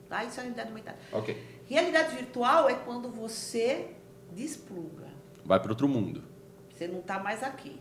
Tá? 0.09 0.24
Isso 0.24 0.41
é 0.41 0.43
realidade 0.43 0.68
aumentada. 0.68 0.99
Ok. 1.12 1.43
Realidade 1.66 2.16
virtual 2.16 2.68
é 2.68 2.74
quando 2.74 3.09
você 3.11 3.91
despluga. 4.33 5.09
Vai 5.45 5.61
para 5.61 5.70
outro 5.70 5.89
mundo. 5.89 6.22
Você 6.70 6.87
não 6.87 7.01
está 7.01 7.18
mais 7.18 7.43
aqui. 7.43 7.80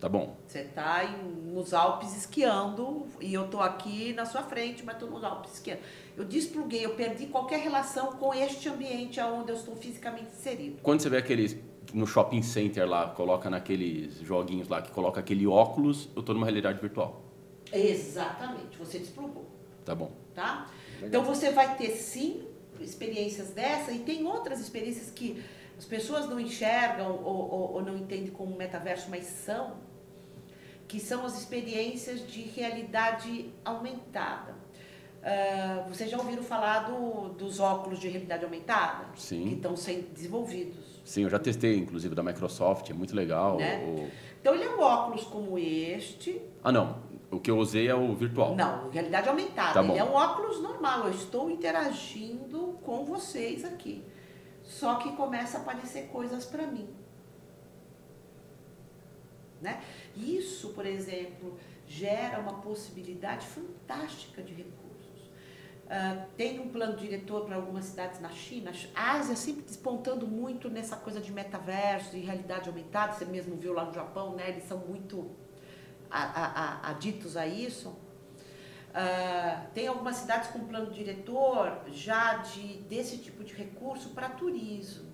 Tá 0.00 0.08
bom. 0.08 0.36
Você 0.46 0.60
está 0.60 1.02
nos 1.44 1.74
Alpes 1.74 2.16
esquiando 2.16 3.06
e 3.20 3.34
eu 3.34 3.46
estou 3.46 3.60
aqui 3.60 4.12
na 4.12 4.24
sua 4.24 4.42
frente, 4.42 4.84
mas 4.84 4.94
estou 4.94 5.10
nos 5.10 5.24
Alpes 5.24 5.54
esquiando. 5.54 5.80
Eu 6.16 6.24
despluguei, 6.24 6.84
eu 6.86 6.94
perdi 6.94 7.26
qualquer 7.26 7.58
relação 7.60 8.12
com 8.12 8.32
este 8.32 8.68
ambiente 8.68 9.20
onde 9.20 9.50
eu 9.50 9.56
estou 9.56 9.74
fisicamente 9.74 10.26
inserido. 10.32 10.78
Quando 10.82 11.00
você 11.00 11.08
vê 11.10 11.16
aqueles 11.16 11.56
no 11.92 12.06
shopping 12.06 12.42
center 12.42 12.88
lá, 12.88 13.08
coloca 13.08 13.50
naqueles 13.50 14.20
joguinhos 14.20 14.68
lá 14.68 14.80
que 14.82 14.90
coloca 14.92 15.18
aquele 15.20 15.46
óculos, 15.46 16.08
eu 16.14 16.22
tô 16.22 16.32
numa 16.32 16.46
realidade 16.46 16.78
virtual. 16.80 17.22
Exatamente, 17.72 18.78
você 18.78 18.98
desplugou. 18.98 19.46
Tá 19.84 19.94
bom. 19.94 20.12
tá? 20.34 20.66
Legal. 21.00 21.08
Então 21.08 21.24
você 21.24 21.50
vai 21.50 21.76
ter 21.76 21.90
sim 21.90 22.42
experiências 22.80 23.50
dessa 23.50 23.90
e 23.90 23.98
tem 24.00 24.24
outras 24.26 24.60
experiências 24.60 25.10
que 25.10 25.42
as 25.76 25.84
pessoas 25.84 26.28
não 26.28 26.38
enxergam 26.38 27.10
ou, 27.24 27.50
ou- 27.50 27.72
ou 27.74 27.82
não 27.82 27.96
entendem 27.96 28.30
como 28.30 28.54
metaverso, 28.56 29.08
mas 29.10 29.24
são, 29.24 29.74
que 30.88 30.98
são 30.98 31.24
as 31.26 31.38
experiências 31.38 32.26
de 32.26 32.40
realidade 32.42 33.50
aumentada. 33.64 34.56
Ah, 35.22 35.84
vocês 35.88 36.10
já 36.10 36.16
ouviram 36.16 36.42
falar 36.42 36.88
do- 36.90 37.28
dos 37.30 37.60
óculos 37.60 37.98
de 37.98 38.08
realidade 38.08 38.44
aumentada? 38.44 39.04
Sim. 39.16 39.48
Que 39.48 39.54
estão 39.56 39.76
sendo 39.76 40.08
desenvolvidos. 40.12 41.00
Sim, 41.04 41.24
eu 41.24 41.30
já 41.30 41.38
testei, 41.38 41.76
inclusive, 41.76 42.14
da 42.14 42.22
Microsoft, 42.22 42.88
é 42.90 42.94
muito 42.94 43.14
legal. 43.14 43.56
Né? 43.58 43.84
O- 43.84 44.08
Então 44.40 44.54
ele 44.54 44.64
é 44.64 44.70
um 44.74 44.80
óculos 44.80 45.24
como 45.24 45.58
este, 45.58 46.40
Ah, 46.64 46.72
não. 46.72 47.06
O 47.30 47.38
que 47.38 47.50
eu 47.50 47.58
usei 47.58 47.86
é 47.88 47.94
o 47.94 48.14
virtual. 48.14 48.56
Não, 48.56 48.88
realidade 48.88 49.28
aumentada. 49.28 49.74
Tá 49.74 49.82
Ele 49.82 49.98
é 49.98 50.04
um 50.04 50.14
óculos 50.14 50.62
normal. 50.62 51.04
Eu 51.08 51.10
estou 51.12 51.50
interagindo 51.50 52.78
com 52.82 53.04
vocês 53.04 53.64
aqui. 53.66 54.02
Só 54.64 54.94
que 54.94 55.12
começa 55.12 55.58
a 55.58 55.60
aparecer 55.60 56.04
coisas 56.08 56.46
para 56.46 56.66
mim. 56.66 56.88
Né? 59.60 59.80
Isso, 60.18 60.70
por 60.70 60.84
exemplo, 60.84 61.56
gera 61.86 62.40
uma 62.40 62.60
possibilidade 62.60 63.46
fantástica 63.46 64.42
de 64.42 64.52
recursos. 64.52 65.30
Ah, 65.88 66.26
tem 66.36 66.60
um 66.60 66.68
plano 66.68 66.96
diretor 66.96 67.46
para 67.46 67.56
algumas 67.56 67.86
cidades 67.86 68.20
na 68.20 68.30
China. 68.30 68.72
A 68.94 69.12
Ásia 69.12 69.36
sempre 69.36 69.62
despontando 69.62 70.26
muito 70.26 70.68
nessa 70.68 70.96
coisa 70.96 71.20
de 71.20 71.32
metaverso 71.32 72.16
e 72.16 72.20
realidade 72.20 72.68
aumentada. 72.68 73.12
Você 73.14 73.24
mesmo 73.24 73.56
viu 73.56 73.72
lá 73.72 73.84
no 73.84 73.94
Japão, 73.94 74.34
né? 74.34 74.50
Eles 74.50 74.64
são 74.64 74.78
muito 74.78 75.30
aditos 76.10 77.36
a 77.36 77.46
isso. 77.46 77.96
Ah, 78.92 79.66
tem 79.72 79.86
algumas 79.86 80.16
cidades 80.16 80.50
com 80.50 80.66
plano 80.66 80.90
diretor 80.90 81.84
já 81.90 82.38
de, 82.38 82.78
desse 82.82 83.18
tipo 83.18 83.44
de 83.44 83.54
recurso 83.54 84.10
para 84.10 84.28
turismo. 84.28 85.07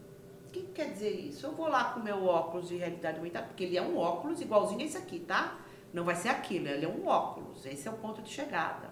Que 0.55 0.62
que 0.62 0.72
quer 0.72 0.92
dizer 0.92 1.11
isso? 1.11 1.44
Eu 1.44 1.52
vou 1.52 1.66
lá 1.66 1.82
com 1.92 1.98
o 1.98 2.05
meu 2.05 2.26
óculos 2.26 2.68
de 2.68 2.76
realidade 2.76 3.18
aumentada, 3.18 3.48
porque 3.48 3.64
ele 3.64 3.76
é 3.76 3.82
um 3.82 3.98
óculos 3.98 4.40
igualzinho 4.40 4.82
esse 4.82 4.96
aqui, 4.96 5.18
tá? 5.18 5.59
Não 5.92 6.05
vai 6.05 6.14
ser 6.14 6.28
aquilo, 6.28 6.68
ele 6.68 6.84
é 6.84 6.88
um 6.88 7.09
óculos. 7.09 7.66
Esse 7.66 7.88
é 7.88 7.90
o 7.90 7.94
ponto 7.94 8.22
de 8.22 8.30
chegada. 8.30 8.88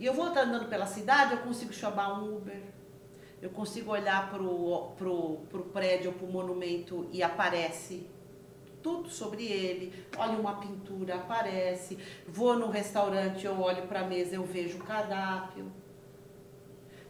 E 0.00 0.06
eu 0.06 0.14
vou 0.14 0.24
andando 0.24 0.70
pela 0.70 0.86
cidade, 0.86 1.32
eu 1.34 1.40
consigo 1.40 1.70
chamar 1.70 2.18
um 2.18 2.34
Uber. 2.34 2.62
Eu 3.42 3.50
consigo 3.50 3.90
olhar 3.90 4.30
para 4.30 4.42
o 4.42 4.94
pro, 4.96 5.40
pro 5.50 5.64
prédio 5.64 6.12
ou 6.12 6.16
para 6.16 6.26
o 6.26 6.32
monumento 6.32 7.06
e 7.12 7.22
aparece 7.22 8.08
tudo 8.82 9.10
sobre 9.10 9.44
ele. 9.44 9.92
Olho 10.16 10.40
uma 10.40 10.56
pintura, 10.56 11.16
aparece. 11.16 11.98
Vou 12.26 12.58
num 12.58 12.70
restaurante, 12.70 13.44
eu 13.44 13.60
olho 13.60 13.86
para 13.86 14.00
a 14.00 14.06
mesa, 14.06 14.36
eu 14.36 14.44
vejo 14.44 14.78
o 14.78 14.82
cardápio. 14.84 15.70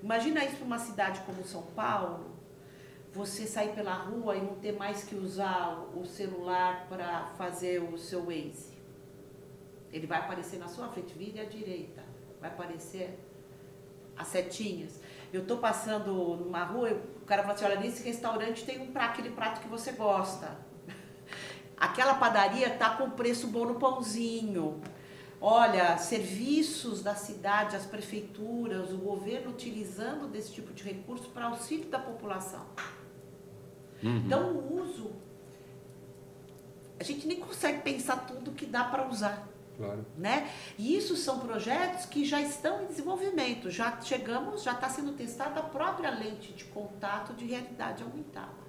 Imagina 0.03 0.45
isso 0.45 0.57
para 0.57 0.67
uma 0.67 0.79
cidade 0.81 1.21
como 1.21 1.45
São 1.45 1.63
Paulo. 1.63 2.36
Você 3.17 3.47
sair 3.47 3.75
pela 3.75 3.95
rua 3.95 4.37
e 4.37 4.43
não 4.43 4.57
ter 4.57 4.73
mais 4.73 5.03
que 5.03 5.15
usar 5.15 5.87
o 5.97 6.05
celular 6.05 6.85
para 6.87 7.25
fazer 7.39 7.83
o 7.83 7.97
seu 7.97 8.27
Waze. 8.27 8.77
Ele 9.91 10.07
vai 10.07 10.19
aparecer 10.19 10.59
na 10.59 10.69
sua 10.69 10.89
frente, 10.89 11.17
vire 11.17 11.41
à 11.41 11.45
direita. 11.47 12.05
Vai 12.39 12.51
aparecer 12.51 13.19
as 14.19 14.29
setinhas. 14.29 15.01
Eu 15.33 15.43
estou 15.43 15.57
passando 15.57 16.13
numa 16.37 16.63
rua, 16.65 16.91
o 17.23 17.25
cara 17.25 17.41
fala 17.41 17.55
assim, 17.55 17.65
olha, 17.65 17.81
nesse 17.81 18.03
restaurante 18.03 18.67
tem 18.67 18.83
um 18.83 18.93
prato, 18.93 19.13
aquele 19.13 19.31
prato 19.31 19.63
que 19.63 19.69
você 19.69 19.93
gosta. 19.93 20.55
Aquela 21.75 22.17
padaria 22.17 22.69
tá 22.69 22.97
com 22.97 23.09
preço 23.09 23.47
bom 23.47 23.65
no 23.65 23.77
pãozinho. 23.77 24.83
Olha, 25.41 25.97
serviços 25.97 27.03
da 27.03 27.15
cidade, 27.15 27.77
as 27.77 27.87
prefeituras, 27.87 28.93
o 28.93 28.99
governo 28.99 29.53
utilizando 29.53 30.29
desse 30.29 30.53
tipo 30.53 30.75
de 30.75 30.83
recurso 30.83 31.31
para 31.31 31.47
auxílio 31.47 31.89
da 31.89 31.99
população. 31.99 32.67
Uhum. 34.03 34.17
Então, 34.27 34.53
o 34.53 34.83
uso, 34.83 35.11
a 36.99 37.05
gente 37.05 37.27
nem 37.27 37.41
consegue 37.41 37.83
pensar 37.83 38.27
tudo 38.27 38.53
que 38.53 38.67
dá 38.67 38.85
para 38.85 39.09
usar 39.09 39.49
Claro. 39.77 40.07
né? 40.17 40.51
E 40.79 40.97
isso 40.97 41.17
são 41.17 41.41
projetos 41.41 42.07
que 42.07 42.25
já 42.25 42.41
estão 42.41 42.83
em 42.83 42.87
desenvolvimento. 42.87 43.71
Já 43.71 44.01
chegamos, 44.01 44.63
já 44.63 44.73
está 44.73 44.89
sendo 44.89 45.13
testada 45.13 45.61
a 45.61 45.63
própria 45.63 46.11
lente 46.11 46.53
de 46.53 46.65
contato 46.65 47.35
de 47.35 47.45
realidade 47.45 48.03
aumentada. 48.03 48.67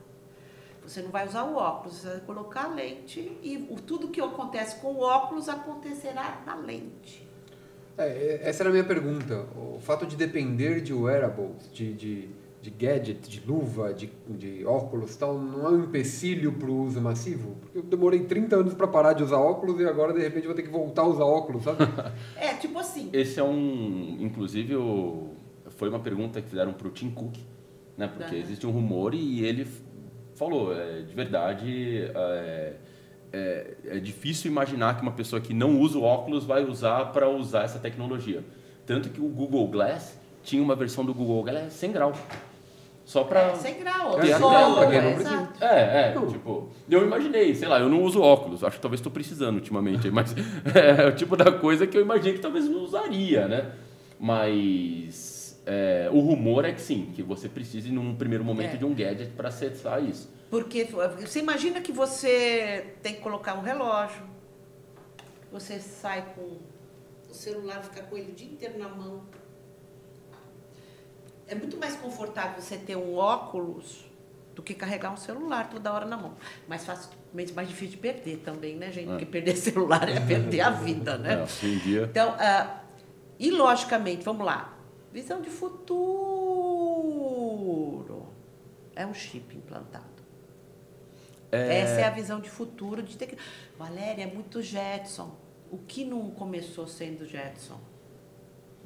Você 0.84 1.02
não 1.02 1.10
vai 1.10 1.28
usar 1.28 1.44
o 1.44 1.56
óculos, 1.56 1.98
você 1.98 2.08
vai 2.08 2.20
colocar 2.22 2.66
a 2.66 2.68
lente 2.68 3.38
e 3.42 3.68
o, 3.70 3.76
tudo 3.76 4.08
que 4.08 4.22
acontece 4.22 4.78
com 4.78 4.94
o 4.94 5.00
óculos 5.00 5.50
acontecerá 5.50 6.42
na 6.46 6.56
lente. 6.56 7.28
É, 7.98 8.42
essa 8.44 8.64
era 8.64 8.70
a 8.70 8.72
minha 8.72 8.86
pergunta. 8.86 9.48
O 9.56 9.80
fato 9.82 10.06
de 10.06 10.16
depender 10.16 10.82
de 10.82 10.94
wearables, 10.94 11.70
de, 11.74 11.94
de, 11.94 12.30
de 12.68 12.72
gadget, 12.72 13.30
de 13.30 13.42
luva, 13.48 13.94
de, 13.94 14.10
de 14.28 14.66
óculos 14.66 15.16
e 15.16 15.18
tal, 15.18 15.40
não 15.40 15.66
é 15.66 15.70
um 15.70 15.84
empecilho 15.86 16.52
para 16.52 16.70
o 16.70 16.84
uso 16.84 17.00
massivo? 17.00 17.56
Porque 17.62 17.78
eu 17.78 17.84
demorei 17.84 18.20
30 18.26 18.58
anos 18.58 18.74
para 18.74 18.88
parar 18.88 19.14
de 19.14 19.24
usar 19.24 19.38
óculos 19.38 19.80
e 19.80 19.86
agora 19.86 20.12
de 20.12 20.20
repente 20.20 20.46
vou 20.46 20.56
ter 20.56 20.64
que 20.64 20.70
voltar 20.70 21.04
a 21.04 21.08
usar 21.08 21.24
óculos, 21.24 21.64
sabe? 21.64 21.78
É, 22.36 22.54
tipo 22.56 22.78
assim, 22.78 23.10
Esse 23.14 23.40
é 23.40 23.44
um. 23.44 24.18
Inclusive, 24.20 24.76
o, 24.76 25.30
foi 25.70 25.88
uma 25.88 26.00
pergunta 26.00 26.42
que 26.42 26.50
fizeram 26.50 26.74
pro 26.74 26.90
Tim 26.90 27.10
Cook, 27.10 27.38
né? 27.96 28.08
Porque 28.08 28.36
Aham. 28.36 28.44
existe 28.44 28.68
um 28.68 28.72
rumor 28.72 29.14
e 29.14 29.46
ele 29.46 29.66
falou, 30.36 30.76
é, 30.76 31.02
de 31.02 31.16
verdade, 31.16 32.12
é, 32.14 32.74
é, 33.32 33.78
é 33.86 34.00
difícil 34.00 34.52
imaginar 34.52 34.98
que 34.98 35.02
uma 35.02 35.14
pessoa 35.14 35.42
que 35.42 35.54
não 35.54 35.80
usa 35.80 35.98
o 35.98 36.04
óculos 36.04 36.44
vai 36.44 36.66
usar 36.66 37.06
para 37.14 37.30
usar 37.30 37.64
essa 37.64 37.80
tecnologia. 37.80 38.44
Tanto 38.86 39.10
que 39.10 39.22
o 39.22 39.28
Google 39.28 39.68
Glass 39.68 40.18
tinha 40.44 40.62
uma 40.62 40.76
versão 40.76 41.06
do 41.06 41.14
Google 41.14 41.44
Glass 41.44 41.74
sem 41.74 41.92
grau. 41.92 42.14
Só 43.08 43.24
pra. 43.24 43.40
É, 43.52 43.56
sem 43.56 43.80
grau, 43.80 44.20
ter 44.20 44.36
sol, 44.38 44.50
grau, 44.50 44.76
pra 44.76 44.88
quem 44.88 45.02
não 45.02 45.08
é, 45.12 45.14
precisa. 45.14 45.36
exato. 45.36 45.64
É, 45.64 46.10
é, 46.10 46.26
tipo, 46.28 46.70
eu 46.90 47.06
imaginei, 47.06 47.56
sei 47.56 47.70
lá, 47.70 47.80
eu 47.80 47.88
não 47.88 48.04
uso 48.04 48.22
óculos, 48.22 48.66
acho 48.66 48.76
que 48.76 48.82
talvez 48.82 49.00
estou 49.00 49.10
precisando 49.10 49.56
ultimamente, 49.56 50.12
mas 50.12 50.36
é 50.76 51.08
o 51.08 51.16
tipo 51.16 51.38
da 51.38 51.50
coisa 51.50 51.88
que 51.88 51.98
eu 51.98 52.02
imaginei 52.02 52.34
que 52.34 52.42
talvez 52.42 52.66
não 52.68 52.82
usaria, 52.84 53.48
né? 53.48 53.72
Mas 54.20 55.58
é, 55.66 56.10
o 56.12 56.20
rumor 56.20 56.66
é 56.66 56.74
que 56.74 56.82
sim, 56.82 57.10
que 57.16 57.24
você 57.24 57.48
precise 57.48 57.90
num 57.94 58.14
primeiro 58.14 58.44
momento 58.44 58.74
É. 58.74 58.78
de 58.78 58.84
um 58.84 58.94
gadget 58.94 59.32
para 59.32 59.48
acessar 59.48 60.04
isso. 60.04 60.30
Porque 60.50 60.90
você 61.22 61.40
imagina 61.40 61.80
que 61.80 61.94
você 61.94 62.94
tem 63.02 63.14
que 63.16 63.22
colocar 63.22 63.54
um 63.58 63.62
relógio, 63.62 64.24
você 65.50 65.80
sai 65.80 66.26
com 66.36 66.58
o 67.30 67.34
celular, 67.34 67.82
fica 67.84 68.02
com 68.04 68.18
ele 68.18 68.34
o 68.34 68.36
dia 68.36 68.50
inteiro 68.50 68.78
na 68.78 68.90
mão. 68.90 69.22
É 71.48 71.56
muito 71.56 71.78
mais 71.78 71.96
confortável 71.96 72.62
você 72.62 72.78
ter 72.78 72.96
um 72.96 73.16
óculos 73.16 74.06
do 74.54 74.64
que 74.64 74.74
carregar 74.74 75.14
um 75.14 75.18
celular 75.18 75.70
toda 75.70 75.94
hora 75.94 76.06
na 76.06 76.18
mão. 76.18 76.36
Mais 76.68 76.84
fácil, 76.84 77.12
mais 77.34 77.68
difícil 77.68 77.92
de 77.92 77.98
perder 77.98 78.38
também, 78.38 78.76
né, 78.76 78.92
gente? 78.92 79.08
Porque 79.10 79.26
perder 79.26 79.56
celular 79.58 80.10
é 80.10 80.20
perder 80.20 80.62
a 80.62 80.72
vida, 80.72 81.18
né? 81.18 81.44
É. 81.44 81.46
Então, 82.04 82.36
ah, 82.40 82.82
e 83.40 83.52
logicamente, 83.52 84.24
vamos 84.24 84.46
lá, 84.46 84.78
visão 85.14 85.42
de 85.42 85.50
futuro. 85.50 85.88
É 88.96 89.06
um 89.06 89.14
chip 89.14 89.56
implantado. 89.56 90.18
Essa 91.52 92.02
é 92.02 92.04
a 92.06 92.10
visão 92.10 92.40
de 92.40 92.50
futuro 92.50 93.04
de 93.04 93.16
ter 93.16 93.28
que. 93.28 93.38
Valéria, 93.78 94.24
é 94.24 94.28
muito 94.28 94.62
Jetson. 94.62 95.38
O 95.72 95.78
que 95.78 96.04
não 96.04 96.32
começou 96.32 96.88
sendo 96.88 97.26
Jetson? 97.26 97.80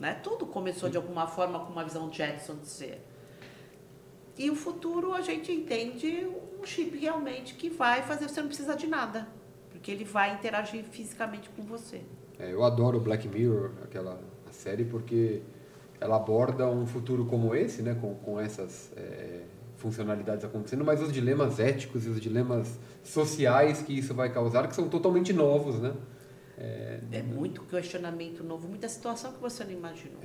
Né? 0.02 0.16
Tudo 0.24 0.48
começou 0.48 0.90
de 0.90 0.98
alguma 0.98 1.28
forma 1.28 1.60
com 1.60 1.72
uma 1.72 1.84
visão 1.84 2.12
Jetson 2.12 2.56
de 2.56 2.68
ser. 2.68 3.06
E 4.36 4.50
o 4.50 4.56
futuro 4.56 5.14
a 5.14 5.22
gente 5.22 5.52
entende 5.52 6.28
um 6.60 6.66
chip 6.66 6.98
realmente 6.98 7.54
que 7.54 7.70
vai 7.70 8.02
fazer 8.02 8.28
você 8.28 8.42
não 8.42 8.48
precisar 8.48 8.74
de 8.74 8.88
nada. 8.88 9.28
Porque 9.70 9.92
ele 9.92 10.04
vai 10.04 10.34
interagir 10.34 10.84
fisicamente 10.86 11.52
com 11.52 11.62
você. 11.62 12.02
É, 12.40 12.52
eu 12.52 12.64
adoro 12.64 13.00
Black 13.00 13.28
Mirror, 13.28 13.74
aquela 13.84 14.20
série, 14.50 14.86
porque 14.86 15.44
ela 16.00 16.16
aborda 16.16 16.68
um 16.68 16.88
futuro 16.88 17.26
como 17.26 17.54
esse, 17.54 17.84
né, 17.84 17.96
com, 18.02 18.16
com 18.16 18.40
essas 18.40 18.92
é, 18.98 19.42
funcionalidades 19.78 20.44
acontecendo, 20.44 20.84
mas 20.84 21.00
os 21.00 21.14
dilemas 21.14 21.60
éticos 21.60 22.08
e 22.08 22.10
os 22.10 22.20
dilemas 22.20 22.80
sociais 23.04 23.84
que 23.84 24.00
isso 24.00 24.16
vai 24.16 24.34
causar, 24.34 24.68
que 24.68 24.76
são 24.76 24.90
totalmente 24.90 25.32
novos, 25.32 25.80
né? 25.80 25.94
É 27.12 27.22
muito 27.24 27.62
questionamento 27.64 28.44
novo, 28.44 28.68
muita 28.68 28.88
situação 28.88 29.32
que 29.34 29.40
você 29.40 29.64
não 29.64 29.72
imaginou. 29.72 30.20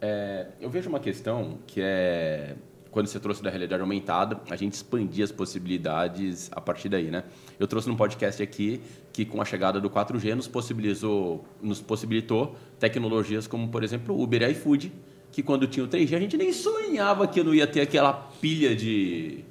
É, 0.00 0.48
eu 0.60 0.68
vejo 0.68 0.88
uma 0.88 1.00
questão 1.00 1.58
que 1.66 1.80
é 1.80 2.56
quando 2.96 3.08
você 3.08 3.20
trouxe 3.20 3.42
da 3.42 3.50
realidade 3.50 3.82
aumentada, 3.82 4.40
a 4.48 4.56
gente 4.56 4.72
expandia 4.72 5.22
as 5.22 5.30
possibilidades 5.30 6.48
a 6.50 6.62
partir 6.62 6.88
daí, 6.88 7.10
né? 7.10 7.24
Eu 7.60 7.66
trouxe 7.66 7.90
num 7.90 7.94
podcast 7.94 8.42
aqui 8.42 8.80
que 9.12 9.26
com 9.26 9.38
a 9.42 9.44
chegada 9.44 9.78
do 9.78 9.90
4G 9.90 10.34
nos 10.34 10.48
possibilitou, 10.48 11.44
nos 11.60 11.78
possibilitou 11.78 12.56
tecnologias 12.80 13.46
como, 13.46 13.68
por 13.68 13.84
exemplo, 13.84 14.18
Uber 14.18 14.40
e 14.40 14.52
iFood, 14.52 14.90
que 15.30 15.42
quando 15.42 15.66
tinha 15.66 15.84
o 15.84 15.88
3G 15.88 16.16
a 16.16 16.20
gente 16.20 16.38
nem 16.38 16.50
sonhava 16.54 17.28
que 17.28 17.44
não 17.44 17.54
ia 17.54 17.66
ter 17.66 17.82
aquela 17.82 18.14
pilha 18.14 18.74
de 18.74 19.44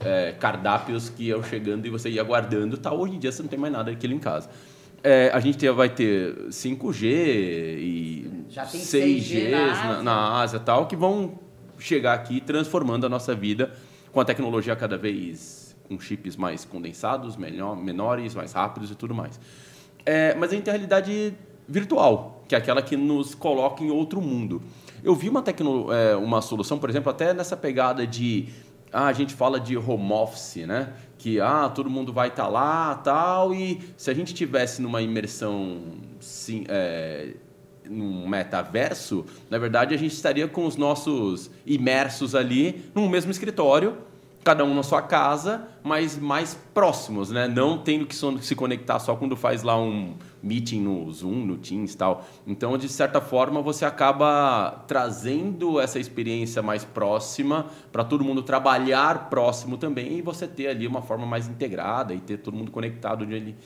é, 0.00 0.32
cardápios 0.32 1.08
que 1.08 1.28
iam 1.28 1.42
chegando 1.42 1.86
e 1.86 1.88
você 1.88 2.10
ia 2.10 2.22
guardando, 2.22 2.76
tal. 2.76 3.00
Hoje 3.00 3.14
em 3.14 3.18
dia 3.18 3.32
você 3.32 3.40
não 3.40 3.48
tem 3.48 3.58
mais 3.58 3.72
nada 3.72 3.90
daquilo 3.90 4.12
em 4.12 4.18
casa. 4.18 4.50
É, 5.04 5.30
a 5.32 5.40
gente 5.40 5.68
vai 5.70 5.88
ter 5.88 6.34
5G 6.48 7.04
e 7.04 8.30
Já 8.48 8.64
tem 8.64 8.80
6G 8.80 9.20
6G 9.20 9.50
na 9.50 10.02
na, 10.02 10.40
Ásia. 10.40 10.58
e 10.58 10.60
tal, 10.60 10.86
que 10.86 10.94
vão 10.94 11.40
chegar 11.78 12.14
aqui 12.14 12.40
transformando 12.40 13.04
a 13.04 13.08
nossa 13.08 13.34
vida 13.34 13.72
com 14.12 14.20
a 14.20 14.24
tecnologia 14.24 14.76
cada 14.76 14.96
vez 14.96 15.62
com 15.88 15.98
chips 15.98 16.36
mais 16.36 16.64
condensados, 16.64 17.36
melhor, 17.36 17.76
menores, 17.76 18.34
mais 18.34 18.52
rápidos 18.52 18.90
e 18.90 18.94
tudo 18.94 19.14
mais. 19.14 19.38
É, 20.06 20.34
mas 20.34 20.50
a 20.50 20.54
gente 20.54 20.64
tem 20.64 20.72
a 20.72 20.76
realidade 20.76 21.34
virtual, 21.68 22.44
que 22.48 22.54
é 22.54 22.58
aquela 22.58 22.82
que 22.82 22.96
nos 22.96 23.34
coloca 23.34 23.82
em 23.82 23.90
outro 23.90 24.20
mundo. 24.20 24.62
Eu 25.02 25.14
vi 25.14 25.28
uma, 25.28 25.42
tecno, 25.42 25.92
é, 25.92 26.16
uma 26.16 26.40
solução, 26.40 26.78
por 26.78 26.88
exemplo, 26.88 27.10
até 27.10 27.34
nessa 27.34 27.56
pegada 27.56 28.06
de 28.06 28.48
ah, 28.92 29.06
a 29.06 29.12
gente 29.12 29.34
fala 29.34 29.58
de 29.58 29.76
home 29.76 30.12
office, 30.12 30.66
né? 30.66 30.92
Que 31.22 31.40
ah, 31.40 31.70
todo 31.72 31.88
mundo 31.88 32.12
vai 32.12 32.26
estar 32.26 32.48
lá, 32.48 32.96
tal, 32.96 33.54
e 33.54 33.80
se 33.96 34.10
a 34.10 34.14
gente 34.14 34.34
tivesse 34.34 34.82
numa 34.82 35.00
imersão 35.00 35.78
sim, 36.18 36.64
é, 36.68 37.34
num 37.88 38.26
metaverso, 38.28 39.24
na 39.48 39.56
verdade 39.56 39.94
a 39.94 39.96
gente 39.96 40.12
estaria 40.12 40.48
com 40.48 40.66
os 40.66 40.76
nossos 40.76 41.48
imersos 41.64 42.34
ali 42.34 42.90
num 42.92 43.08
mesmo 43.08 43.30
escritório, 43.30 43.98
cada 44.42 44.64
um 44.64 44.74
na 44.74 44.82
sua 44.82 45.00
casa, 45.00 45.68
mas 45.84 46.18
mais 46.18 46.58
próximos, 46.74 47.30
né? 47.30 47.46
Não 47.46 47.78
tendo 47.78 48.04
que 48.04 48.16
se 48.40 48.56
conectar 48.56 48.98
só 48.98 49.14
quando 49.14 49.36
faz 49.36 49.62
lá 49.62 49.80
um 49.80 50.16
meeting 50.42 50.80
no 50.80 51.10
Zoom, 51.12 51.46
no 51.46 51.56
Teams 51.56 51.94
e 51.94 51.96
tal. 51.96 52.26
Então, 52.46 52.76
de 52.76 52.88
certa 52.88 53.20
forma, 53.20 53.62
você 53.62 53.84
acaba 53.84 54.84
trazendo 54.86 55.80
essa 55.80 55.98
experiência 55.98 56.62
mais 56.62 56.84
próxima 56.84 57.66
para 57.92 58.02
todo 58.02 58.24
mundo 58.24 58.42
trabalhar 58.42 59.30
próximo 59.30 59.76
também 59.76 60.18
e 60.18 60.22
você 60.22 60.46
ter 60.46 60.68
ali 60.68 60.86
uma 60.86 61.02
forma 61.02 61.24
mais 61.24 61.48
integrada 61.48 62.12
e 62.12 62.20
ter 62.20 62.38
todo 62.38 62.56
mundo 62.56 62.70
conectado 62.70 63.24
ali, 63.24 63.56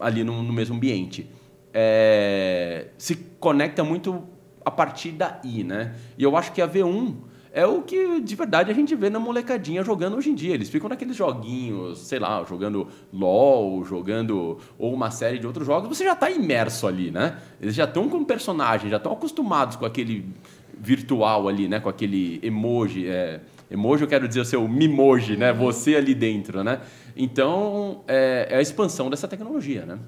ali 0.00 0.24
no, 0.24 0.42
no 0.42 0.52
mesmo 0.52 0.76
ambiente. 0.76 1.30
É, 1.72 2.88
se 2.98 3.14
conecta 3.38 3.84
muito 3.84 4.24
a 4.64 4.70
partir 4.70 5.12
daí, 5.12 5.62
né? 5.62 5.94
E 6.18 6.24
eu 6.24 6.36
acho 6.36 6.52
que 6.52 6.60
a 6.60 6.68
V1 6.68 7.14
é 7.56 7.64
o 7.64 7.80
que 7.80 8.20
de 8.20 8.36
verdade 8.36 8.70
a 8.70 8.74
gente 8.74 8.94
vê 8.94 9.08
na 9.08 9.18
molecadinha 9.18 9.82
jogando 9.82 10.18
hoje 10.18 10.28
em 10.28 10.34
dia. 10.34 10.52
Eles 10.52 10.68
ficam 10.68 10.90
naqueles 10.90 11.16
joguinhos, 11.16 12.00
sei 12.00 12.18
lá, 12.18 12.44
jogando 12.44 12.86
LOL, 13.10 13.82
jogando 13.82 14.58
ou 14.78 14.92
uma 14.92 15.10
série 15.10 15.38
de 15.38 15.46
outros 15.46 15.66
jogos, 15.66 15.88
você 15.88 16.04
já 16.04 16.12
está 16.12 16.30
imerso 16.30 16.86
ali, 16.86 17.10
né? 17.10 17.38
Eles 17.58 17.74
já 17.74 17.84
estão 17.84 18.10
com 18.10 18.22
personagem, 18.22 18.90
já 18.90 18.98
estão 18.98 19.10
acostumados 19.10 19.76
com 19.76 19.86
aquele 19.86 20.28
virtual 20.78 21.48
ali, 21.48 21.66
né? 21.66 21.80
Com 21.80 21.88
aquele 21.88 22.38
emoji. 22.42 23.08
É, 23.08 23.40
emoji 23.70 24.02
eu 24.02 24.08
quero 24.08 24.28
dizer 24.28 24.40
o 24.40 24.44
seu 24.44 24.68
mimoji, 24.68 25.38
né? 25.38 25.50
Você 25.54 25.96
ali 25.96 26.14
dentro, 26.14 26.62
né? 26.62 26.82
Então, 27.16 28.04
é, 28.06 28.48
é 28.50 28.56
a 28.58 28.60
expansão 28.60 29.08
dessa 29.08 29.26
tecnologia, 29.26 29.86
né? 29.86 29.98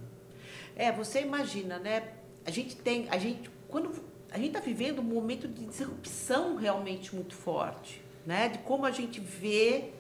É, 0.77 0.93
você 0.93 1.23
imagina, 1.23 1.79
né? 1.79 2.03
A 2.45 2.51
gente 2.51 2.77
tem, 2.77 3.07
a 3.09 3.17
gente 3.17 3.51
quando 3.69 3.91
a 4.31 4.37
gente 4.37 4.49
está 4.49 4.61
vivendo 4.61 5.01
um 5.01 5.05
momento 5.05 5.49
de 5.49 5.65
disrupção 5.67 6.57
realmente 6.57 7.15
muito 7.15 7.35
forte, 7.35 8.03
né? 8.27 8.49
De 8.49 8.59
como 8.59 8.85
a 8.85 8.91
gente 8.91 9.21
vê 9.21 9.93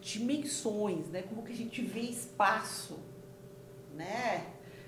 dimensões, 0.00 1.08
né? 1.08 1.22
Como 1.22 1.42
que 1.42 1.52
a 1.52 1.56
gente 1.56 1.82
vê 1.82 2.00
espaço, 2.00 2.98
né? 3.94 4.46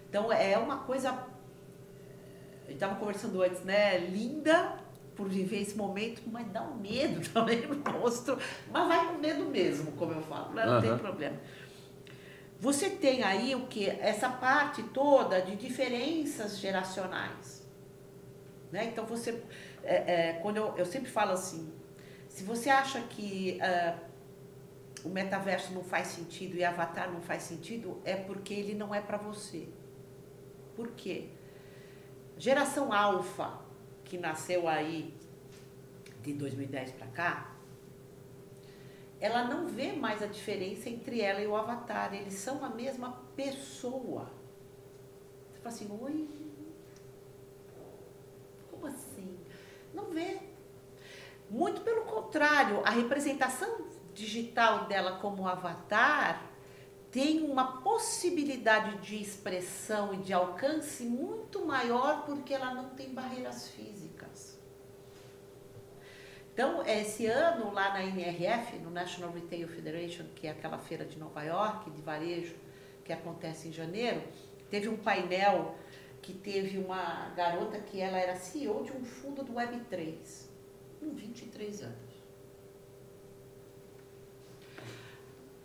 Então 0.09 0.32
é 0.32 0.57
uma 0.57 0.78
coisa 0.78 1.11
a 1.11 2.72
gente 2.72 2.74
estava 2.74 2.95
conversando 2.95 3.43
antes, 3.43 3.62
né? 3.64 3.99
Linda 3.99 4.78
por 5.16 5.28
viver 5.28 5.61
esse 5.61 5.76
momento, 5.76 6.22
mas 6.26 6.47
dá 6.51 6.62
um 6.62 6.76
medo 6.76 7.20
também 7.30 7.66
no 7.66 7.82
rosto, 7.91 8.38
mas 8.70 8.88
vai 8.88 9.07
com 9.09 9.18
medo 9.18 9.45
mesmo, 9.45 9.93
como 9.93 10.12
eu 10.12 10.22
falo, 10.22 10.55
né? 10.55 10.64
não 10.64 10.80
tem 10.80 10.91
Aham. 10.91 10.99
problema. 10.99 11.36
Você 12.59 12.91
tem 12.91 13.22
aí 13.22 13.55
o 13.55 13.66
que? 13.66 13.86
Essa 13.86 14.28
parte 14.28 14.82
toda 14.82 15.41
de 15.43 15.57
diferenças 15.57 16.59
geracionais. 16.59 17.59
Né? 18.72 18.86
Então 18.86 19.04
você. 19.04 19.42
é, 19.82 19.94
é, 20.28 20.32
quando 20.42 20.56
eu, 20.58 20.76
eu 20.76 20.86
sempre 20.86 21.10
falo 21.10 21.32
assim, 21.32 21.72
se 22.28 22.44
você 22.44 22.70
acha 22.70 23.00
que 23.02 23.60
ah, 23.60 23.98
o 25.04 25.08
metaverso 25.08 25.72
não 25.72 25.82
faz 25.82 26.08
sentido 26.08 26.56
e 26.56 26.64
Avatar 26.64 27.10
não 27.10 27.20
faz 27.20 27.42
sentido, 27.42 28.00
é 28.04 28.16
porque 28.16 28.54
ele 28.54 28.74
não 28.74 28.94
é 28.94 29.00
para 29.00 29.16
você. 29.16 29.68
Por 30.76 30.92
quê? 30.92 31.28
Geração 32.38 32.92
alfa, 32.92 33.60
que 34.04 34.16
nasceu 34.16 34.68
aí 34.68 35.14
de 36.22 36.32
2010 36.32 36.92
para 36.92 37.06
cá, 37.08 37.56
ela 39.20 39.44
não 39.44 39.66
vê 39.66 39.92
mais 39.92 40.22
a 40.22 40.26
diferença 40.26 40.88
entre 40.88 41.20
ela 41.20 41.40
e 41.40 41.46
o 41.46 41.54
avatar. 41.54 42.14
Eles 42.14 42.34
são 42.34 42.64
a 42.64 42.70
mesma 42.70 43.12
pessoa. 43.36 44.30
Você 45.52 45.58
fala 45.58 45.74
assim, 45.74 45.98
oi? 46.00 46.28
Como 48.70 48.86
assim? 48.86 49.36
Não 49.93 50.11
vê. 50.11 50.38
Muito 51.49 51.80
pelo 51.80 52.03
contrário, 52.03 52.80
a 52.84 52.91
representação 52.91 53.86
digital 54.14 54.86
dela 54.86 55.18
como 55.18 55.49
avatar 55.49 56.51
tem 57.11 57.43
uma 57.43 57.80
possibilidade 57.80 58.99
de 58.99 59.20
expressão 59.20 60.14
e 60.14 60.18
de 60.18 60.32
alcance 60.32 61.03
muito 61.03 61.64
maior 61.66 62.24
porque 62.24 62.55
ela 62.55 62.72
não 62.72 62.91
tem 62.91 63.12
barreiras 63.12 63.68
físicas. 63.68 64.59
Então, 66.53 66.84
esse 66.86 67.26
ano, 67.26 67.72
lá 67.72 67.91
na 67.91 68.05
NRF, 68.05 68.76
no 68.78 68.91
National 68.91 69.32
Retail 69.32 69.66
Federation, 69.68 70.24
que 70.36 70.47
é 70.47 70.51
aquela 70.51 70.78
feira 70.78 71.05
de 71.05 71.18
Nova 71.18 71.43
York, 71.43 71.91
de 71.91 72.03
varejo, 72.03 72.55
que 73.05 73.12
acontece 73.12 73.68
em 73.68 73.72
janeiro, 73.72 74.22
teve 74.70 74.88
um 74.88 74.97
painel 74.97 75.74
que 76.22 76.32
teve 76.32 76.78
uma 76.78 77.30
garota 77.30 77.78
que 77.78 78.00
ela 78.00 78.18
era 78.18 78.36
CEO 78.36 78.84
de 78.84 78.92
um 78.92 79.04
fundo 79.04 79.42
do 79.42 79.52
Web3, 79.54 80.48
com 80.98 81.10
23 81.10 81.82
anos. 81.82 82.10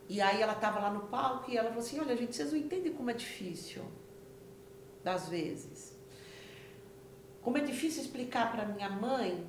E 0.07 0.21
aí 0.21 0.41
ela 0.41 0.53
estava 0.53 0.79
lá 0.79 0.91
no 0.91 1.07
palco 1.07 1.49
e 1.49 1.57
ela 1.57 1.69
falou 1.69 1.83
assim, 1.83 1.99
olha 1.99 2.15
gente, 2.15 2.35
vocês 2.35 2.51
não 2.51 2.59
entendem 2.59 2.93
como 2.93 3.09
é 3.09 3.13
difícil, 3.13 3.83
das 5.03 5.27
vezes. 5.27 5.95
Como 7.41 7.57
é 7.57 7.61
difícil 7.61 8.03
explicar 8.03 8.51
para 8.51 8.65
minha 8.65 8.89
mãe 8.89 9.45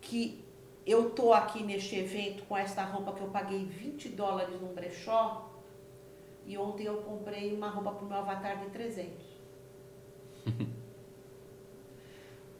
que 0.00 0.44
eu 0.84 1.10
tô 1.10 1.32
aqui 1.32 1.62
neste 1.62 1.96
evento 1.96 2.44
com 2.44 2.56
esta 2.56 2.84
roupa 2.84 3.12
que 3.12 3.20
eu 3.20 3.28
paguei 3.28 3.64
20 3.64 4.10
dólares 4.10 4.60
num 4.60 4.72
brechó 4.72 5.52
e 6.44 6.56
ontem 6.56 6.84
eu 6.84 6.98
comprei 7.02 7.52
uma 7.52 7.68
roupa 7.68 7.92
para 7.92 8.04
o 8.04 8.08
meu 8.08 8.18
avatar 8.18 8.60
de 8.60 8.70
300. 8.70 9.35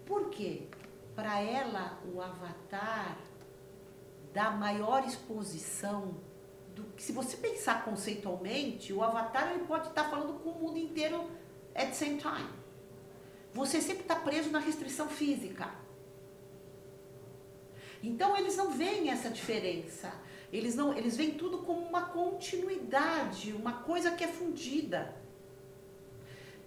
Por 0.06 0.30
quê? 0.30 0.68
Para 1.14 1.40
ela, 1.40 2.00
o 2.12 2.20
avatar 2.20 3.18
dá 4.32 4.50
maior 4.50 5.04
exposição 5.06 6.14
do 6.74 6.84
que 6.94 7.02
se 7.02 7.12
você 7.12 7.38
pensar 7.38 7.84
conceitualmente, 7.84 8.92
o 8.92 9.02
avatar 9.02 9.50
ele 9.52 9.64
pode 9.64 9.88
estar 9.88 10.04
falando 10.04 10.38
com 10.40 10.50
o 10.50 10.58
mundo 10.60 10.78
inteiro 10.78 11.30
at 11.74 11.88
the 11.88 11.94
same 11.94 12.18
time. 12.18 12.50
Você 13.54 13.80
sempre 13.80 14.02
está 14.02 14.16
preso 14.16 14.50
na 14.50 14.58
restrição 14.58 15.08
física. 15.08 15.74
Então 18.02 18.36
eles 18.36 18.56
não 18.56 18.70
veem 18.72 19.10
essa 19.10 19.30
diferença. 19.30 20.12
Eles 20.52 20.74
não, 20.74 20.96
eles 20.96 21.16
veem 21.16 21.32
tudo 21.32 21.58
como 21.58 21.80
uma 21.80 22.02
continuidade, 22.08 23.52
uma 23.52 23.82
coisa 23.82 24.10
que 24.12 24.22
é 24.22 24.28
fundida. 24.28 25.16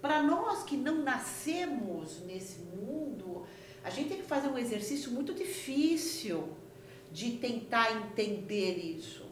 Para 0.02 0.22
nós 0.24 0.64
que 0.64 0.78
não 0.78 1.04
nascemos 1.04 2.22
nesse 2.26 2.60
mundo, 2.60 3.46
a 3.84 3.90
gente 3.90 4.10
tem 4.10 4.18
que 4.18 4.24
fazer 4.28 4.48
um 4.48 4.58
exercício 4.58 5.12
muito 5.12 5.34
difícil 5.34 6.50
de 7.12 7.32
tentar 7.32 7.92
entender 7.92 8.78
isso. 8.78 9.26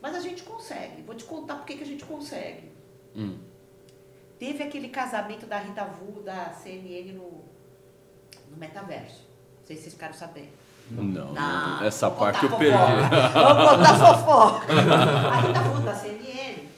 Mas 0.00 0.14
a 0.14 0.20
gente 0.20 0.42
consegue. 0.42 1.02
Vou 1.02 1.14
te 1.14 1.24
contar 1.24 1.56
por 1.56 1.66
que 1.66 1.82
a 1.82 1.86
gente 1.86 2.04
consegue. 2.04 2.70
Hum. 3.16 3.38
Teve 4.38 4.62
aquele 4.62 4.88
casamento 4.88 5.46
da 5.46 5.58
Rita 5.58 5.84
Vu, 5.84 6.22
da 6.22 6.52
CNN, 6.52 7.12
no, 7.12 7.44
no 8.50 8.56
metaverso. 8.56 9.22
Não 9.60 9.66
sei 9.66 9.76
se 9.76 9.82
vocês 9.82 9.94
ficaram 9.94 10.14
sabendo. 10.14 10.52
Não, 10.90 11.32
Ah, 11.36 11.80
essa 11.82 12.10
parte 12.10 12.44
eu 12.44 12.50
perdi. 12.58 12.76
Vamos 13.32 13.70
contar 13.70 13.98
fofoca. 13.98 14.72
A 14.72 15.40
Rita 15.40 15.60
Vu, 15.60 15.82
da 15.82 15.94
CNN, 15.94 16.68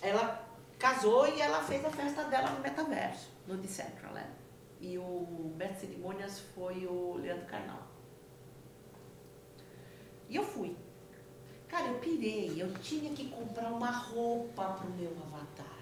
ela 0.00 0.43
casou 0.78 1.26
e 1.26 1.40
ela 1.40 1.62
fez 1.62 1.84
a 1.84 1.90
festa 1.90 2.24
dela 2.24 2.50
no 2.50 2.60
metaverso, 2.60 3.30
no 3.46 3.56
Decentraland. 3.56 4.30
E 4.80 4.98
o 4.98 5.54
mestre 5.56 5.86
de 5.86 5.94
cerimônias 5.94 6.40
foi 6.54 6.86
o 6.86 7.16
Leandro 7.20 7.46
Carnal. 7.46 7.82
E 10.28 10.36
eu 10.36 10.42
fui. 10.42 10.76
Cara, 11.68 11.86
eu 11.88 11.94
pirei. 11.94 12.54
Eu 12.56 12.72
tinha 12.74 13.12
que 13.14 13.28
comprar 13.30 13.68
uma 13.70 13.90
roupa 13.90 14.64
pro 14.64 14.90
meu 14.90 15.10
avatar. 15.26 15.74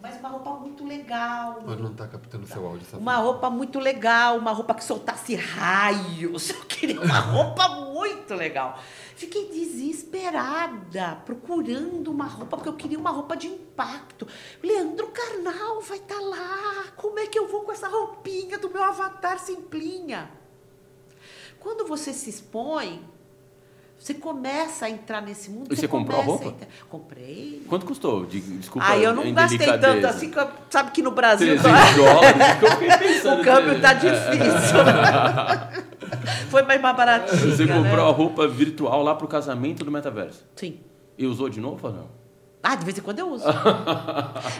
Mas 0.00 0.18
uma 0.18 0.28
roupa 0.28 0.50
muito 0.50 0.86
legal. 0.86 1.62
Mas 1.64 1.80
não 1.80 1.94
tá 1.94 2.06
captando 2.06 2.46
seu 2.46 2.66
áudio, 2.66 2.84
sabe? 2.84 3.02
Uma 3.02 3.16
roupa 3.16 3.48
muito 3.48 3.78
legal, 3.78 4.36
uma 4.36 4.52
roupa 4.52 4.74
que 4.74 4.84
soltasse 4.84 5.34
raios. 5.34 6.50
Eu 6.52 6.64
queria 6.66 7.00
uma 7.00 7.18
roupa 7.32 7.68
muito 7.68 8.34
legal. 8.34 8.78
Fiquei 9.16 9.48
desesperada, 9.50 11.18
procurando 11.24 12.10
uma 12.10 12.24
roupa, 12.26 12.56
porque 12.56 12.68
eu 12.68 12.72
queria 12.74 12.98
uma 12.98 13.10
roupa 13.10 13.36
de 13.36 13.46
impacto. 13.46 14.26
Leandro 14.62 15.06
Carnal 15.08 15.80
vai 15.80 15.98
estar 15.98 16.18
lá. 16.20 16.84
Como 16.96 17.18
é 17.18 17.26
que 17.26 17.38
eu 17.38 17.46
vou 17.48 17.60
com 17.62 17.72
essa 17.72 17.88
roupinha 17.88 18.58
do 18.58 18.68
meu 18.70 18.82
avatar 18.82 19.38
simplinha? 19.38 20.28
Quando 21.60 21.86
você 21.86 22.12
se 22.12 22.28
expõe, 22.28 23.00
você 23.98 24.12
começa 24.14 24.86
a 24.86 24.90
entrar 24.90 25.22
nesse 25.22 25.48
mundo. 25.50 25.72
E 25.72 25.76
você 25.76 25.88
comprou 25.88 26.20
a 26.20 26.22
roupa? 26.24 26.46
entrar- 26.48 26.68
Comprei. 26.90 27.62
Quanto 27.68 27.86
custou? 27.86 28.26
De- 28.26 28.40
Desculpa. 28.40 28.86
Ah, 28.86 28.98
eu 28.98 29.10
a 29.10 29.12
não 29.14 29.32
gastei 29.32 29.78
tanto 29.78 30.06
assim, 30.06 30.30
que 30.30 30.38
eu- 30.38 30.48
sabe 30.68 30.90
que 30.90 31.00
no 31.02 31.12
Brasil 31.12 31.46
300 31.58 31.62
dólares? 31.96 32.58
que 32.58 32.64
eu 32.66 32.70
fiquei 32.72 32.98
pensando. 32.98 33.40
o 33.40 33.44
câmbio 33.44 33.80
tá 33.80 33.94
que- 33.94 34.10
difícil. 34.10 34.78
Foi 36.50 36.62
mais 36.62 36.80
baratinho. 36.80 37.50
Você 37.56 37.66
comprou 37.66 37.96
né? 37.96 38.02
a 38.02 38.10
roupa 38.12 38.46
virtual 38.48 39.02
lá 39.02 39.14
pro 39.14 39.26
casamento 39.28 39.84
do 39.84 39.90
metaverso. 39.90 40.44
Sim. 40.56 40.78
E 41.16 41.26
usou 41.26 41.48
de 41.48 41.60
novo 41.60 41.86
ou 41.86 41.92
não? 41.92 42.06
Ah, 42.62 42.74
de 42.76 42.84
vez 42.84 42.96
em 42.96 43.02
quando 43.02 43.18
eu 43.18 43.28
uso. 43.30 43.44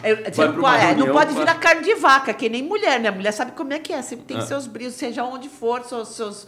É, 0.03 0.15
não, 0.15 0.53
pode, 0.61 0.75
é, 0.77 0.87
não 0.89 0.95
reunião, 0.95 1.13
pode 1.13 1.33
vai- 1.33 1.39
virar 1.43 1.55
carne 1.55 1.81
de 1.83 1.95
vaca, 1.95 2.33
que 2.33 2.47
nem 2.49 2.61
mulher, 2.61 2.99
né? 2.99 3.09
Mulher 3.09 3.31
sabe 3.31 3.53
como 3.53 3.73
é 3.73 3.79
que 3.79 3.91
é. 3.91 4.01
Sempre 4.01 4.25
tem 4.25 4.37
Ah. 4.37 4.41
seus 4.41 4.67
brilhos, 4.67 4.93
seja 4.93 5.23
onde 5.23 5.49
for, 5.49 5.83
seus. 5.83 6.09
seus, 6.09 6.47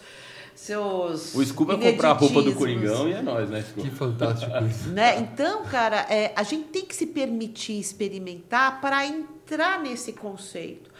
seus 0.53 1.33
O 1.35 1.43
Scuba 1.43 1.75
vai 1.75 1.91
comprar 1.91 2.09
a 2.09 2.13
roupa 2.13 2.41
do. 2.43 2.53
Coringão 2.53 3.07
e 3.07 3.13
é 3.13 3.21
nóis, 3.21 3.49
né, 3.49 3.63
Scuba? 3.63 3.87
Que 3.89 3.95
fantástico 3.95 4.51
isso. 4.69 4.89
Né? 4.89 5.17
Então, 5.19 5.63
cara, 5.65 6.05
é, 6.09 6.31
a 6.35 6.43
gente 6.43 6.65
tem 6.65 6.85
que 6.85 6.95
se 6.95 7.07
permitir 7.07 7.79
experimentar 7.79 8.79
para 8.81 9.05
entrar 9.05 9.79
nesse 9.81 10.13
conceito. 10.13 10.91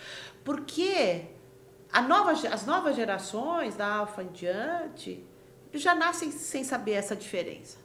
Porque 0.43 1.21
nova, 2.01 2.31
as 2.31 2.65
novas 2.65 2.95
gerações, 2.95 3.75
da 3.75 3.87
alfa 3.87 4.23
em 4.23 4.27
diante, 4.27 5.23
já 5.73 5.95
nascem 5.95 6.31
sem 6.31 6.63
saber 6.63 6.93
essa 6.93 7.15
diferença. 7.15 7.77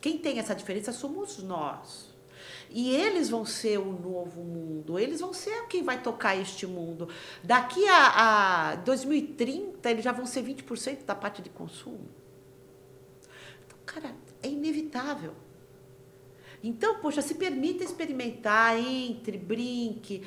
Quem 0.00 0.18
tem 0.18 0.38
essa 0.38 0.54
diferença 0.54 0.92
somos 0.92 1.42
nós. 1.42 2.14
E 2.70 2.94
eles 2.94 3.30
vão 3.30 3.44
ser 3.44 3.78
o 3.78 3.92
novo 3.92 4.42
mundo, 4.42 4.98
eles 4.98 5.20
vão 5.20 5.32
ser 5.32 5.66
quem 5.68 5.82
vai 5.82 6.02
tocar 6.02 6.36
este 6.36 6.66
mundo. 6.66 7.08
Daqui 7.42 7.86
a, 7.88 8.72
a 8.72 8.74
2030, 8.76 9.90
eles 9.90 10.04
já 10.04 10.12
vão 10.12 10.26
ser 10.26 10.42
20% 10.42 11.04
da 11.04 11.14
parte 11.14 11.40
de 11.40 11.50
consumo. 11.50 12.08
Então, 13.64 13.78
cara, 13.86 14.14
é 14.42 14.48
inevitável. 14.48 15.34
Então, 16.62 16.98
poxa, 16.98 17.22
se 17.22 17.34
permita 17.34 17.84
experimentar, 17.84 18.78
entre, 18.78 19.38
brinque. 19.38 20.24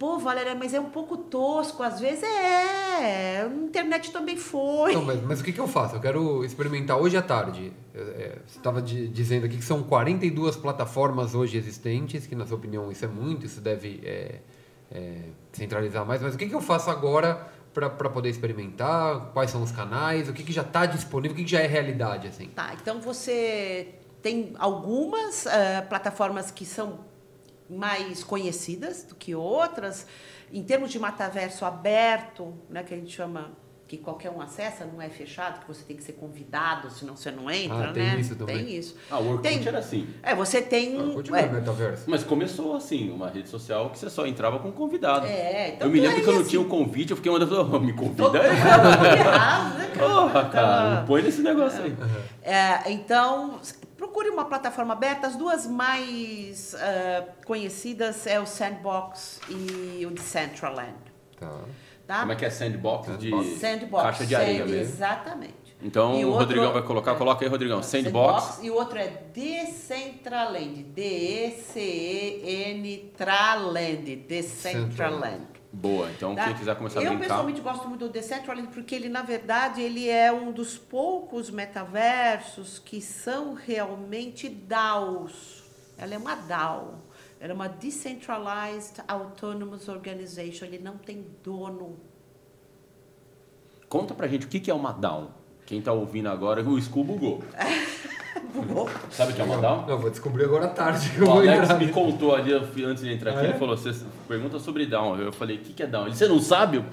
Pô, 0.00 0.16
Valéria, 0.16 0.54
mas 0.54 0.72
é 0.72 0.80
um 0.80 0.88
pouco 0.88 1.14
tosco, 1.14 1.82
às 1.82 2.00
vezes 2.00 2.22
é. 2.22 3.42
A 3.42 3.46
internet 3.48 4.10
também 4.10 4.34
foi. 4.34 4.94
Não, 4.94 5.04
mas, 5.04 5.22
mas 5.22 5.40
o 5.42 5.44
que, 5.44 5.52
que 5.52 5.60
eu 5.60 5.68
faço? 5.68 5.94
Eu 5.94 6.00
quero 6.00 6.42
experimentar 6.42 6.96
hoje 6.96 7.18
à 7.18 7.22
tarde. 7.22 7.70
É, 7.94 8.38
você 8.46 8.56
estava 8.56 8.80
dizendo 8.80 9.44
aqui 9.44 9.58
que 9.58 9.62
são 9.62 9.82
42 9.82 10.56
plataformas 10.56 11.34
hoje 11.34 11.58
existentes, 11.58 12.26
que 12.26 12.34
na 12.34 12.46
sua 12.46 12.56
opinião 12.56 12.90
isso 12.90 13.04
é 13.04 13.08
muito, 13.08 13.44
isso 13.44 13.60
deve 13.60 14.00
é, 14.02 14.40
é, 14.90 15.18
centralizar 15.52 16.06
mais. 16.06 16.22
Mas 16.22 16.34
o 16.34 16.38
que, 16.38 16.48
que 16.48 16.54
eu 16.54 16.62
faço 16.62 16.88
agora 16.88 17.46
para 17.74 18.08
poder 18.08 18.30
experimentar? 18.30 19.32
Quais 19.34 19.50
são 19.50 19.62
os 19.62 19.70
canais? 19.70 20.30
O 20.30 20.32
que, 20.32 20.42
que 20.42 20.52
já 20.52 20.62
está 20.62 20.86
disponível? 20.86 21.34
O 21.34 21.36
que, 21.36 21.44
que 21.44 21.50
já 21.50 21.60
é 21.60 21.66
realidade? 21.66 22.26
Assim? 22.26 22.46
Tá, 22.46 22.72
então 22.72 23.02
você 23.02 23.96
tem 24.22 24.54
algumas 24.58 25.44
eh, 25.44 25.82
plataformas 25.82 26.50
que 26.50 26.64
são 26.64 27.09
mais 27.70 28.22
conhecidas 28.24 29.04
do 29.04 29.14
que 29.14 29.34
outras. 29.34 30.06
Em 30.52 30.62
termos 30.62 30.90
de 30.90 30.98
metaverso 30.98 31.64
aberto, 31.64 32.52
né, 32.68 32.82
que 32.82 32.92
a 32.92 32.96
gente 32.96 33.14
chama 33.14 33.52
que 33.86 33.96
qualquer 33.98 34.30
um 34.30 34.40
acessa, 34.40 34.84
não 34.84 35.02
é 35.02 35.08
fechado, 35.08 35.60
que 35.62 35.66
você 35.66 35.82
tem 35.82 35.96
que 35.96 36.04
ser 36.04 36.12
convidado, 36.12 36.88
senão 36.92 37.16
você 37.16 37.28
não 37.32 37.50
entra, 37.50 37.90
Ah, 37.90 37.92
tem 37.92 38.04
né? 38.04 38.20
isso 38.20 38.36
também. 38.36 38.64
Tem 38.64 38.76
isso. 38.76 38.94
Ah, 39.10 39.18
o 39.18 39.30
Orkut 39.30 39.42
Tem- 39.48 39.66
era 39.66 39.80
assim. 39.80 40.06
É, 40.22 40.32
você 40.32 40.62
tem. 40.62 40.96
Continua 41.12 41.40
é, 41.40 41.48
metaverso. 41.48 42.04
Mas 42.06 42.22
começou 42.22 42.76
assim, 42.76 43.10
uma 43.10 43.28
rede 43.28 43.48
social 43.48 43.90
que 43.90 43.98
você 43.98 44.08
só 44.08 44.24
entrava 44.28 44.60
com 44.60 44.70
convidado. 44.70 45.26
É, 45.26 45.70
então 45.70 45.88
eu 45.88 45.92
me 45.92 45.98
lembro 45.98 46.22
que 46.22 46.28
eu 46.28 46.32
não 46.34 46.40
assim, 46.40 46.50
tinha 46.50 46.62
o 46.62 46.66
convite, 46.66 47.10
eu 47.10 47.16
fiquei 47.16 47.32
mandando, 47.32 47.68
oh, 47.76 47.80
me 47.80 47.92
convida 47.92 48.40
aí. 48.40 48.48
né, 48.50 49.16
cara? 49.24 49.90
Porra, 49.98 50.48
cara, 50.48 50.94
não 51.00 51.06
põe 51.06 51.22
nesse 51.22 51.42
negócio 51.42 51.82
aí. 51.82 51.94
É, 52.44 52.92
então, 52.92 53.60
procure 54.00 54.30
uma 54.30 54.46
plataforma 54.46 54.94
aberta. 54.94 55.26
As 55.26 55.36
duas 55.36 55.66
mais 55.66 56.74
ah, 56.74 57.26
conhecidas 57.44 58.26
é 58.26 58.40
o 58.40 58.46
Sandbox 58.46 59.38
e 59.50 60.06
o 60.06 60.10
Decentraland. 60.10 60.94
Tá. 61.38 61.60
Tá? 62.06 62.20
Como 62.20 62.32
é 62.32 62.34
que 62.34 62.44
é 62.46 62.50
sandbox, 62.50 63.06
Sandbox. 63.06 63.46
de 63.46 63.56
Sandbox. 63.60 64.02
caixa 64.02 64.26
de 64.26 64.34
areia 64.34 64.58
Sand- 64.64 64.70
mesmo? 64.70 64.94
Exatamente. 64.94 65.54
Então 65.82 66.14
E 66.18 66.24
o 66.24 66.28
outro- 66.28 66.46
Rodrigão 66.46 66.72
vai 66.72 66.82
colocar, 66.82 67.12
é. 67.12 67.14
coloca 67.14 67.44
aí, 67.44 67.48
Rodrigão. 67.48 67.82
Sandbox. 67.82 68.58
E 68.62 68.70
o 68.70 68.74
outro 68.74 68.98
é 68.98 69.06
Decentraland. 69.32 70.82
D-E-C-E-N 71.80 73.12
Traland. 73.16 74.16
Decentraland. 74.16 75.46
Boa, 75.72 76.10
então 76.10 76.34
Tá? 76.34 76.46
quem 76.46 76.54
quiser 76.54 76.76
começar 76.76 76.98
a 76.98 77.02
eu 77.04 77.10
brincar. 77.10 77.26
pessoalmente 77.28 77.60
gosto 77.60 77.88
muito 77.88 78.06
do 78.06 78.12
Decentraland 78.12 78.68
porque 78.68 78.94
ele, 78.94 79.08
na 79.08 79.22
verdade, 79.22 79.80
ele 79.80 80.08
é 80.08 80.32
um 80.32 80.50
dos 80.50 80.76
poucos 80.76 81.48
metaversos 81.48 82.78
que 82.80 83.00
são 83.00 83.54
realmente 83.54 84.48
DAOs. 84.48 85.62
Ela 85.96 86.14
é 86.14 86.18
uma 86.18 86.34
DAO. 86.34 86.94
Ela 87.38 87.52
é 87.52 87.54
uma 87.54 87.68
Decentralized 87.68 89.00
Autonomous 89.06 89.88
Organization. 89.88 90.64
Ele 90.64 90.78
não 90.78 90.98
tem 90.98 91.24
dono. 91.42 91.98
Conta 93.88 94.12
pra 94.14 94.26
gente 94.26 94.46
o 94.46 94.48
que 94.48 94.70
é 94.70 94.74
uma 94.74 94.92
DAO. 94.92 95.30
Quem 95.66 95.80
tá 95.80 95.92
ouvindo 95.92 96.28
agora, 96.28 96.62
o 96.68 96.76
Skull 96.78 97.04
bugou. 97.04 97.44
Bugou. 98.54 98.88
Sabe 99.10 99.32
o 99.32 99.34
que 99.34 99.40
é 99.40 99.44
uma 99.44 99.58
DAO? 99.58 99.84
Não, 99.86 99.98
vou 99.98 100.10
descobrir 100.10 100.44
agora 100.44 100.66
à 100.66 100.68
tarde 100.68 101.10
que 101.10 101.18
eu 101.18 101.24
O 101.24 101.26
vou 101.30 101.38
Alex 101.40 101.62
entrar. 101.64 101.78
me 101.78 101.88
contou 101.88 102.34
ali 102.34 102.52
antes 102.52 103.02
de 103.02 103.12
entrar 103.12 103.30
aqui, 103.32 103.40
Ah, 103.40 103.44
é? 103.44 103.48
ele 103.50 103.58
falou, 103.58 103.76
você 103.76 103.92
pergunta 104.26 104.58
sobre 104.58 104.86
Down. 104.86 105.18
Eu 105.18 105.32
falei, 105.32 105.56
o 105.56 105.60
que, 105.60 105.72
que 105.72 105.82
é 105.82 105.86
Down? 105.86 106.06
Ele, 106.06 106.16
você 106.16 106.26
não 106.28 106.40
sabe? 106.40 106.78
Eu- 106.78 106.84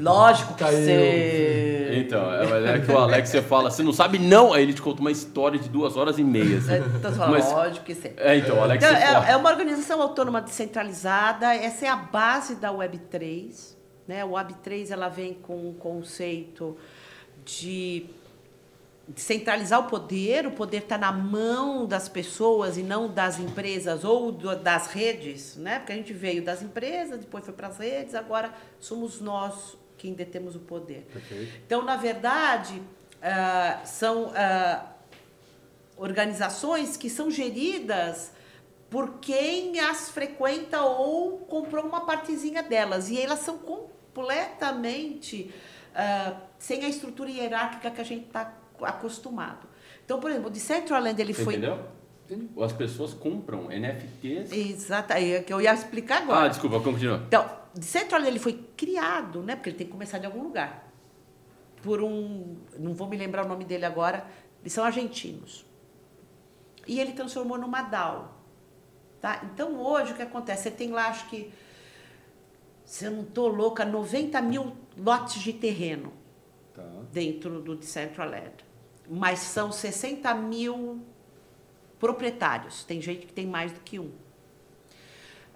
Lógico 0.00 0.54
que 0.54 0.60
Caiu. 0.62 0.86
bem. 0.86 1.98
Então, 2.00 2.32
é, 2.32 2.76
é 2.76 2.78
que 2.78 2.90
o 2.92 2.96
Alex 2.96 3.30
você 3.30 3.42
fala, 3.42 3.68
você 3.68 3.82
não 3.82 3.92
sabe 3.92 4.16
não, 4.16 4.52
aí 4.52 4.62
ele 4.62 4.72
te 4.72 4.80
conta 4.80 5.00
uma 5.00 5.10
história 5.10 5.58
de 5.58 5.68
duas 5.68 5.96
horas 5.96 6.20
e 6.20 6.22
meia. 6.22 6.58
assim. 6.58 6.76
Então, 6.96 7.10
você 7.10 7.18
fala, 7.18 7.30
Mas- 7.32 7.50
lógico 7.52 7.84
que 7.84 7.94
sim. 7.96 8.10
É, 8.16 8.36
então, 8.36 8.58
o 8.58 8.62
Alex 8.62 8.84
Então, 8.84 8.96
você 8.96 9.04
é, 9.28 9.32
é 9.32 9.36
uma 9.36 9.50
organização 9.50 10.00
autônoma 10.00 10.40
descentralizada, 10.40 11.52
essa 11.52 11.84
é 11.86 11.88
a 11.88 11.96
base 11.96 12.54
da 12.54 12.72
Web3. 12.72 13.76
Né? 14.06 14.24
O 14.24 14.30
Web3 14.34 14.90
ela 14.92 15.08
vem 15.08 15.34
com 15.34 15.68
um 15.68 15.74
conceito 15.74 16.76
de 17.44 18.06
centralizar 19.16 19.80
o 19.80 19.84
poder, 19.84 20.46
o 20.46 20.50
poder 20.50 20.78
está 20.82 20.98
na 20.98 21.10
mão 21.10 21.86
das 21.86 22.08
pessoas 22.08 22.76
e 22.76 22.82
não 22.82 23.08
das 23.08 23.38
empresas 23.38 24.04
ou 24.04 24.30
do- 24.30 24.54
das 24.56 24.88
redes, 24.88 25.56
né? 25.56 25.78
porque 25.78 25.92
a 25.92 25.96
gente 25.96 26.12
veio 26.12 26.44
das 26.44 26.62
empresas, 26.62 27.18
depois 27.18 27.44
foi 27.44 27.54
para 27.54 27.68
as 27.68 27.78
redes, 27.78 28.14
agora 28.14 28.52
somos 28.78 29.20
nós 29.20 29.76
quem 29.96 30.12
detemos 30.12 30.54
o 30.54 30.60
poder. 30.60 31.08
Perfeito. 31.12 31.52
Então, 31.66 31.82
na 31.82 31.96
verdade, 31.96 32.80
ah, 33.22 33.80
são 33.84 34.30
ah, 34.36 34.92
organizações 35.96 36.96
que 36.96 37.08
são 37.10 37.30
geridas 37.30 38.30
por 38.90 39.18
quem 39.20 39.80
as 39.80 40.08
frequenta 40.10 40.80
ou 40.82 41.38
comprou 41.40 41.84
uma 41.84 42.02
partezinha 42.06 42.62
delas. 42.62 43.08
E 43.10 43.20
elas 43.20 43.40
são 43.40 43.58
completamente 43.58 45.52
ah, 45.94 46.36
sem 46.58 46.84
a 46.84 46.88
estrutura 46.88 47.30
hierárquica 47.30 47.90
que 47.90 48.00
a 48.00 48.04
gente 48.04 48.26
está 48.26 48.52
acostumado. 48.84 49.66
Então, 50.04 50.18
por 50.20 50.30
exemplo, 50.30 50.48
o 50.48 50.50
Decentraland 50.50 51.20
ele 51.20 51.34
Você 51.34 51.44
foi. 51.44 51.54
entendeu? 51.56 51.78
As 52.62 52.72
pessoas 52.72 53.14
compram 53.14 53.68
NFTs. 53.70 54.52
Exato, 54.52 55.14
é 55.14 55.40
que 55.42 55.52
eu 55.52 55.60
ia 55.60 55.72
explicar 55.72 56.22
agora. 56.22 56.46
Ah, 56.46 56.48
desculpa, 56.48 56.78
continua. 56.80 57.22
Então, 57.26 57.48
Decentraland 57.74 58.28
ele 58.28 58.38
foi 58.38 58.52
criado, 58.76 59.42
né? 59.42 59.56
Porque 59.56 59.70
ele 59.70 59.78
tem 59.78 59.86
que 59.86 59.92
começar 59.92 60.18
de 60.18 60.26
algum 60.26 60.42
lugar. 60.42 60.90
Por 61.82 62.02
um, 62.02 62.56
não 62.78 62.92
vou 62.92 63.08
me 63.08 63.16
lembrar 63.16 63.46
o 63.46 63.48
nome 63.48 63.64
dele 63.64 63.84
agora, 63.86 64.26
eles 64.60 64.72
são 64.72 64.84
argentinos. 64.84 65.64
E 66.86 67.00
ele 67.00 67.12
transformou 67.12 67.56
numa 67.56 67.82
DAO. 67.82 68.34
Tá? 69.20 69.40
Então, 69.52 69.80
hoje, 69.82 70.12
o 70.12 70.14
que 70.16 70.22
acontece? 70.22 70.64
Você 70.64 70.70
tem 70.70 70.90
lá, 70.90 71.08
acho 71.08 71.28
que, 71.28 71.52
se 72.84 73.04
eu 73.06 73.10
não 73.10 73.22
estou 73.22 73.48
louca, 73.48 73.84
90 73.84 74.40
mil 74.42 74.72
lotes 74.96 75.40
de 75.42 75.52
terreno 75.52 76.12
Tá. 76.74 76.82
dentro 77.12 77.60
do 77.60 77.74
Decentraland. 77.74 78.52
Mas 79.08 79.38
são 79.40 79.72
60 79.72 80.34
mil 80.34 81.00
proprietários. 81.98 82.84
Tem 82.84 83.00
gente 83.00 83.26
que 83.26 83.32
tem 83.32 83.46
mais 83.46 83.72
do 83.72 83.80
que 83.80 83.98
um. 83.98 84.12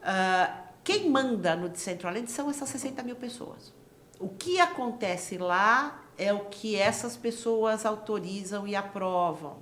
Ah, 0.02 0.64
quem 0.82 1.08
manda 1.08 1.54
no 1.54 1.68
Decentraland 1.68 2.30
são 2.30 2.50
essas 2.50 2.68
60 2.68 3.02
mil 3.02 3.16
pessoas. 3.16 3.72
O 4.18 4.28
que 4.28 4.58
acontece 4.58 5.38
lá 5.38 6.02
é 6.18 6.32
o 6.32 6.46
que 6.46 6.76
essas 6.76 7.16
pessoas 7.16 7.86
autorizam 7.86 8.66
e 8.66 8.74
aprovam. 8.74 9.58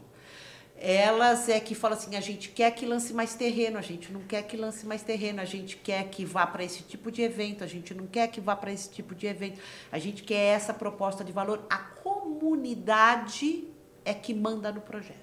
Elas 0.83 1.47
é 1.51 1.61
que 1.61 1.75
falam 1.75 1.99
assim, 1.99 2.17
a 2.17 2.23
gente 2.23 2.49
quer 2.49 2.71
que 2.71 2.87
lance 2.87 3.13
mais 3.13 3.35
terreno, 3.35 3.77
a 3.77 3.83
gente 3.83 4.11
não 4.11 4.23
quer 4.23 4.43
que 4.45 4.57
lance 4.57 4.87
mais 4.87 5.03
terreno, 5.03 5.43
a 5.43 5.45
gente 5.45 5.77
quer 5.77 6.09
que 6.09 6.25
vá 6.25 6.47
para 6.47 6.65
esse 6.65 6.83
tipo 6.83 7.11
de 7.11 7.21
evento, 7.21 7.63
a 7.63 7.67
gente 7.67 7.93
não 7.93 8.07
quer 8.07 8.29
que 8.29 8.41
vá 8.41 8.57
para 8.57 8.73
esse 8.73 8.89
tipo 8.89 9.15
de 9.15 9.27
evento, 9.27 9.61
a 9.93 9.99
gente 9.99 10.23
quer 10.23 10.55
essa 10.55 10.73
proposta 10.73 11.23
de 11.23 11.33
valor. 11.33 11.67
A 11.69 11.77
comunidade 11.77 13.69
é 14.05 14.15
que 14.15 14.35
manda 14.35 14.73
no 14.73 14.81
projeto. 14.81 15.19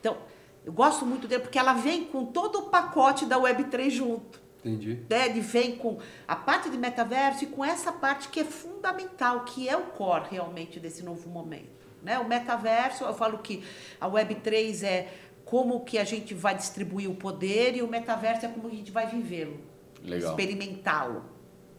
Então, 0.00 0.16
eu 0.64 0.72
gosto 0.72 1.04
muito 1.04 1.26
dele 1.26 1.42
porque 1.42 1.58
ela 1.58 1.72
vem 1.72 2.04
com 2.04 2.26
todo 2.26 2.60
o 2.60 2.62
pacote 2.70 3.26
da 3.26 3.38
Web3 3.38 3.90
junto. 3.90 4.40
Entendi. 4.64 5.00
Né? 5.10 5.26
Ele 5.28 5.40
vem 5.40 5.76
com 5.76 5.98
a 6.26 6.36
parte 6.36 6.70
de 6.70 6.78
metaverso 6.78 7.44
e 7.44 7.46
com 7.48 7.64
essa 7.64 7.92
parte 7.92 8.28
que 8.28 8.40
é 8.40 8.44
fundamental, 8.44 9.44
que 9.44 9.68
é 9.68 9.76
o 9.76 9.86
core 9.86 10.26
realmente 10.30 10.78
desse 10.78 11.02
novo 11.02 11.28
momento. 11.28 11.82
Né? 12.02 12.18
O 12.18 12.28
metaverso, 12.28 13.04
eu 13.04 13.14
falo 13.14 13.38
que 13.38 13.64
a 14.00 14.08
Web3 14.08 14.84
é 14.84 15.08
como 15.44 15.84
que 15.84 15.98
a 15.98 16.04
gente 16.04 16.32
vai 16.32 16.54
distribuir 16.54 17.10
o 17.10 17.14
poder 17.14 17.76
e 17.76 17.82
o 17.82 17.88
metaverso 17.88 18.46
é 18.46 18.48
como 18.48 18.68
a 18.68 18.70
gente 18.70 18.92
vai 18.92 19.06
vivê-lo, 19.06 19.60
experimentá-lo. 20.04 21.24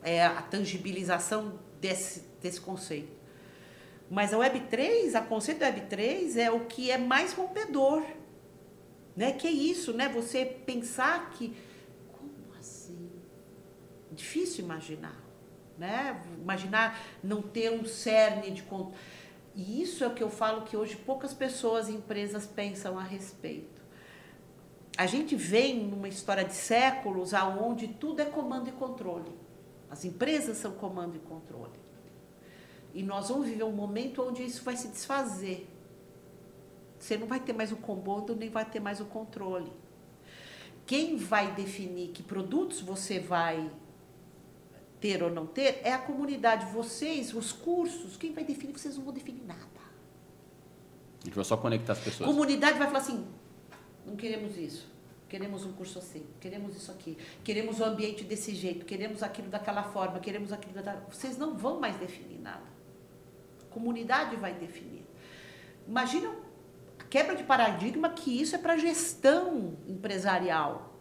É 0.01 0.26
a 0.26 0.41
tangibilização 0.41 1.57
desse, 1.80 2.24
desse 2.41 2.59
conceito. 2.59 3.22
Mas 4.09 4.33
a 4.33 4.37
Web3, 4.37 5.15
a 5.15 5.21
conceito 5.21 5.59
da 5.59 5.71
Web3 5.71 6.37
é 6.37 6.51
o 6.51 6.61
que 6.61 6.91
é 6.91 6.97
mais 6.97 7.33
rompedor. 7.33 8.03
Né? 9.15 9.31
Que 9.31 9.47
é 9.47 9.51
isso, 9.51 9.93
né? 9.93 10.09
Você 10.09 10.45
pensar 10.45 11.31
que. 11.31 11.55
Como 12.11 12.53
assim? 12.59 13.09
Difícil 14.11 14.65
imaginar. 14.65 15.21
Né? 15.77 16.21
Imaginar 16.39 16.99
não 17.23 17.41
ter 17.41 17.71
um 17.71 17.85
cerne 17.85 18.51
de. 18.51 18.63
E 19.55 19.81
isso 19.81 20.03
é 20.03 20.07
o 20.07 20.13
que 20.13 20.23
eu 20.23 20.29
falo 20.29 20.63
que 20.63 20.75
hoje 20.75 20.95
poucas 20.95 21.33
pessoas 21.33 21.87
e 21.87 21.93
empresas 21.93 22.45
pensam 22.45 22.97
a 22.97 23.03
respeito. 23.03 23.81
A 24.97 25.05
gente 25.07 25.35
vem 25.35 25.85
numa 25.85 26.07
história 26.07 26.43
de 26.43 26.53
séculos 26.53 27.33
aonde 27.33 27.87
tudo 27.87 28.21
é 28.21 28.25
comando 28.25 28.69
e 28.69 28.71
controle. 28.71 29.31
As 29.89 30.05
empresas 30.05 30.57
são 30.57 30.71
comando 30.71 31.15
e 31.15 31.19
controle. 31.19 31.82
E 32.93 33.01
nós 33.01 33.29
vamos 33.29 33.47
viver 33.47 33.63
um 33.63 33.71
momento 33.71 34.21
onde 34.21 34.43
isso 34.43 34.63
vai 34.63 34.75
se 34.75 34.87
desfazer. 34.87 35.67
Você 36.99 37.17
não 37.17 37.27
vai 37.27 37.39
ter 37.39 37.53
mais 37.53 37.71
o 37.71 37.75
comando, 37.77 38.35
nem 38.35 38.49
vai 38.49 38.65
ter 38.65 38.79
mais 38.79 38.99
o 39.01 39.05
controle. 39.05 39.71
Quem 40.85 41.17
vai 41.17 41.53
definir 41.53 42.09
que 42.09 42.21
produtos 42.21 42.81
você 42.81 43.19
vai 43.19 43.71
ter 44.99 45.23
ou 45.23 45.31
não 45.31 45.45
ter 45.45 45.81
é 45.83 45.91
a 45.93 45.97
comunidade. 45.97 46.71
Vocês, 46.71 47.33
os 47.33 47.51
cursos, 47.51 48.15
quem 48.15 48.31
vai 48.31 48.43
definir? 48.43 48.73
Vocês 48.73 48.95
não 48.95 49.03
vão 49.03 49.13
definir 49.13 49.43
nada. 49.45 49.73
A 51.21 51.25
gente 51.25 51.35
vai 51.35 51.45
só 51.45 51.55
conectar 51.57 51.93
as 51.93 51.99
A 51.99 52.03
pessoas. 52.03 52.29
comunidade 52.29 52.77
vai 52.77 52.87
falar 52.87 52.99
assim: 52.99 53.25
não 54.05 54.15
queremos 54.15 54.57
isso. 54.57 54.91
Queremos 55.29 55.65
um 55.65 55.71
curso 55.73 55.97
assim, 55.97 56.23
queremos 56.39 56.75
isso 56.75 56.91
aqui, 56.91 57.17
queremos 57.43 57.79
o 57.79 57.83
ambiente 57.83 58.23
desse 58.23 58.53
jeito, 58.53 58.85
queremos 58.85 59.23
aquilo 59.23 59.47
daquela 59.47 59.81
forma, 59.81 60.19
queremos 60.19 60.51
aquilo 60.53 60.79
da. 60.83 60.93
Vocês 61.09 61.37
não 61.39 61.55
vão 61.57 61.79
mais 61.79 61.95
definir 61.97 62.39
nada. 62.39 62.72
Comunidade 63.74 64.36
vai 64.36 64.53
definir. 64.53 65.05
Imagina 65.88 66.30
a 66.99 67.03
quebra 67.03 67.36
de 67.36 67.43
paradigma 67.43 68.09
que 68.09 68.41
isso 68.41 68.55
é 68.55 68.59
para 68.59 68.78
gestão 68.78 69.78
empresarial. 69.88 70.93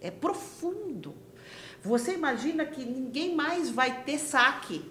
É 0.00 0.10
profundo. 0.10 1.14
Você 1.82 2.14
imagina 2.14 2.64
que 2.64 2.84
ninguém 2.84 3.34
mais 3.34 3.70
vai 3.70 4.02
ter 4.02 4.18
saque. 4.18 4.90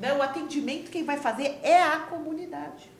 Né? 0.00 0.12
O 0.12 0.22
atendimento 0.22 0.90
quem 0.90 1.04
vai 1.04 1.18
fazer 1.18 1.58
é 1.62 1.82
a 1.82 2.00
comunidade. 2.00 2.90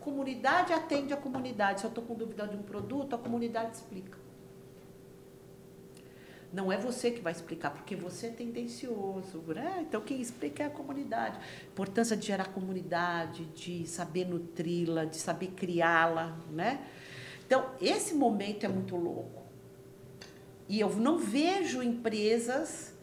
Comunidade 0.00 0.72
atende 0.72 1.12
a 1.12 1.16
comunidade. 1.16 1.80
Se 1.80 1.86
eu 1.86 1.88
estou 1.88 2.04
com 2.04 2.14
dúvida 2.14 2.46
de 2.46 2.56
um 2.56 2.62
produto, 2.62 3.14
a 3.14 3.18
comunidade 3.18 3.76
explica. 3.76 4.23
Não 6.54 6.70
é 6.70 6.78
você 6.78 7.10
que 7.10 7.20
vai 7.20 7.32
explicar, 7.32 7.70
porque 7.70 7.96
você 7.96 8.28
é 8.28 8.30
tendencioso. 8.30 9.42
Né? 9.48 9.78
Então, 9.80 10.00
quem 10.00 10.20
explica 10.20 10.62
é 10.62 10.66
a 10.66 10.70
comunidade. 10.70 11.40
Importância 11.66 12.16
de 12.16 12.24
gerar 12.24 12.46
comunidade, 12.46 13.44
de 13.46 13.84
saber 13.88 14.24
nutri-la, 14.24 15.04
de 15.04 15.16
saber 15.16 15.48
criá-la. 15.48 16.38
Né? 16.52 16.86
Então, 17.44 17.70
esse 17.80 18.14
momento 18.14 18.64
é 18.64 18.68
muito 18.68 18.94
louco. 18.94 19.42
E 20.68 20.78
eu 20.78 20.94
não 20.94 21.18
vejo 21.18 21.82
empresas 21.82 22.94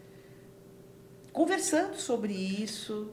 conversando 1.33 1.97
sobre 1.97 2.33
isso, 2.33 3.11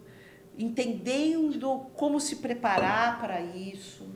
entendendo 0.57 1.87
como 1.95 2.21
se 2.21 2.37
preparar 2.37 3.21
para 3.21 3.41
isso, 3.41 4.07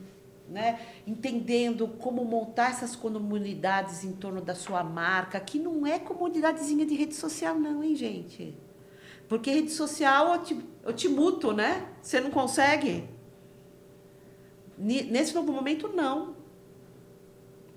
né? 0.49 0.79
entendendo 1.07 1.87
como 1.87 2.23
montar 2.23 2.71
essas 2.71 2.95
comunidades 2.95 4.03
em 4.03 4.13
torno 4.13 4.41
da 4.41 4.55
sua 4.55 4.83
marca, 4.83 5.39
que 5.39 5.57
não 5.57 5.85
é 5.85 5.99
comunidadezinha 5.99 6.85
de 6.85 6.95
rede 6.95 7.15
social, 7.15 7.57
não, 7.57 7.83
hein, 7.83 7.95
gente? 7.95 8.55
Porque 9.27 9.51
rede 9.51 9.71
social 9.71 10.33
eu 10.33 10.43
te, 10.43 10.59
eu 10.83 10.93
te 10.93 11.07
muto, 11.07 11.53
né? 11.53 11.87
Você 12.01 12.19
não 12.19 12.29
consegue. 12.29 13.09
Nesse 14.77 15.33
novo 15.33 15.51
momento, 15.51 15.87
não. 15.87 16.35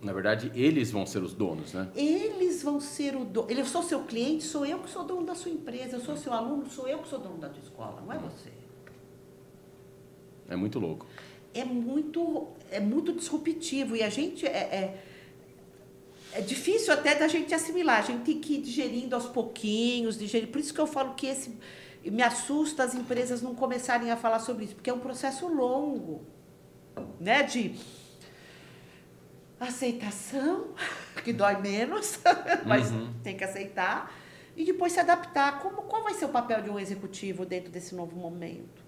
Na 0.03 0.13
verdade, 0.13 0.53
eles 0.55 0.91
vão 0.91 1.07
ser 1.07 1.23
os 1.23 1.33
donos, 1.33 1.73
né? 1.73 1.89
Eles 1.95 2.63
vão 2.63 2.81
ser 2.81 3.17
o 3.17 3.25
dono. 3.25 3.51
Eu 3.51 3.65
sou 3.65 3.83
seu 3.83 4.03
cliente, 4.05 4.45
sou 4.45 4.67
eu 4.67 4.79
que 4.81 4.91
sou 4.91 5.05
dono 5.05 5.25
da 5.25 5.35
sua 5.35 5.51
empresa. 5.51 5.97
Eu 5.97 6.01
sou 6.01 6.17
seu 6.17 6.33
aluno, 6.33 6.69
sou 6.69 6.87
eu 6.87 6.99
que 6.99 7.09
sou 7.09 7.19
dono 7.19 7.39
da 7.39 7.49
tua 7.49 7.63
escola, 7.63 8.03
não 8.05 8.13
é 8.13 8.19
você. 8.19 8.51
É 10.49 10.57
muito 10.57 10.79
louco. 10.79 11.07
É 11.61 11.65
muito, 11.65 12.49
é 12.71 12.81
muito 12.81 13.13
disruptivo 13.13 13.97
e 13.97 14.03
a 14.03 14.09
gente 14.11 14.47
é, 14.47 14.51
é, 14.81 15.03
é 16.35 16.41
difícil 16.41 16.93
até 16.93 17.15
da 17.15 17.29
gente 17.29 17.55
assimilar. 17.55 17.99
A 17.99 18.03
gente 18.03 18.23
tem 18.25 18.39
que 18.41 18.55
ir 18.55 18.61
digerindo 18.63 19.15
aos 19.15 19.27
pouquinhos, 19.27 20.19
digerir. 20.19 20.49
Por 20.49 20.61
isso 20.61 20.75
que 20.75 20.81
eu 20.81 20.87
falo 20.87 21.15
que 21.15 21.27
esse 21.27 21.57
me 22.05 22.23
assusta 22.23 22.85
as 22.85 22.95
empresas 22.95 23.43
não 23.43 23.55
começarem 23.55 24.11
a 24.11 24.17
falar 24.17 24.39
sobre 24.39 24.65
isso, 24.67 24.75
porque 24.77 24.91
é 24.91 24.95
um 24.95 25.01
processo 25.01 25.49
longo, 25.49 26.25
né? 27.19 27.43
De 27.43 27.75
aceitação, 29.59 30.69
que 31.25 31.33
dói 31.33 31.57
menos, 31.61 32.21
mas 32.67 32.91
Uhum. 32.91 33.13
tem 33.23 33.37
que 33.37 33.45
aceitar. 33.45 34.13
e 34.57 34.65
depois 34.65 34.93
se 34.93 35.01
adaptar. 35.01 35.61
Como, 35.61 35.83
qual 35.83 36.03
vai 36.03 36.15
ser 36.15 36.25
o 36.27 36.29
papel 36.31 36.63
de 36.63 36.71
um 36.71 36.79
executivo 36.79 37.45
dentro 37.45 37.71
desse 37.71 37.95
novo 37.95 38.17
momento? 38.17 38.86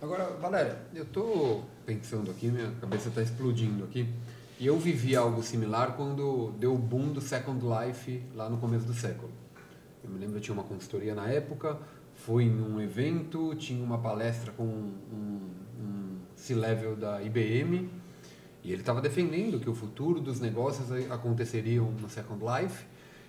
Agora, 0.00 0.30
Valéria, 0.40 0.78
eu 0.94 1.02
estou 1.02 1.64
pensando 1.84 2.30
aqui, 2.30 2.46
minha 2.46 2.70
cabeça 2.80 3.08
está 3.08 3.20
explodindo 3.20 3.82
aqui. 3.82 4.08
E 4.60 4.64
eu 4.64 4.78
vivi 4.78 5.16
algo 5.16 5.42
similar 5.42 5.96
quando 5.96 6.52
deu 6.52 6.72
o 6.72 6.78
boom 6.78 7.12
do 7.12 7.20
Second 7.20 7.60
Life 7.66 8.22
lá 8.32 8.48
no 8.48 8.58
começo 8.58 8.86
do 8.86 8.94
século. 8.94 9.32
Eu 10.04 10.08
me 10.08 10.20
lembro, 10.20 10.36
eu 10.36 10.40
tinha 10.40 10.54
uma 10.54 10.62
consultoria 10.62 11.16
na 11.16 11.28
época, 11.28 11.76
fui 12.14 12.44
em 12.44 12.62
um 12.62 12.80
evento, 12.80 13.56
tinha 13.56 13.82
uma 13.82 13.98
palestra 13.98 14.52
com 14.52 14.62
um, 14.62 15.50
um 15.80 16.16
C-level 16.36 16.94
da 16.94 17.20
IBM, 17.20 17.90
e 18.62 18.70
ele 18.70 18.82
estava 18.82 19.00
defendendo 19.00 19.58
que 19.58 19.68
o 19.68 19.74
futuro 19.74 20.20
dos 20.20 20.38
negócios 20.38 20.92
aconteceriam 21.10 21.90
no 21.90 22.08
Second 22.08 22.40
Life. 22.44 22.84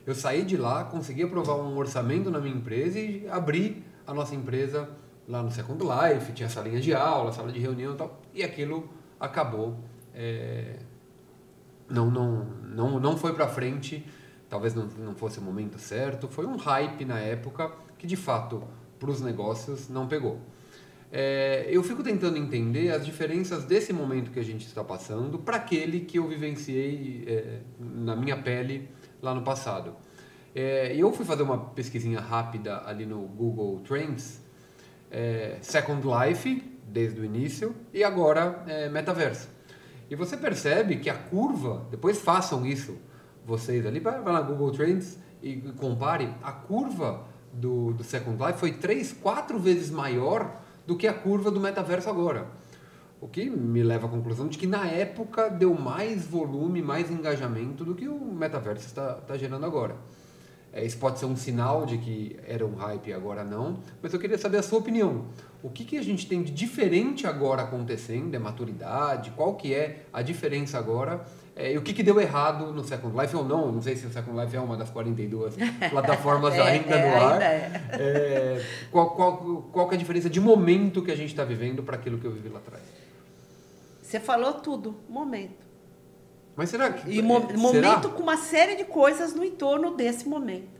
Eu 0.05 0.13
saí 0.13 0.45
de 0.45 0.55
lá, 0.55 0.83
consegui 0.83 1.23
aprovar 1.23 1.55
um 1.55 1.75
orçamento 1.77 2.29
na 2.29 2.39
minha 2.39 2.55
empresa 2.55 2.99
e 2.99 3.27
abri 3.27 3.83
a 4.05 4.13
nossa 4.13 4.35
empresa 4.35 4.87
lá 5.29 5.43
no 5.43 5.51
Second 5.51 5.81
Life, 5.83 6.33
tinha 6.33 6.49
salinha 6.49 6.81
de 6.81 6.91
aula, 6.91 7.31
sala 7.31 7.51
de 7.51 7.59
reunião 7.59 7.93
e 7.93 7.95
tal, 7.95 8.19
e 8.33 8.43
aquilo 8.43 8.89
acabou. 9.19 9.77
É, 10.13 10.79
não, 11.87 12.09
não, 12.09 12.45
não, 12.63 12.99
não 12.99 13.15
foi 13.15 13.33
para 13.33 13.47
frente, 13.47 14.03
talvez 14.49 14.73
não, 14.73 14.87
não 14.97 15.13
fosse 15.13 15.37
o 15.37 15.41
momento 15.41 15.77
certo, 15.77 16.27
foi 16.27 16.47
um 16.47 16.57
hype 16.57 17.05
na 17.05 17.19
época 17.19 17.71
que 17.97 18.07
de 18.07 18.15
fato 18.15 18.63
para 18.99 19.11
os 19.11 19.21
negócios 19.21 19.87
não 19.87 20.07
pegou. 20.07 20.39
É, 21.11 21.67
eu 21.69 21.83
fico 21.83 22.03
tentando 22.03 22.37
entender 22.37 22.91
as 22.91 23.05
diferenças 23.05 23.65
desse 23.65 23.93
momento 23.93 24.31
que 24.31 24.39
a 24.39 24.43
gente 24.43 24.65
está 24.65 24.83
passando 24.83 25.39
para 25.39 25.57
aquele 25.57 26.01
que 26.01 26.17
eu 26.17 26.27
vivenciei 26.27 27.23
é, 27.27 27.59
na 27.79 28.15
minha 28.15 28.37
pele 28.37 28.89
lá 29.21 29.33
no 29.33 29.43
passado. 29.43 29.95
É, 30.55 30.95
eu 30.95 31.11
fui 31.13 31.25
fazer 31.25 31.43
uma 31.43 31.57
pesquisinha 31.57 32.19
rápida 32.19 32.83
ali 32.85 33.05
no 33.05 33.21
Google 33.21 33.79
Trends 33.81 34.48
é, 35.11 35.57
Second 35.61 36.05
Life, 36.05 36.79
desde 36.87 37.19
o 37.19 37.25
início, 37.25 37.75
e 37.93 38.03
agora 38.03 38.63
é, 38.67 38.89
Metaverso. 38.89 39.49
E 40.09 40.15
você 40.15 40.35
percebe 40.35 40.97
que 40.97 41.09
a 41.09 41.15
curva, 41.15 41.85
depois 41.91 42.19
façam 42.19 42.65
isso 42.65 42.97
vocês 43.45 43.85
ali, 43.85 43.99
vai 43.99 44.21
lá 44.21 44.41
Google 44.41 44.71
Trends 44.71 45.17
e 45.41 45.55
compare, 45.77 46.33
a 46.43 46.51
curva 46.51 47.25
do, 47.53 47.93
do 47.93 48.03
Second 48.03 48.43
Life 48.43 48.59
foi 48.59 48.73
3, 48.73 49.13
4 49.13 49.59
vezes 49.59 49.89
maior 49.89 50.61
do 50.85 50.95
que 50.95 51.07
a 51.07 51.13
curva 51.13 51.49
do 51.49 51.59
metaverso 51.59 52.09
agora. 52.09 52.47
O 53.21 53.27
que 53.27 53.49
me 53.49 53.83
leva 53.83 54.07
à 54.07 54.09
conclusão 54.09 54.47
de 54.47 54.57
que 54.57 54.65
na 54.65 54.87
época 54.87 55.49
deu 55.49 55.73
mais 55.73 56.25
volume, 56.25 56.81
mais 56.81 57.11
engajamento 57.11 57.83
do 57.83 57.93
que 57.93 58.07
o 58.07 58.17
metaverso 58.19 58.87
está, 58.87 59.19
está 59.21 59.37
gerando 59.37 59.65
agora. 59.65 59.97
É, 60.71 60.85
isso 60.85 60.97
pode 60.97 61.17
ser 61.19 61.25
um 61.25 61.35
sinal 61.35 61.85
de 61.85 61.97
que 61.97 62.37
era 62.47 62.65
um 62.65 62.75
hype 62.75 63.07
e 63.07 63.13
agora 63.13 63.43
não, 63.43 63.79
mas 64.01 64.13
eu 64.13 64.19
queria 64.19 64.37
saber 64.37 64.57
a 64.57 64.63
sua 64.63 64.79
opinião. 64.79 65.25
O 65.63 65.69
que, 65.69 65.83
que 65.83 65.97
a 65.97 66.03
gente 66.03 66.27
tem 66.27 66.43
de 66.43 66.51
diferente 66.51 67.25
agora 67.25 67.63
acontecendo, 67.63 68.33
é 68.35 68.39
maturidade, 68.39 69.31
qual 69.31 69.55
que 69.55 69.73
é 69.73 70.05
a 70.13 70.21
diferença 70.21 70.77
agora 70.77 71.25
é, 71.59 71.73
e 71.73 71.77
o 71.77 71.81
que, 71.81 71.91
que 71.91 72.01
deu 72.01 72.21
errado 72.21 72.71
no 72.71 72.85
Second 72.85 73.19
Life 73.19 73.35
ou 73.35 73.43
não? 73.43 73.69
Não 73.69 73.81
sei 73.81 73.93
se 73.97 74.05
o 74.05 74.09
Second 74.09 74.39
Life 74.39 74.55
é 74.55 74.61
uma 74.61 74.77
das 74.77 74.89
42 74.89 75.55
plataformas 75.91 76.53
é, 76.53 76.61
ainda 76.61 76.95
é, 76.95 77.09
no 77.09 77.25
ar. 77.25 77.41
É. 77.41 77.71
é. 77.93 78.65
qual, 78.89 79.09
qual, 79.11 79.37
qual 79.69 79.89
que 79.89 79.95
é 79.95 79.97
a 79.97 79.99
diferença 79.99 80.29
de 80.29 80.39
momento 80.39 81.01
que 81.01 81.11
a 81.11 81.17
gente 81.17 81.31
está 81.31 81.43
vivendo 81.43 81.83
para 81.83 81.97
aquilo 81.97 82.17
que 82.17 82.25
eu 82.25 82.31
vivi 82.31 82.47
lá 82.47 82.59
atrás? 82.59 82.83
Você 84.01 84.21
falou 84.21 84.53
tudo, 84.53 84.95
momento. 85.09 85.68
Mas 86.59 86.71
será 86.71 86.91
que. 86.91 87.09
E 87.09 87.21
mo 87.21 87.39
será? 87.39 87.57
momento 87.57 88.09
com 88.09 88.21
uma 88.21 88.35
série 88.35 88.75
de 88.75 88.83
coisas 88.83 89.33
no 89.33 89.45
entorno 89.45 89.95
desse 89.95 90.27
momento. 90.27 90.77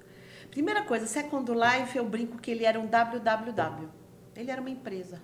Primeira 0.52 0.84
coisa, 0.84 1.08
Second 1.08 1.50
Life, 1.54 1.98
eu 1.98 2.04
brinco 2.04 2.38
que 2.38 2.52
ele 2.52 2.66
era 2.66 2.78
um 2.78 2.86
WWW. 2.86 3.88
Ele 4.36 4.52
era 4.52 4.60
uma 4.60 4.70
empresa. 4.70 5.22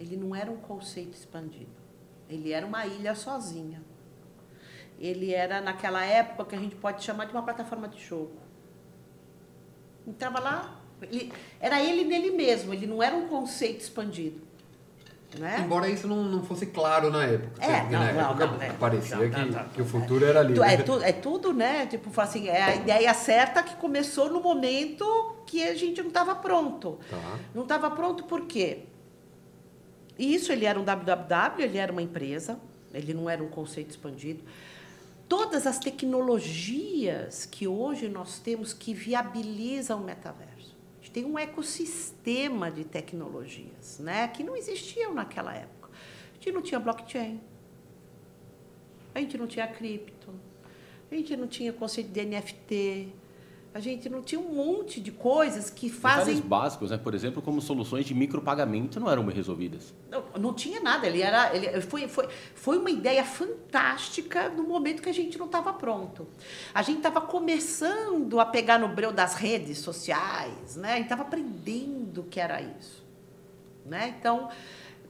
Ele 0.00 0.16
não 0.16 0.34
era 0.34 0.50
um 0.50 0.56
conceito 0.56 1.12
expandido. 1.12 1.70
Ele 2.30 2.50
era 2.50 2.64
uma 2.64 2.86
ilha 2.86 3.14
sozinha. 3.14 3.82
Ele 4.98 5.34
era, 5.34 5.60
naquela 5.60 6.02
época, 6.02 6.46
que 6.46 6.54
a 6.56 6.58
gente 6.58 6.74
pode 6.74 7.04
chamar 7.04 7.26
de 7.26 7.32
uma 7.34 7.42
plataforma 7.42 7.86
de 7.86 8.00
jogo. 8.02 8.38
Entrava 10.06 10.40
lá, 10.40 10.80
ele, 11.02 11.30
era 11.60 11.82
ele 11.82 12.04
nele 12.04 12.30
mesmo, 12.30 12.72
ele 12.72 12.86
não 12.86 13.02
era 13.02 13.14
um 13.14 13.28
conceito 13.28 13.82
expandido. 13.82 14.40
Né? 15.38 15.62
Embora 15.64 15.88
isso 15.88 16.06
não, 16.06 16.24
não 16.24 16.42
fosse 16.42 16.66
claro 16.66 17.10
na 17.10 17.24
época. 17.24 17.64
É, 17.64 17.82
não, 17.84 17.90
na 17.90 18.12
não, 18.12 18.20
época 18.30 18.46
não, 18.46 18.62
é. 18.62 18.72
parecia 18.72 19.16
não, 19.16 19.30
que, 19.30 19.74
que 19.74 19.82
o 19.82 19.84
futuro 19.84 20.24
era 20.24 20.40
ali. 20.40 20.58
É, 20.60 20.76
tu, 20.78 21.00
é 21.00 21.12
tudo, 21.12 21.52
né? 21.52 21.86
Tipo, 21.86 22.20
assim, 22.20 22.48
é 22.48 22.62
a 22.62 22.76
ideia 22.76 23.12
certa 23.14 23.62
que 23.62 23.76
começou 23.76 24.30
no 24.30 24.40
momento 24.40 25.04
que 25.46 25.62
a 25.62 25.74
gente 25.74 26.00
não 26.00 26.08
estava 26.08 26.34
pronto. 26.34 26.98
Tá. 27.10 27.38
Não 27.54 27.62
estava 27.62 27.90
pronto 27.90 28.24
por 28.24 28.42
quê? 28.46 28.84
Isso 30.18 30.52
ele 30.52 30.64
era 30.64 30.78
um 30.78 30.84
WWW, 30.84 31.60
ele 31.60 31.78
era 31.78 31.90
uma 31.90 32.02
empresa, 32.02 32.58
ele 32.92 33.12
não 33.12 33.28
era 33.28 33.42
um 33.42 33.48
conceito 33.48 33.90
expandido. 33.90 34.44
Todas 35.28 35.66
as 35.66 35.78
tecnologias 35.78 37.46
que 37.46 37.66
hoje 37.66 38.08
nós 38.08 38.38
temos 38.38 38.72
que 38.72 38.94
viabilizam 38.94 40.00
o 40.00 40.04
metaverso 40.04 40.53
tem 41.14 41.24
um 41.24 41.38
ecossistema 41.38 42.72
de 42.72 42.84
tecnologias 42.84 44.00
né, 44.00 44.26
que 44.26 44.42
não 44.42 44.56
existiam 44.56 45.14
naquela 45.14 45.54
época. 45.54 45.88
A 46.32 46.34
gente 46.34 46.50
não 46.50 46.60
tinha 46.60 46.80
blockchain, 46.80 47.40
a 49.14 49.20
gente 49.20 49.38
não 49.38 49.46
tinha 49.46 49.68
cripto, 49.68 50.34
a 51.08 51.14
gente 51.14 51.36
não 51.36 51.46
tinha 51.46 51.72
conceito 51.72 52.10
de 52.10 52.24
NFT, 52.24 53.14
a 53.74 53.80
gente 53.80 54.08
não 54.08 54.22
tinha 54.22 54.40
um 54.40 54.54
monte 54.54 55.00
de 55.00 55.10
coisas 55.10 55.68
que 55.68 55.90
fazem. 55.90 56.36
Detalhes 56.36 56.40
básicos, 56.40 56.90
né? 56.92 56.96
Por 56.96 57.12
exemplo, 57.12 57.42
como 57.42 57.60
soluções 57.60 58.06
de 58.06 58.14
micropagamento 58.14 59.00
não 59.00 59.10
eram 59.10 59.26
resolvidas. 59.26 59.92
Não, 60.08 60.24
não 60.38 60.54
tinha 60.54 60.80
nada. 60.80 61.08
Ele 61.08 61.20
era, 61.20 61.52
ele 61.56 61.80
foi, 61.80 62.06
foi, 62.06 62.28
foi 62.54 62.78
uma 62.78 62.88
ideia 62.88 63.24
fantástica 63.24 64.48
no 64.48 64.62
momento 64.62 65.02
que 65.02 65.08
a 65.08 65.12
gente 65.14 65.36
não 65.36 65.46
estava 65.46 65.72
pronto. 65.72 66.24
A 66.72 66.82
gente 66.82 66.98
estava 66.98 67.20
começando 67.20 68.38
a 68.38 68.46
pegar 68.46 68.78
no 68.78 68.86
breu 68.86 69.10
das 69.10 69.34
redes 69.34 69.78
sociais, 69.78 70.76
né? 70.76 70.92
A 70.92 70.96
gente 70.96 71.06
estava 71.06 71.22
aprendendo 71.22 72.20
o 72.20 72.24
que 72.24 72.38
era 72.38 72.62
isso, 72.62 73.04
né? 73.84 74.14
Então 74.16 74.50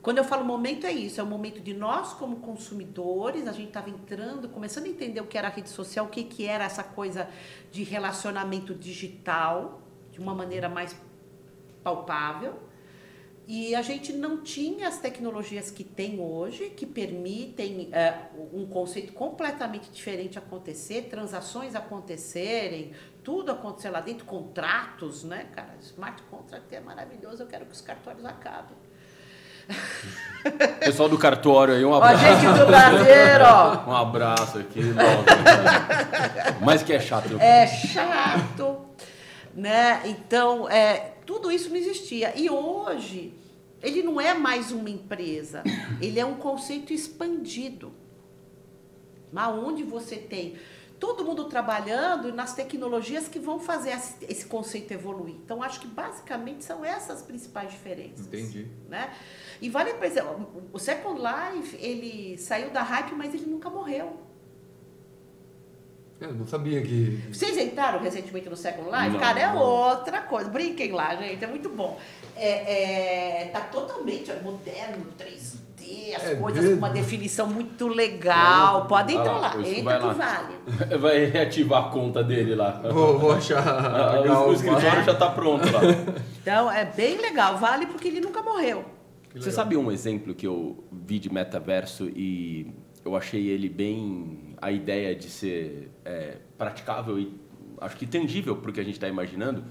quando 0.05 0.19
eu 0.19 0.25
falo 0.25 0.45
momento, 0.45 0.87
é 0.87 0.93
isso: 0.93 1.19
é 1.19 1.25
o 1.25 1.27
momento 1.27 1.63
de 1.63 1.73
nós, 1.73 2.13
como 2.13 2.37
consumidores, 2.37 3.49
a 3.49 3.53
gente 3.53 3.69
estava 3.69 3.89
entrando, 3.89 4.51
começando 4.51 4.85
a 4.85 4.89
entender 4.89 5.23
o 5.23 5.27
que 5.27 5.39
era 5.39 5.49
a 5.49 5.51
rede 5.51 5.71
social, 5.71 6.05
o 6.05 6.11
que, 6.11 6.25
que 6.25 6.47
era 6.47 6.63
essa 6.63 6.85
coisa 6.85 7.27
de 7.73 7.83
relacionamento 7.83 8.75
digital, 8.75 9.81
de 10.13 10.21
uma 10.21 10.35
maneira 10.35 10.69
mais 10.69 10.95
palpável. 11.83 12.53
E 13.47 13.75
a 13.75 13.81
gente 13.81 14.13
não 14.13 14.43
tinha 14.43 14.89
as 14.89 14.99
tecnologias 14.99 15.71
que 15.71 15.83
tem 15.83 16.21
hoje, 16.21 16.69
que 16.69 16.85
permitem 16.85 17.89
é, 17.91 18.29
um 18.53 18.67
conceito 18.67 19.15
completamente 19.15 19.91
diferente 19.91 20.39
acontecer, 20.39 21.09
transações 21.09 21.75
acontecerem, 21.75 22.93
tudo 23.23 23.53
acontecer 23.53 23.89
lá 23.89 24.03
dentro, 24.03 24.27
contratos, 24.27 25.25
né, 25.25 25.49
cara? 25.55 25.77
Smart 25.81 26.23
contract 26.25 26.75
é 26.75 26.81
maravilhoso, 26.81 27.43
eu 27.43 27.47
quero 27.47 27.65
que 27.65 27.73
os 27.73 27.81
cartórios 27.81 28.27
acabem. 28.27 28.84
Pessoal 30.81 31.09
do 31.09 31.19
cartório 31.19 31.75
aí, 31.75 31.85
um 31.85 31.95
abraço. 31.95 32.25
Ó, 32.25 32.41
gente 32.41 32.59
do 32.59 32.67
brasileiro, 32.67 33.45
ó. 33.45 33.85
Um 33.91 33.97
abraço 33.97 34.59
aqui. 34.59 34.81
Mas 36.61 36.83
que 36.83 36.93
é 36.93 37.01
chato. 37.01 37.41
É 37.41 37.67
chato, 37.67 38.79
né? 39.55 40.03
Então, 40.05 40.69
é, 40.69 41.15
tudo 41.25 41.51
isso 41.51 41.71
não 41.71 41.77
existia. 41.77 42.33
E 42.37 42.51
hoje, 42.51 43.35
ele 43.83 44.03
não 44.03 44.21
é 44.21 44.35
mais 44.35 44.71
uma 44.71 44.91
empresa, 44.91 45.63
ele 46.01 46.21
é 46.21 46.25
um 46.25 46.35
conceito 46.35 46.93
expandido. 46.93 47.93
Onde 49.35 49.83
você 49.83 50.17
tem 50.17 50.55
todo 50.99 51.25
mundo 51.25 51.45
trabalhando 51.45 52.33
nas 52.33 52.55
tecnologias 52.55 53.29
que 53.29 53.39
vão 53.39 53.59
fazer 53.59 53.99
esse 54.23 54.47
conceito 54.47 54.93
evoluir. 54.93 55.35
Então, 55.35 55.63
acho 55.63 55.81
que 55.81 55.87
basicamente 55.87 56.65
são 56.65 56.85
essas 56.85 57.15
as 57.15 57.23
principais 57.23 57.71
diferenças. 57.71 58.27
Entendi. 58.27 58.69
Né? 58.89 59.13
E 59.61 59.71
vale 59.71 59.95
para 59.95 60.09
o 60.73 60.79
Second 60.79 61.21
Life, 61.21 61.77
ele 61.77 62.37
saiu 62.39 62.71
da 62.71 62.83
hype, 62.83 63.15
mas 63.15 63.33
ele 63.33 63.47
nunca 63.47 63.71
morreu. 63.71 64.21
Eu 66.21 66.33
não 66.33 66.47
sabia 66.47 66.81
que. 66.81 67.23
Vocês 67.33 67.57
entraram 67.59 68.01
recentemente 68.01 68.49
no 68.49 68.57
Second 68.57 68.89
Life? 68.89 69.11
Não, 69.11 69.21
Cara, 69.21 69.41
é 69.41 69.47
não. 69.47 69.59
outra 69.59 70.23
coisa. 70.23 70.49
Brinquem 70.49 70.93
lá, 70.93 71.15
gente, 71.17 71.43
é 71.45 71.47
muito 71.47 71.69
bom. 71.69 71.99
É, 72.37 73.43
é, 73.43 73.49
tá 73.49 73.61
totalmente 73.61 74.33
moderno, 74.43 75.07
3D, 75.19 75.59
as 76.15 76.25
é 76.25 76.35
coisas 76.37 76.71
com 76.71 76.77
uma 76.77 76.91
definição 76.91 77.47
muito 77.47 77.89
legal. 77.89 78.87
Podem 78.87 79.17
entrar 79.17 79.39
lá, 79.39 79.57
entra 79.57 79.99
que 79.99 80.15
vale. 80.15 80.55
Vai 81.01 81.25
reativar 81.27 81.87
a 81.87 81.91
conta 81.91 82.23
dele 82.23 82.55
lá. 82.55 82.81
Vou, 82.93 83.19
vou 83.19 83.33
achar. 83.33 83.65
o, 84.27 84.49
o 84.51 84.53
escritório 84.53 85.05
já 85.05 85.13
está 85.13 85.31
pronto 85.31 85.65
lá. 85.71 85.81
Então, 86.45 86.71
é 86.71 86.85
bem 86.85 87.17
legal, 87.17 87.57
vale 87.57 87.87
porque 87.87 88.07
ele 88.07 88.21
nunca 88.21 88.43
morreu. 88.43 88.85
Você 89.35 89.51
sabe 89.51 89.79
um 89.79 89.91
exemplo 89.91 90.35
que 90.35 90.47
eu 90.47 90.85
vi 90.93 91.19
de 91.19 91.33
metaverso 91.33 92.07
e 92.15 92.71
eu 93.03 93.17
achei 93.17 93.49
ele 93.49 93.67
bem 93.67 94.55
a 94.61 94.71
ideia 94.71 95.15
de 95.15 95.31
ser 95.31 95.91
é, 96.05 96.37
praticável 96.59 97.19
e 97.19 97.35
acho 97.81 97.97
que 97.97 98.07
tangível 98.07 98.57
porque 98.57 98.79
a 98.79 98.85
gente 98.85 98.95
está 98.97 99.09
imaginando, 99.09 99.65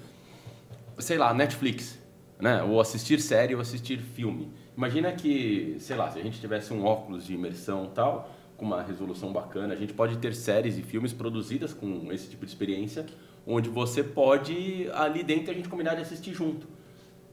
sei 0.97 1.20
lá, 1.20 1.32
Netflix, 1.32 1.99
né? 2.39 2.64
Ou 2.64 2.82
assistir 2.82 3.20
série 3.22 3.53
ou 3.53 3.61
assistir 3.61 3.99
filme. 3.99 4.51
Imagina 4.76 5.12
que, 5.12 5.76
sei 5.80 5.96
lá, 5.96 6.10
se 6.10 6.20
a 6.20 6.24
gente 6.24 6.40
tivesse 6.40 6.74
um 6.74 6.84
óculos 6.84 7.26
de 7.26 7.34
imersão 7.34 7.92
tal, 7.94 8.30
com 8.58 8.66
uma 8.66 8.82
resolução 8.82 9.32
bacana, 9.32 9.74
a 9.74 9.78
gente 9.78 9.94
pode 9.94 10.18
ter 10.18 10.34
séries 10.34 10.78
e 10.78 10.82
filmes 10.82 11.14
produzidas 11.14 11.74
com 11.74 12.12
esse 12.12 12.30
tipo 12.30 12.46
de 12.46 12.52
experiência, 12.52 13.06
onde 13.46 13.70
você 13.70 14.04
pode 14.04 14.90
ali 14.94 15.24
dentro 15.24 15.52
a 15.52 15.54
gente 15.54 15.70
combinar 15.70 15.96
de 15.96 16.02
assistir 16.02 16.34
junto. 16.34 16.68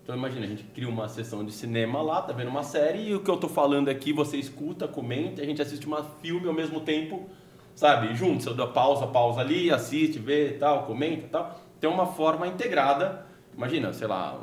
Então 0.02 0.14
imagina, 0.14 0.44
a 0.44 0.48
gente 0.48 0.64
cria 0.64 0.88
uma 0.88 1.08
sessão 1.08 1.44
de 1.44 1.52
cinema 1.52 2.02
lá, 2.02 2.20
tá 2.20 2.32
vendo 2.32 2.48
uma 2.48 2.62
série 2.62 3.08
e 3.08 3.14
o 3.14 3.20
que 3.20 3.30
eu 3.30 3.36
tô 3.36 3.48
falando 3.48 3.88
aqui 3.88 4.12
você 4.12 4.36
escuta, 4.36 4.88
comenta, 4.88 5.40
a 5.40 5.44
gente 5.44 5.62
assiste 5.62 5.88
um 5.88 5.94
filme 6.20 6.48
ao 6.48 6.54
mesmo 6.54 6.80
tempo, 6.80 7.28
sabe, 7.74 8.14
juntos, 8.14 8.44
eu 8.46 8.54
dou 8.54 8.68
pausa, 8.68 9.06
pausa 9.06 9.40
ali, 9.40 9.70
assiste, 9.70 10.18
vê, 10.18 10.56
tal, 10.58 10.84
comenta, 10.84 11.28
tal. 11.28 11.60
Tem 11.78 11.88
uma 11.88 12.06
forma 12.06 12.46
integrada. 12.46 13.24
Imagina, 13.56 13.92
sei 13.92 14.06
lá, 14.06 14.38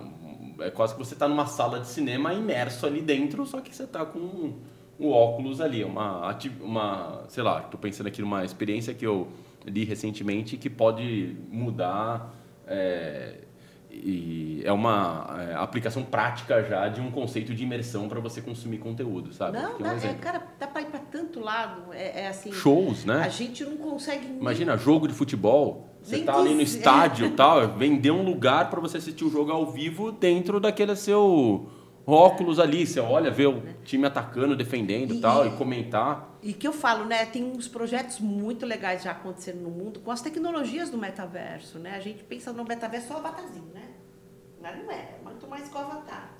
é 0.60 0.70
quase 0.70 0.93
que 0.93 0.99
você 0.99 1.14
está 1.14 1.28
numa 1.28 1.45
sala 1.45 1.80
de 1.80 1.88
cinema 1.88 2.34
imerso 2.34 2.86
ali 2.86 3.01
dentro, 3.01 3.45
só 3.45 3.62
que 3.62 3.76
você 3.76 3.84
está 3.84 4.05
com 4.05 4.53
o 4.99 5.12
óculos 5.12 5.62
ali, 5.62 5.84
uma 5.84 6.36
uma, 6.62 7.24
sei 7.30 7.43
lá, 7.43 7.62
estou 7.62 7.80
pensando 7.80 8.08
aqui 8.08 8.22
numa 8.22 8.43
experiência 8.43 8.93
que 8.93 9.05
eu 9.05 9.28
li 9.66 9.84
recentemente 9.84 10.58
que 10.58 10.70
pode 10.70 11.36
mudar 11.49 12.34
é, 12.66 13.47
e 13.89 14.61
é 14.63 14.71
uma 14.71 15.35
é, 15.39 15.55
aplicação 15.55 16.03
prática 16.03 16.63
já 16.63 16.88
de 16.88 17.01
um 17.01 17.09
conceito 17.09 17.53
de 17.53 17.63
imersão 17.63 18.07
para 18.07 18.19
você 18.19 18.41
consumir 18.41 18.77
conteúdo, 18.77 19.33
sabe? 19.33 19.57
Não, 19.57 19.77
dá, 19.79 19.93
um 19.93 19.97
é, 19.97 20.13
cara, 20.13 20.43
dá 20.59 20.67
para 20.67 20.81
ir 20.81 20.85
para 20.85 20.99
tanto 20.99 21.39
lado. 21.39 21.93
É, 21.93 22.23
é, 22.23 22.27
assim. 22.27 22.51
Shows, 22.51 23.05
né? 23.05 23.23
A 23.23 23.29
gente 23.29 23.63
não 23.63 23.77
consegue. 23.77 24.27
Imagina, 24.27 24.77
jogo 24.77 25.07
de 25.07 25.13
futebol. 25.13 25.88
Você 26.01 26.17
está 26.17 26.38
ali 26.38 26.53
no 26.53 26.61
estádio 26.61 27.31
tal, 27.35 27.67
vender 27.75 28.11
um 28.11 28.23
lugar 28.23 28.69
para 28.69 28.79
você 28.79 28.97
assistir 28.97 29.25
o 29.25 29.29
jogo 29.29 29.51
ao 29.51 29.65
vivo 29.71 30.11
dentro 30.11 30.59
daquele 30.59 30.95
seu 30.95 31.69
óculos 32.08 32.58
ali. 32.58 32.88
Você 32.88 32.99
olha, 33.01 33.30
vê 33.30 33.45
o 33.45 33.62
time 33.84 34.08
atacando, 34.08 34.55
defendendo 34.55 35.14
e 35.14 35.20
tal, 35.20 35.45
e 35.45 35.51
comentar. 35.51 36.38
E 36.41 36.53
que 36.53 36.66
eu 36.66 36.72
falo, 36.72 37.05
né? 37.05 37.26
Tem 37.26 37.43
uns 37.43 37.68
projetos 37.68 38.20
muito 38.20 38.66
legais 38.66 39.03
já 39.03 39.12
acontecendo 39.12 39.62
no 39.62 39.70
mundo 39.70 39.99
com 39.99 40.10
as 40.10 40.22
tecnologias 40.22 40.89
do 40.89 40.97
metaverso, 40.97 41.78
né? 41.78 41.95
A 41.95 41.99
gente 41.99 42.24
pensa 42.24 42.53
no 42.53 42.64
metaverso 42.64 43.10
só 43.10 43.18
avatarzinho, 43.18 43.70
né? 43.74 43.89
Mas 44.62 44.78
não 44.78 44.89
é, 44.91 45.16
muito 45.24 45.47
mais 45.47 45.68
com 45.68 45.78
o 45.78 45.82
avatar. 45.82 46.32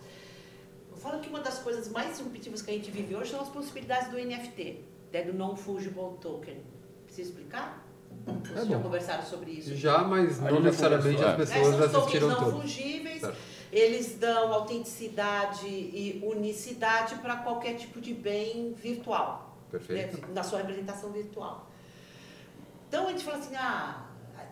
Eu 0.90 0.98
falo 0.98 1.20
que 1.20 1.30
uma 1.30 1.42
das 1.42 1.60
coisas 1.60 1.90
mais 1.90 2.10
disruptivas 2.12 2.62
que 2.62 2.72
a 2.72 2.74
gente 2.74 2.90
vive 2.90 3.16
hoje 3.16 3.32
são 3.32 3.42
as 3.42 3.50
possibilidades 3.50 4.10
do 4.10 4.18
NFT, 4.18 4.82
né? 5.12 5.22
do 5.24 5.34
Non-Fungible 5.34 6.18
Token. 6.20 6.58
Precisa 7.06 7.30
explicar? 7.30 7.86
Vocês 8.26 8.58
é 8.58 8.66
já 8.66 8.80
conversaram 8.80 9.24
sobre 9.24 9.52
isso? 9.52 9.76
Já, 9.76 10.00
mas 10.00 10.40
não 10.40 10.60
necessariamente 10.60 11.24
as 11.24 11.36
pessoas 11.36 11.80
é. 11.80 11.86
assistiram 11.86 12.28
não 12.30 12.42
não 12.42 12.62
fungíveis. 12.62 13.22
Certo. 13.22 13.57
Eles 13.72 14.16
dão 14.16 14.54
autenticidade 14.54 15.68
e 15.68 16.22
unicidade 16.24 17.16
para 17.16 17.38
qualquer 17.38 17.76
tipo 17.76 18.00
de 18.00 18.14
bem 18.14 18.74
virtual. 18.74 19.58
Perfeito. 19.70 20.22
Né, 20.22 20.28
na 20.34 20.44
sua 20.44 20.60
representação 20.60 21.12
virtual. 21.12 21.68
Então 22.88 23.08
a 23.08 23.12
gente 23.12 23.24
fala 23.26 23.38
assim, 23.38 23.56
ah, 23.56 24.06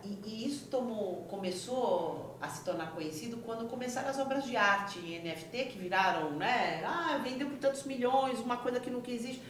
e, 0.04 0.20
e, 0.24 0.46
isso 0.46 0.66
tomou, 0.66 1.24
começou 1.28 2.36
a 2.40 2.48
se 2.48 2.64
tornar 2.64 2.92
conhecido 2.92 3.38
quando 3.38 3.66
começaram 3.68 4.08
as 4.08 4.18
obras 4.18 4.44
de 4.44 4.56
arte 4.56 4.98
em 4.98 5.18
NFT, 5.22 5.64
que 5.66 5.78
viraram, 5.78 6.32
né? 6.32 6.84
Ah, 6.84 7.18
vendeu 7.22 7.48
por 7.48 7.58
tantos 7.58 7.84
milhões, 7.84 8.38
uma 8.40 8.58
coisa 8.58 8.78
que 8.78 8.90
nunca 8.90 9.10
existe. 9.10 9.42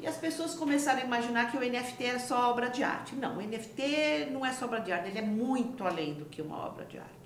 E 0.00 0.06
as 0.06 0.16
pessoas 0.16 0.54
começaram 0.54 1.00
a 1.00 1.04
imaginar 1.04 1.50
que 1.50 1.56
o 1.56 1.60
NFT 1.60 2.04
era 2.04 2.18
só 2.18 2.50
obra 2.50 2.68
de 2.68 2.82
arte. 2.82 3.14
Não, 3.14 3.38
o 3.38 3.40
NFT 3.40 4.28
não 4.32 4.44
é 4.44 4.52
só 4.52 4.66
obra 4.66 4.80
de 4.80 4.92
arte, 4.92 5.08
ele 5.08 5.18
é 5.18 5.22
muito 5.22 5.84
além 5.84 6.14
do 6.14 6.24
que 6.26 6.42
uma 6.42 6.66
obra 6.66 6.84
de 6.84 6.98
arte. 6.98 7.23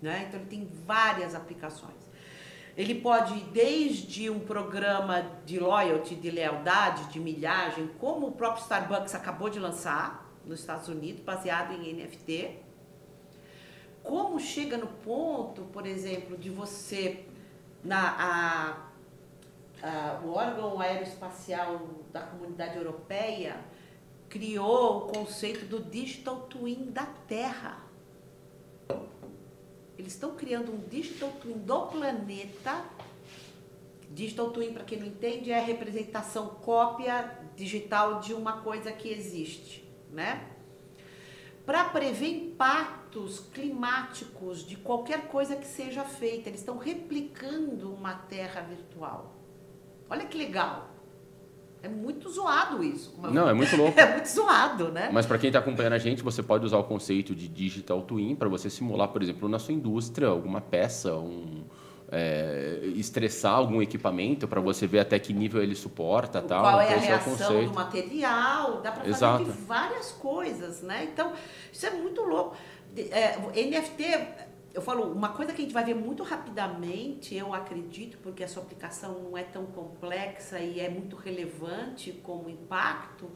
Né? 0.00 0.26
Então 0.28 0.40
ele 0.40 0.48
tem 0.48 0.68
várias 0.86 1.34
aplicações. 1.34 2.10
Ele 2.76 2.94
pode 2.94 3.34
ir 3.34 3.44
desde 3.52 4.30
um 4.30 4.40
programa 4.40 5.22
de 5.44 5.58
loyalty, 5.58 6.14
de 6.14 6.30
lealdade, 6.30 7.12
de 7.12 7.20
milhagem, 7.20 7.90
como 7.98 8.28
o 8.28 8.32
próprio 8.32 8.62
Starbucks 8.62 9.14
acabou 9.14 9.50
de 9.50 9.58
lançar 9.58 10.30
nos 10.46 10.60
Estados 10.60 10.88
Unidos, 10.88 11.22
baseado 11.22 11.72
em 11.74 11.92
NFT. 11.92 12.58
Como 14.02 14.40
chega 14.40 14.78
no 14.78 14.86
ponto, 14.86 15.62
por 15.64 15.86
exemplo, 15.86 16.38
de 16.38 16.48
você, 16.48 17.26
na, 17.84 18.80
a, 19.82 19.86
a, 19.86 20.20
o 20.24 20.32
órgão 20.32 20.80
aeroespacial 20.80 21.86
da 22.12 22.22
comunidade 22.22 22.76
europeia 22.76 23.56
criou 24.28 24.98
o 24.98 25.00
conceito 25.12 25.66
do 25.66 25.82
digital 25.82 26.42
twin 26.42 26.90
da 26.90 27.04
Terra. 27.26 27.89
Eles 30.00 30.14
estão 30.14 30.34
criando 30.34 30.72
um 30.72 30.78
digital 30.88 31.30
twin 31.42 31.58
do 31.58 31.86
planeta. 31.88 32.84
Digital 34.10 34.50
twin, 34.50 34.72
para 34.72 34.82
quem 34.82 34.98
não 34.98 35.06
entende, 35.06 35.52
é 35.52 35.60
a 35.60 35.62
representação 35.62 36.48
cópia 36.48 37.38
digital 37.54 38.18
de 38.18 38.32
uma 38.32 38.62
coisa 38.62 38.90
que 38.90 39.10
existe, 39.10 39.86
né? 40.10 40.48
Para 41.66 41.84
prever 41.84 42.28
impactos 42.28 43.40
climáticos 43.52 44.66
de 44.66 44.78
qualquer 44.78 45.28
coisa 45.28 45.54
que 45.54 45.66
seja 45.66 46.02
feita, 46.02 46.48
eles 46.48 46.60
estão 46.60 46.78
replicando 46.78 47.92
uma 47.92 48.14
terra 48.14 48.62
virtual. 48.62 49.36
Olha 50.08 50.24
que 50.24 50.38
legal. 50.38 50.88
É 51.82 51.88
muito 51.88 52.28
zoado 52.28 52.82
isso. 52.84 53.14
Não, 53.32 53.48
é 53.48 53.54
muito 53.54 53.74
louco. 53.76 53.98
é 54.00 54.12
muito 54.12 54.28
zoado, 54.28 54.90
né? 54.90 55.08
Mas 55.12 55.24
para 55.24 55.38
quem 55.38 55.48
está 55.48 55.58
acompanhando 55.60 55.94
a 55.94 55.98
gente, 55.98 56.22
você 56.22 56.42
pode 56.42 56.64
usar 56.64 56.78
o 56.78 56.84
conceito 56.84 57.34
de 57.34 57.48
digital 57.48 58.02
twin 58.02 58.34
para 58.34 58.48
você 58.48 58.68
simular, 58.68 59.08
por 59.08 59.22
exemplo, 59.22 59.48
na 59.48 59.58
sua 59.58 59.72
indústria, 59.72 60.28
alguma 60.28 60.60
peça, 60.60 61.14
um, 61.14 61.64
é, 62.12 62.80
estressar 62.96 63.54
algum 63.54 63.80
equipamento 63.80 64.46
para 64.46 64.60
você 64.60 64.86
ver 64.86 65.00
até 65.00 65.18
que 65.18 65.32
nível 65.32 65.62
ele 65.62 65.74
suporta. 65.74 66.42
Tal. 66.42 66.62
Qual 66.62 66.80
é 66.80 66.88
a 66.88 66.92
é 66.92 66.98
reação 66.98 67.60
é 67.60 67.64
do 67.64 67.74
material, 67.74 68.82
dá 68.82 68.92
para 68.92 69.04
fazer 69.04 69.10
Exato. 69.10 69.44
várias 69.66 70.12
coisas, 70.12 70.82
né? 70.82 71.08
Então, 71.10 71.32
isso 71.72 71.86
é 71.86 71.90
muito 71.90 72.20
louco. 72.22 72.56
É, 72.96 73.38
NFT 73.38 74.49
eu 74.72 74.80
falo, 74.80 75.12
uma 75.12 75.30
coisa 75.30 75.52
que 75.52 75.60
a 75.60 75.64
gente 75.64 75.74
vai 75.74 75.84
ver 75.84 75.94
muito 75.94 76.22
rapidamente, 76.22 77.34
eu 77.34 77.52
acredito, 77.52 78.18
porque 78.18 78.44
a 78.44 78.48
sua 78.48 78.62
aplicação 78.62 79.20
não 79.20 79.36
é 79.36 79.42
tão 79.42 79.66
complexa 79.66 80.60
e 80.60 80.78
é 80.78 80.88
muito 80.88 81.16
relevante 81.16 82.12
como 82.22 82.48
impacto, 82.48 83.30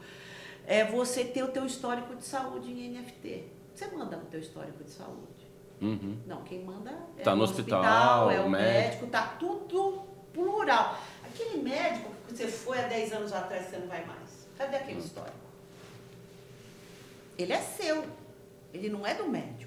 é 0.65 0.85
você 0.85 1.25
ter 1.25 1.43
o 1.43 1.49
teu 1.49 1.65
histórico 1.65 2.15
de 2.15 2.23
saúde 2.23 2.71
em 2.71 2.89
NFT. 2.89 3.43
Você 3.73 3.87
manda 3.87 4.17
o 4.17 4.25
teu 4.25 4.39
histórico 4.39 4.83
de 4.83 4.91
saúde. 4.91 5.45
Uhum. 5.81 6.17
Não, 6.25 6.41
quem 6.43 6.63
manda 6.63 6.91
é 7.17 7.21
tá 7.21 7.33
o 7.33 7.35
no 7.35 7.43
hospital, 7.43 7.81
hospital 7.81 8.31
é 8.31 8.39
o 8.39 8.49
médico. 8.49 8.79
médico, 8.79 9.07
tá 9.07 9.27
tudo 9.37 10.05
plural. 10.31 10.97
Aquele 11.23 11.61
médico 11.61 12.11
que 12.27 12.35
você 12.35 12.47
foi 12.47 12.79
há 12.79 12.87
10 12.87 13.11
anos 13.11 13.33
atrás, 13.33 13.65
você 13.65 13.77
não 13.77 13.87
vai 13.87 14.05
mais. 14.05 14.47
Cadê 14.57 14.77
aquele 14.77 14.99
uhum. 14.99 15.05
histórico? 15.05 15.37
Ele 17.37 17.51
é 17.51 17.59
seu, 17.59 18.05
ele 18.73 18.89
não 18.89 19.05
é 19.05 19.13
do 19.13 19.27
médico. 19.27 19.64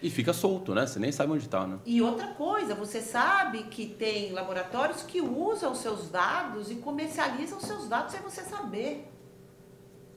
E 0.00 0.10
fica 0.10 0.32
solto, 0.32 0.74
né? 0.74 0.86
Você 0.86 0.98
nem 0.98 1.10
sabe 1.10 1.32
onde 1.32 1.44
está, 1.44 1.66
né? 1.66 1.80
E 1.84 2.00
outra 2.00 2.28
coisa, 2.28 2.74
você 2.74 3.00
sabe 3.00 3.64
que 3.64 3.86
tem 3.86 4.32
laboratórios 4.32 5.02
que 5.02 5.20
usam 5.20 5.72
os 5.72 5.78
seus 5.78 6.08
dados 6.08 6.70
e 6.70 6.76
comercializam 6.76 7.58
os 7.58 7.64
seus 7.64 7.88
dados 7.88 8.12
sem 8.12 8.20
você 8.20 8.42
saber. 8.42 9.10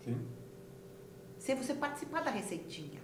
Sim. 0.03 0.27
Sem 1.39 1.55
você 1.55 1.73
participar 1.73 2.21
da 2.21 2.29
receitinha. 2.29 3.01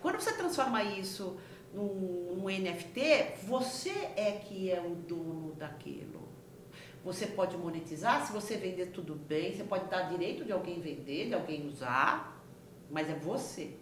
Quando 0.00 0.20
você 0.20 0.32
transforma 0.34 0.82
isso 0.84 1.36
num, 1.72 2.36
num 2.36 2.44
NFT, 2.44 3.46
você 3.46 3.90
é 4.16 4.32
que 4.44 4.70
é 4.70 4.80
o 4.80 4.94
dono 4.94 5.54
daquilo. 5.54 6.28
Você 7.04 7.26
pode 7.26 7.56
monetizar, 7.56 8.24
se 8.24 8.32
você 8.32 8.56
vender 8.56 8.86
tudo 8.86 9.14
bem, 9.14 9.54
você 9.54 9.64
pode 9.64 9.90
dar 9.90 10.02
direito 10.04 10.44
de 10.44 10.52
alguém 10.52 10.80
vender, 10.80 11.28
de 11.28 11.34
alguém 11.34 11.66
usar, 11.66 12.40
mas 12.90 13.10
é 13.10 13.14
você. 13.14 13.76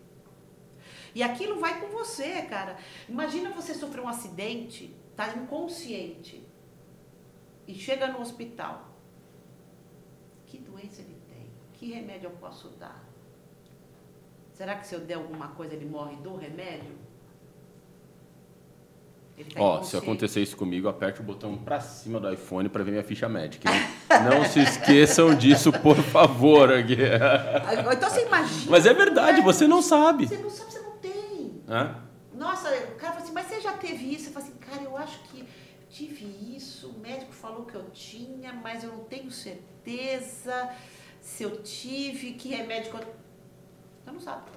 E 1.14 1.22
aquilo 1.22 1.58
vai 1.60 1.80
com 1.80 1.88
você, 1.88 2.42
cara. 2.42 2.76
Imagina 3.08 3.50
você 3.50 3.74
sofrer 3.74 4.02
um 4.02 4.08
acidente, 4.08 4.94
tá 5.16 5.28
inconsciente 5.36 6.42
e 7.66 7.74
chega 7.74 8.08
no 8.08 8.20
hospital. 8.20 8.88
Que 10.46 10.58
doença 10.58 11.00
ele 11.02 11.16
tem? 11.28 11.50
Que 11.74 11.92
remédio 11.92 12.26
eu 12.28 12.32
posso 12.32 12.68
dar? 12.70 13.02
Será 14.52 14.76
que 14.76 14.86
se 14.86 14.94
eu 14.94 15.00
der 15.00 15.14
alguma 15.14 15.48
coisa 15.48 15.74
ele 15.74 15.86
morre 15.86 16.16
do 16.16 16.36
remédio? 16.36 17.02
Tá 19.54 19.60
Ó, 19.60 19.82
se 19.82 19.96
acontecer 19.96 20.42
isso 20.42 20.56
comigo, 20.56 20.88
aperte 20.88 21.20
o 21.20 21.24
botão 21.24 21.56
para 21.56 21.80
cima 21.80 22.20
do 22.20 22.30
iPhone 22.30 22.68
para 22.68 22.84
ver 22.84 22.90
minha 22.92 23.02
ficha 23.02 23.28
médica. 23.28 23.68
Não 24.24 24.44
se 24.44 24.60
esqueçam 24.60 25.34
disso, 25.34 25.72
por 25.72 25.96
favor. 25.96 26.68
Então 26.78 28.10
você 28.10 28.26
imagina. 28.26 28.70
Mas 28.70 28.86
é 28.86 28.92
verdade, 28.92 29.40
você 29.40 29.66
não 29.66 29.80
sabe. 29.80 30.26
Você 30.26 30.36
não 30.36 30.50
sabe, 30.50 30.72
você 30.72 30.78
Hã? 31.72 32.02
Nossa, 32.34 32.68
o 32.68 32.96
cara 32.96 33.14
falou 33.14 33.24
assim, 33.24 33.32
mas 33.32 33.46
você 33.46 33.60
já 33.62 33.72
teve 33.78 34.14
isso? 34.14 34.28
Eu 34.28 34.32
falei 34.34 34.48
assim, 34.48 34.58
cara, 34.58 34.82
eu 34.82 34.94
acho 34.94 35.22
que 35.24 35.48
tive 35.88 36.26
isso, 36.54 36.90
o 36.90 36.98
médico 36.98 37.32
falou 37.32 37.64
que 37.64 37.74
eu 37.74 37.88
tinha, 37.90 38.52
mas 38.52 38.84
eu 38.84 38.92
não 38.92 39.04
tenho 39.04 39.30
certeza. 39.30 40.70
se 41.22 41.42
eu 41.42 41.62
tive, 41.62 42.34
que 42.34 42.50
remédio 42.50 42.90
que 42.90 42.96
eu... 42.98 43.14
Você 44.04 44.10
não 44.10 44.20
sabe. 44.20 44.50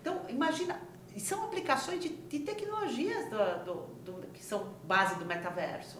Então, 0.00 0.24
imagina, 0.28 0.80
são 1.16 1.44
aplicações 1.44 2.00
de, 2.00 2.10
de 2.10 2.40
tecnologias 2.40 3.28
do, 3.30 3.64
do, 3.64 4.12
do, 4.12 4.26
que 4.28 4.44
são 4.44 4.74
base 4.84 5.16
do 5.16 5.24
metaverso. 5.24 5.98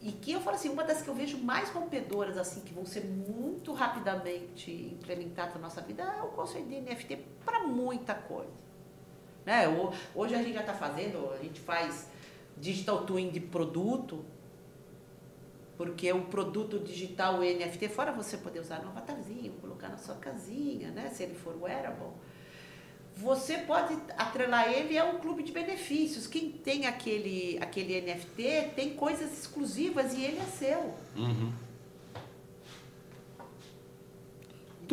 E 0.00 0.12
que 0.12 0.32
eu 0.32 0.40
falo 0.40 0.56
assim, 0.56 0.68
uma 0.68 0.84
das 0.84 1.02
que 1.02 1.08
eu 1.08 1.14
vejo 1.14 1.38
mais 1.38 1.70
rompedoras, 1.70 2.38
assim, 2.38 2.60
que 2.60 2.72
vão 2.72 2.86
ser 2.86 3.04
muito 3.04 3.72
rapidamente 3.72 4.70
implementadas 4.70 5.54
na 5.54 5.60
nossa 5.60 5.80
vida, 5.80 6.02
é 6.02 6.22
o 6.22 6.28
conceito 6.28 6.68
de 6.68 6.80
NFT 6.80 7.16
para 7.44 7.66
muita 7.66 8.14
coisa. 8.14 8.69
Né? 9.44 9.64
Hoje 10.14 10.34
a 10.34 10.38
gente 10.38 10.54
já 10.54 10.60
está 10.60 10.74
fazendo, 10.74 11.30
a 11.32 11.42
gente 11.42 11.60
faz 11.60 12.08
digital 12.56 13.04
twin 13.04 13.30
de 13.30 13.40
produto, 13.40 14.24
porque 15.76 16.12
o 16.12 16.22
produto 16.22 16.78
digital, 16.78 17.36
o 17.36 17.40
NFT, 17.40 17.88
fora 17.88 18.12
você 18.12 18.36
poder 18.36 18.60
usar 18.60 18.82
no 18.82 18.88
avatarzinho, 18.90 19.52
colocar 19.60 19.88
na 19.88 19.96
sua 19.96 20.16
casinha, 20.16 20.90
né? 20.90 21.08
se 21.08 21.22
ele 21.22 21.34
for 21.34 21.56
wearable, 21.60 22.12
você 23.16 23.58
pode 23.58 23.96
atrelar 24.16 24.72
ele 24.72 24.96
a 24.98 25.04
um 25.04 25.18
clube 25.18 25.42
de 25.42 25.52
benefícios. 25.52 26.26
Quem 26.26 26.50
tem 26.50 26.86
aquele, 26.86 27.58
aquele 27.60 28.00
NFT 28.00 28.72
tem 28.74 28.94
coisas 28.94 29.32
exclusivas 29.32 30.14
e 30.14 30.24
ele 30.24 30.38
é 30.38 30.44
seu. 30.44 30.94
Uhum. 31.16 31.52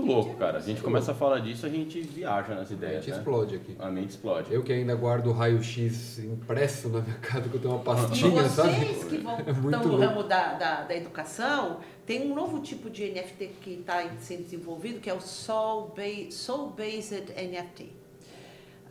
Muito 0.01 0.11
louco, 0.15 0.35
cara. 0.37 0.57
A 0.57 0.61
gente 0.61 0.81
começa 0.81 1.11
a 1.11 1.15
falar 1.15 1.39
disso, 1.39 1.65
a 1.65 1.69
gente 1.69 1.99
viaja 2.01 2.53
nas 2.55 2.69
ideias. 2.71 2.97
A 2.97 2.99
gente 3.01 3.11
né? 3.11 3.17
explode 3.17 3.55
aqui. 3.55 3.75
A 3.79 3.89
mente 3.89 4.09
explode. 4.11 4.53
Eu 4.53 4.63
que 4.63 4.71
ainda 4.73 4.95
guardo 4.95 5.27
o 5.27 5.31
raio-x 5.33 6.19
impresso 6.19 6.89
na 6.89 7.01
minha 7.01 7.17
casa, 7.19 7.47
que 7.49 7.55
eu 7.55 7.59
tenho 7.61 7.73
uma 7.73 7.83
pastinha, 7.83 8.43
Vocês 8.43 8.51
sabe? 8.51 9.09
que 9.09 9.17
vão, 9.17 9.37
É 9.39 9.51
estão 9.51 9.83
no 9.83 9.97
ramo 9.97 10.23
da, 10.23 10.53
da, 10.53 10.81
da 10.83 10.95
educação, 10.95 11.79
tem 12.05 12.31
um 12.31 12.35
novo 12.35 12.59
tipo 12.59 12.89
de 12.89 13.09
NFT 13.11 13.51
que 13.61 13.71
está 13.71 14.03
sendo 14.19 14.43
desenvolvido, 14.43 14.99
que 14.99 15.09
é 15.09 15.13
o 15.13 15.21
Soul, 15.21 15.93
Ba- 15.95 16.31
Soul 16.31 16.69
Based 16.71 17.31
NFT. 17.33 17.91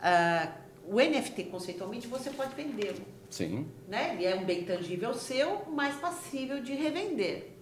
Ah, 0.01 0.51
o 0.87 0.95
NFT, 1.01 1.45
conceitualmente, 1.45 2.07
você 2.07 2.29
pode 2.29 2.55
vendê-lo. 2.55 3.01
Sim. 3.29 3.67
né? 3.89 4.13
Ele 4.15 4.25
é 4.25 4.35
um 4.35 4.45
bem 4.45 4.63
tangível 4.63 5.13
seu, 5.13 5.63
mas 5.73 5.95
passível 5.95 6.61
de 6.61 6.73
revender. 6.73 7.56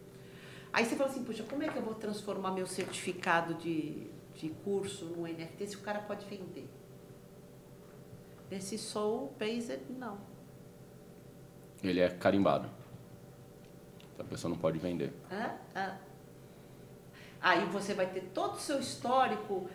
Aí 0.76 0.84
você 0.84 0.98
fala 0.98 1.10
assim, 1.10 1.24
puxa, 1.24 1.42
como 1.44 1.64
é 1.64 1.70
que 1.70 1.78
eu 1.78 1.82
vou 1.82 1.96
transformar 1.96 2.52
meu 2.52 2.68
certificado 2.68 3.54
de, 3.54 4.08
de 4.34 4.50
curso 4.50 5.06
num 5.06 5.24
NFT 5.24 5.68
se 5.68 5.76
o 5.78 5.80
cara 5.80 6.00
pode 6.00 6.26
vender? 6.26 6.70
Nesse 8.52 8.78
Soul 8.78 9.34
Based, 9.40 9.80
não. 9.90 10.18
Ele 11.82 12.02
é 12.02 12.10
carimbado. 12.10 12.70
A 14.20 14.24
pessoa 14.26 14.50
não 14.50 14.58
pode 14.58 14.78
vender. 14.78 15.14
Hã? 15.32 15.54
Hã? 15.74 15.98
Aí 17.40 17.64
você 17.68 17.94
vai 17.94 18.08
ter 18.08 18.24
todo 18.34 18.56
o 18.56 18.60
seu 18.60 18.78
histórico 18.78 19.70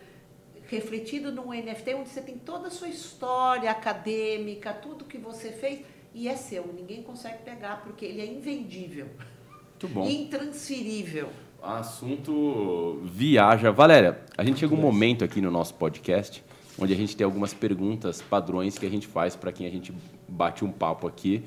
refletido 0.67 1.31
num 1.31 1.51
NFT, 1.51 1.95
onde 1.95 2.09
você 2.09 2.21
tem 2.21 2.37
toda 2.37 2.67
a 2.67 2.69
sua 2.69 2.89
história 2.89 3.71
acadêmica, 3.71 4.71
tudo 4.71 5.05
que 5.05 5.17
você 5.17 5.51
fez, 5.51 5.83
e 6.13 6.27
é 6.27 6.35
seu. 6.35 6.71
Ninguém 6.71 7.01
consegue 7.01 7.41
pegar, 7.41 7.81
porque 7.81 8.05
ele 8.05 8.21
é 8.21 8.25
invendível. 8.27 9.09
Muito 9.81 9.87
bom. 9.87 10.07
Intransferível. 10.07 11.29
Assunto 11.61 13.01
viaja. 13.03 13.71
Valéria, 13.71 14.21
a 14.37 14.43
gente 14.43 14.59
chega 14.59 14.73
um 14.73 14.77
momento 14.77 15.23
aqui 15.23 15.41
no 15.41 15.49
nosso 15.49 15.73
podcast 15.75 16.43
onde 16.77 16.93
a 16.93 16.95
gente 16.95 17.15
tem 17.15 17.25
algumas 17.25 17.53
perguntas 17.53 18.21
padrões 18.21 18.77
que 18.77 18.85
a 18.85 18.89
gente 18.89 19.07
faz 19.07 19.35
para 19.35 19.51
quem 19.51 19.67
a 19.67 19.69
gente 19.69 19.93
bate 20.27 20.63
um 20.63 20.71
papo 20.71 21.07
aqui. 21.07 21.43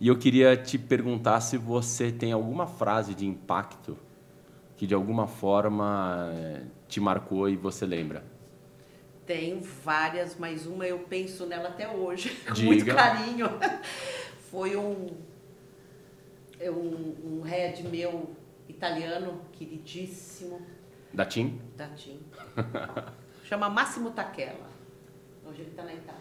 E 0.00 0.08
eu 0.08 0.16
queria 0.18 0.56
te 0.56 0.78
perguntar 0.78 1.40
se 1.40 1.56
você 1.56 2.12
tem 2.12 2.32
alguma 2.32 2.66
frase 2.66 3.14
de 3.14 3.26
impacto 3.26 3.96
que 4.76 4.86
de 4.86 4.94
alguma 4.94 5.26
forma 5.26 6.30
eh, 6.34 6.62
te 6.86 7.00
marcou 7.00 7.48
e 7.48 7.56
você 7.56 7.86
lembra. 7.86 8.22
Tenho 9.24 9.60
várias, 9.60 10.36
mas 10.38 10.66
uma 10.66 10.86
eu 10.86 10.98
penso 10.98 11.46
nela 11.46 11.70
até 11.70 11.88
hoje, 11.88 12.30
com 12.46 12.60
muito 12.60 12.84
carinho. 12.84 13.48
Foi 14.50 14.76
um, 14.76 15.08
um, 16.62 17.38
um 17.38 17.40
head 17.42 17.82
meu 17.88 18.30
italiano, 18.68 19.40
queridíssimo, 19.52 20.60
Da 21.12 21.24
TIM? 21.24 21.60
da 21.76 21.88
TIM. 21.88 22.18
Chama 23.44 23.68
Máximo 23.70 24.10
Taquella. 24.10 24.66
Hoje 25.46 25.62
ele 25.62 25.70
está 25.70 25.84
na 25.84 25.94
Itália. 25.94 26.20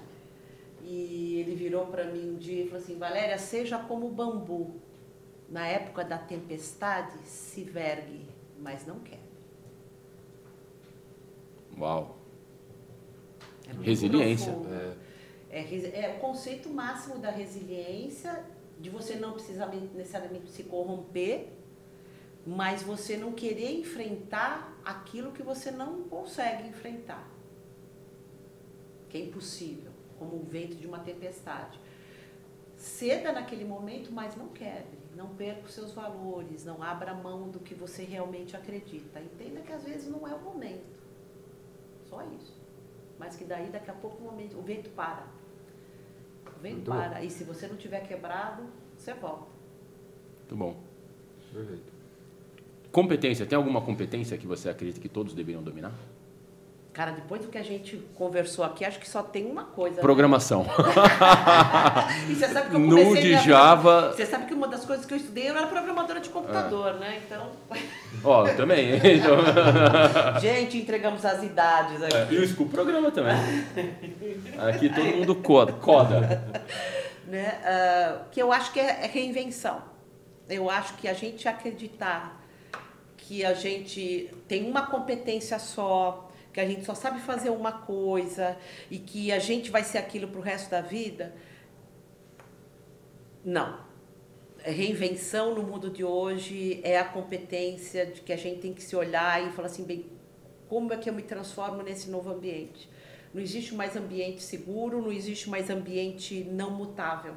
E 0.84 1.40
ele 1.40 1.56
virou 1.56 1.88
para 1.88 2.06
mim 2.06 2.32
um 2.32 2.38
dia 2.38 2.64
e 2.64 2.68
falou 2.68 2.84
assim, 2.84 2.98
Valéria, 2.98 3.38
seja 3.40 3.78
como 3.80 4.08
o 4.08 4.12
bambu. 4.12 4.80
Na 5.50 5.66
época 5.68 6.04
da 6.04 6.18
tempestade, 6.18 7.18
se 7.26 7.64
vergue, 7.64 8.26
mas 8.60 8.86
não 8.86 9.00
quer. 9.00 9.20
Uau. 11.78 12.18
É 13.68 13.84
Resiliência. 13.84 14.56
É, 15.50 15.62
resi- 15.62 15.94
é 15.94 16.16
o 16.18 16.20
conceito 16.20 16.70
máximo 16.70 17.18
da 17.20 17.32
resiliência, 17.32 18.44
de 18.80 18.90
você 18.90 19.16
não 19.16 19.34
precisar 19.34 19.68
necessariamente 19.68 20.50
se 20.50 20.64
corromper, 20.64 21.50
mas 22.46 22.84
você 22.84 23.18
não 23.18 23.32
querer 23.32 23.80
enfrentar 23.80 24.78
aquilo 24.84 25.32
que 25.32 25.42
você 25.42 25.72
não 25.72 26.04
consegue 26.04 26.68
enfrentar. 26.68 27.28
Que 29.10 29.18
é 29.18 29.22
impossível, 29.22 29.92
como 30.20 30.36
o 30.36 30.44
vento 30.44 30.76
de 30.76 30.86
uma 30.86 31.00
tempestade. 31.00 31.80
Ceda 32.78 33.32
naquele 33.32 33.66
momento, 33.66 34.12
mas 34.12 34.36
não 34.36 34.50
quebre. 34.50 35.00
Não 35.16 35.30
perca 35.30 35.66
os 35.66 35.74
seus 35.74 35.94
valores, 35.94 36.66
não 36.66 36.84
abra 36.84 37.14
mão 37.14 37.50
do 37.50 37.60
que 37.60 37.74
você 37.74 38.04
realmente 38.04 38.56
acredita. 38.56 39.20
Entenda 39.20 39.62
que 39.62 39.72
às 39.72 39.84
vezes 39.84 40.08
não 40.10 40.28
é 40.28 40.34
o 40.36 40.42
momento. 40.42 41.00
Só 42.10 42.22
isso. 42.38 42.54
Mas 43.18 43.36
que 43.36 43.46
daí, 43.46 43.70
daqui 43.70 43.90
a 43.90 43.94
pouco, 43.94 44.18
o, 44.18 44.26
momento, 44.26 44.58
o 44.58 44.62
vento 44.62 44.90
para. 44.90 45.26
Muito 46.74 46.92
para. 46.92 47.24
E 47.24 47.30
se 47.30 47.44
você 47.44 47.68
não 47.68 47.76
tiver 47.76 48.02
quebrado, 48.02 48.64
você 48.98 49.14
volta. 49.14 49.48
Muito 50.40 50.56
bom. 50.56 50.84
Perfeito. 51.54 51.94
Competência. 52.92 53.46
Tem 53.46 53.58
alguma 53.58 53.82
competência 53.82 54.38
que 54.38 54.48
você 54.48 54.70
acredita 54.70 55.00
que 55.00 55.10
todos 55.10 55.34
deveriam 55.34 55.62
dominar? 55.62 55.94
Cara, 56.96 57.12
depois 57.12 57.42
do 57.42 57.50
que 57.50 57.58
a 57.58 57.64
gente 57.64 57.98
conversou 58.16 58.64
aqui, 58.64 58.86
acho 58.86 59.00
que 59.00 59.10
só 59.10 59.22
tem 59.22 59.46
uma 59.46 59.66
coisa. 59.66 59.98
né? 59.98 60.02
Programação. 60.02 60.66
E 62.30 62.34
você 62.36 62.48
sabe 62.48 62.70
que 62.70 62.76
eu 62.78 62.80
comecei 62.88 63.22
de 63.22 63.28
minha- 63.28 63.42
Java- 63.42 64.14
Você 64.14 64.26
sabe 64.26 64.46
que 64.46 64.54
uma 64.54 64.68
das 64.70 64.86
coisas 64.86 65.06
que 65.06 65.14
eu 65.14 65.18
estudei 65.18 65.50
eu 65.50 65.58
era 65.58 65.68
programadora 65.68 66.22
de 66.22 66.30
computador, 66.30 66.94
né? 66.96 67.22
Então, 67.26 67.50
Ó, 68.24 68.48
eu 68.48 68.56
também. 68.56 68.96
Então... 68.96 69.36
gente, 70.40 70.78
entregamos 70.78 71.26
as 71.26 71.44
idades 71.44 72.02
aqui. 72.02 72.16
É, 72.16 72.28
e 72.32 72.38
o 72.38 72.48
School 72.48 72.70
programa 72.70 73.12
também. 73.12 73.36
Aqui 74.70 74.88
todo 74.90 75.04
mundo 75.06 75.36
coda. 75.36 75.74
coda. 75.74 76.44
né? 77.28 77.60
Ah, 77.66 78.20
que 78.32 78.42
eu 78.42 78.54
acho 78.54 78.72
que 78.72 78.80
é, 78.80 79.02
é 79.04 79.08
reinvenção. 79.12 79.82
Eu 80.50 80.70
acho 80.70 80.94
que 80.94 81.08
a 81.10 81.14
gente 81.14 81.46
acreditar 81.48 82.42
que 83.18 83.44
a 83.44 83.54
gente 83.54 84.30
tem 84.48 84.70
uma 84.70 84.84
competência 84.84 85.58
só, 85.60 86.25
que 86.56 86.62
a 86.62 86.66
gente 86.66 86.86
só 86.86 86.96
sabe 86.96 87.20
fazer 87.20 87.50
uma 87.50 87.74
coisa 87.74 88.58
e 88.90 88.98
que 88.98 89.30
a 89.30 89.40
gente 89.40 89.70
vai 89.70 89.84
ser 89.84 89.98
aquilo 89.98 90.30
para 90.30 90.40
o 90.40 90.42
resto 90.42 90.72
da 90.72 90.80
vida, 90.80 91.36
não. 93.44 93.84
É 94.64 94.72
Reinvenção 94.72 95.54
no 95.54 95.64
mundo 95.64 95.90
de 95.90 96.02
hoje 96.02 96.80
é 96.82 96.98
a 96.98 97.04
competência 97.04 98.06
de 98.06 98.22
que 98.22 98.32
a 98.32 98.38
gente 98.38 98.62
tem 98.62 98.74
que 98.74 98.82
se 98.82 98.96
olhar 98.96 99.46
e 99.46 99.52
falar 99.52 99.68
assim, 99.68 99.84
bem, 99.84 100.06
como 100.70 100.94
é 100.94 100.98
que 100.98 101.10
eu 101.10 101.14
me 101.14 101.24
transformo 101.24 101.84
nesse 101.84 102.10
novo 102.10 102.30
ambiente? 102.32 102.90
Não 103.34 103.42
existe 103.42 103.76
mais 103.76 103.98
ambiente 103.98 104.42
seguro, 104.42 105.02
não 105.02 105.12
existe 105.12 105.50
mais 105.50 105.70
ambiente 105.70 106.46
não 106.46 106.72
mutável. 106.72 107.36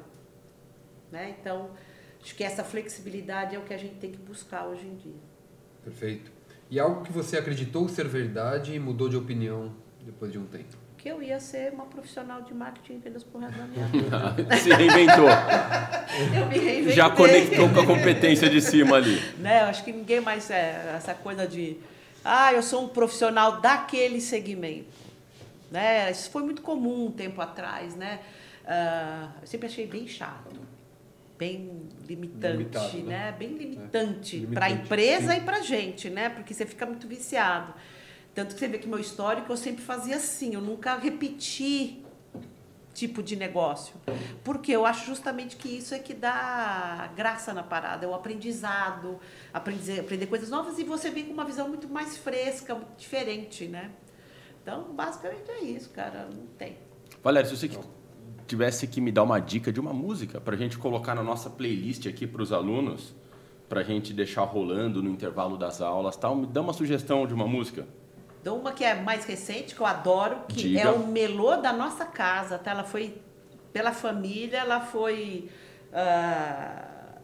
Né? 1.11 1.35
Então, 1.37 1.71
acho 2.23 2.33
que 2.33 2.43
essa 2.45 2.63
flexibilidade 2.63 3.53
é 3.53 3.59
o 3.59 3.63
que 3.63 3.73
a 3.73 3.77
gente 3.77 3.95
tem 3.95 4.13
que 4.13 4.17
buscar 4.17 4.65
hoje 4.65 4.87
em 4.87 4.95
dia. 4.95 5.19
Perfeito. 5.83 6.38
E 6.69 6.79
algo 6.79 7.03
que 7.03 7.11
você 7.11 7.37
acreditou 7.37 7.87
ser 7.89 8.07
verdade 8.07 8.73
e 8.75 8.79
mudou 8.79 9.09
de 9.09 9.17
opinião 9.17 9.71
depois 10.05 10.31
de 10.31 10.37
um 10.37 10.45
tempo? 10.45 10.77
Que 10.97 11.09
eu 11.09 11.23
ia 11.23 11.39
ser 11.39 11.71
uma 11.73 11.85
profissional 11.85 12.41
de 12.41 12.53
marketing 12.53 12.95
e 12.95 12.97
vendas 12.97 13.23
pro 13.23 13.39
resto 13.39 13.57
da 13.57 13.65
minha 13.65 13.85
vida. 13.87 14.57
Se 14.57 14.69
reinventou. 14.69 15.27
Eu 16.35 16.45
me 16.47 16.57
reinventei. 16.59 16.93
Já 16.93 17.09
conectou 17.09 17.69
com 17.69 17.79
a 17.79 17.85
competência 17.85 18.49
de 18.49 18.61
cima 18.61 18.97
ali. 18.97 19.19
né? 19.37 19.61
Eu 19.63 19.65
acho 19.67 19.83
que 19.83 19.91
ninguém 19.93 20.19
mais 20.21 20.49
é 20.51 20.93
essa 20.95 21.13
coisa 21.13 21.47
de 21.47 21.77
ah, 22.23 22.51
eu 22.53 22.61
sou 22.61 22.83
um 22.83 22.87
profissional 22.89 23.61
daquele 23.61 24.19
segmento, 24.19 24.89
né? 25.71 26.11
Isso 26.11 26.29
foi 26.29 26.43
muito 26.43 26.61
comum 26.61 27.05
um 27.05 27.11
tempo 27.11 27.39
atrás, 27.41 27.95
né? 27.95 28.19
Ah, 28.67 29.29
eu 29.41 29.47
sempre 29.47 29.67
achei 29.67 29.87
bem 29.87 30.05
chato, 30.05 30.53
bem 31.39 31.87
limitante, 32.05 32.57
Limitado, 32.57 32.97
né? 32.97 33.03
né? 33.03 33.31
Bem 33.31 33.53
limitante 33.53 34.45
É, 34.49 34.53
para 34.53 34.65
a 34.65 34.69
empresa 34.69 35.31
sim. 35.33 35.37
e 35.39 35.41
para 35.41 35.57
a 35.57 35.61
gente, 35.61 36.09
né? 36.09 36.27
Porque 36.27 36.53
você 36.53 36.65
fica 36.65 36.85
muito 36.85 37.07
viciado. 37.07 37.73
Tanto 38.35 38.53
que 38.53 38.59
você 38.59 38.67
vê 38.67 38.77
que 38.77 38.87
meu 38.87 38.99
histórico 38.99 39.51
eu 39.51 39.57
sempre 39.57 39.81
fazia 39.81 40.17
assim, 40.17 40.53
eu 40.53 40.61
nunca 40.61 40.95
repeti 40.97 42.03
tipo 42.93 43.23
de 43.23 43.37
negócio. 43.37 43.95
Porque 44.43 44.71
eu 44.73 44.85
acho 44.85 45.05
justamente 45.05 45.55
que 45.55 45.69
isso 45.69 45.95
é 45.95 45.99
que 45.99 46.13
dá 46.13 47.09
graça 47.15 47.53
na 47.53 47.63
parada, 47.63 48.05
é 48.05 48.09
o 48.09 48.13
aprendizado, 48.13 49.17
aprender, 49.53 50.01
aprender 50.01 50.27
coisas 50.27 50.49
novas 50.49 50.77
e 50.77 50.83
você 50.83 51.09
vem 51.09 51.25
com 51.25 51.33
uma 51.33 51.45
visão 51.45 51.69
muito 51.69 51.87
mais 51.87 52.17
fresca, 52.17 52.75
muito 52.75 52.97
diferente, 52.97 53.65
né? 53.67 53.91
Então, 54.61 54.93
basicamente 54.93 55.49
é 55.49 55.61
isso, 55.61 55.89
cara, 55.91 56.27
não 56.35 56.45
tem. 56.57 56.77
Valério, 57.23 57.49
se 57.49 57.55
você 57.55 57.69
tivesse 58.49 58.87
que 58.87 58.99
me 58.99 59.11
dar 59.11 59.23
uma 59.23 59.39
dica 59.39 59.71
de 59.71 59.79
uma 59.79 59.93
música 59.93 60.41
para 60.41 60.55
a 60.55 60.57
gente 60.57 60.77
colocar 60.77 61.13
na 61.13 61.23
nossa 61.23 61.49
playlist 61.49 62.07
aqui 62.07 62.25
para 62.25 62.41
os 62.41 62.51
alunos, 62.51 63.13
para 63.69 63.81
a 63.81 63.83
gente 63.83 64.11
deixar 64.11 64.43
rolando 64.43 65.03
no 65.03 65.09
intervalo 65.09 65.55
das 65.55 65.79
aulas, 65.81 66.17
tal, 66.17 66.35
me 66.35 66.47
dá 66.47 66.59
uma 66.59 66.73
sugestão 66.73 67.27
de 67.27 67.33
uma 67.33 67.47
música. 67.47 67.85
Dou 68.43 68.57
uma 68.59 68.71
que 68.71 68.83
é 68.83 68.95
mais 68.95 69.25
recente, 69.25 69.75
que 69.75 69.81
eu 69.81 69.85
adoro, 69.85 70.37
que 70.47 70.55
Diga. 70.55 70.81
é 70.81 70.89
o 70.89 71.05
melô 71.05 71.57
da 71.57 71.71
nossa 71.71 72.05
casa, 72.05 72.57
tá? 72.57 72.71
Ela 72.71 72.83
foi 72.83 73.21
pela 73.71 73.91
família, 73.91 74.57
ela 74.59 74.79
foi 74.79 75.49
ah, 75.93 77.19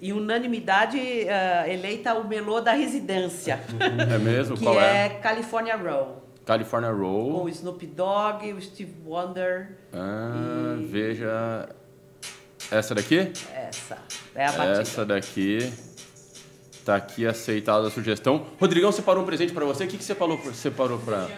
em 0.00 0.12
unanimidade 0.12 0.98
ah, 1.28 1.68
eleita 1.68 2.14
o 2.14 2.26
melô 2.26 2.60
da 2.60 2.72
residência, 2.72 3.60
É 4.14 4.18
mesmo? 4.18 4.56
que 4.56 4.62
Qual 4.62 4.80
é, 4.80 5.06
é? 5.06 5.08
California 5.10 5.76
Roll. 5.76 6.21
California 6.44 6.90
Com 6.90 6.96
Roll. 7.00 7.44
o 7.44 7.48
Snoop 7.48 7.86
Dogg, 7.86 8.52
o 8.52 8.60
Steve 8.60 8.94
Wonder. 9.06 9.78
Ah, 9.92 10.76
E- 10.78 10.84
veja. 10.86 11.68
Essa 12.70 12.94
daqui? 12.94 13.30
Essa 13.54 13.98
é 14.34 14.46
a 14.46 14.52
batida. 14.52 14.80
Essa 14.80 15.04
daqui. 15.04 15.72
Tá 16.84 16.96
aqui 16.96 17.24
aceitada 17.26 17.86
a 17.86 17.90
sugestão. 17.90 18.44
Rodrigão 18.60 18.90
separou 18.90 19.22
um 19.22 19.26
presente 19.26 19.52
para 19.52 19.64
você. 19.64 19.84
O 19.84 19.88
que, 19.88 19.96
que 19.96 20.02
você 20.02 20.14
separou, 20.14 20.40
separou 20.52 20.98
para. 20.98 21.28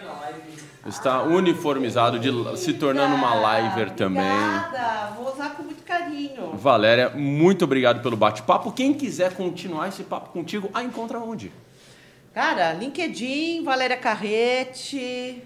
Está 0.87 1.23
uniformizado, 1.23 2.19
de, 2.19 2.29
se 2.57 2.73
tornando 2.73 3.15
uma 3.15 3.59
liver 3.59 3.91
também. 3.91 4.23
Obrigada, 4.23 5.13
vou 5.15 5.33
usar 5.33 5.49
com 5.55 5.63
muito 5.63 5.83
carinho. 5.83 6.51
Valéria, 6.53 7.09
muito 7.09 7.65
obrigado 7.65 8.01
pelo 8.03 8.15
bate-papo. 8.15 8.71
Quem 8.71 8.93
quiser 8.93 9.33
continuar 9.35 9.87
esse 9.87 10.03
papo 10.03 10.29
contigo, 10.29 10.69
a 10.73 10.83
encontra 10.83 11.19
onde? 11.19 11.51
Cara, 12.35 12.73
LinkedIn, 12.73 13.63
Valéria 13.63 13.95
Carrete, 13.95 15.41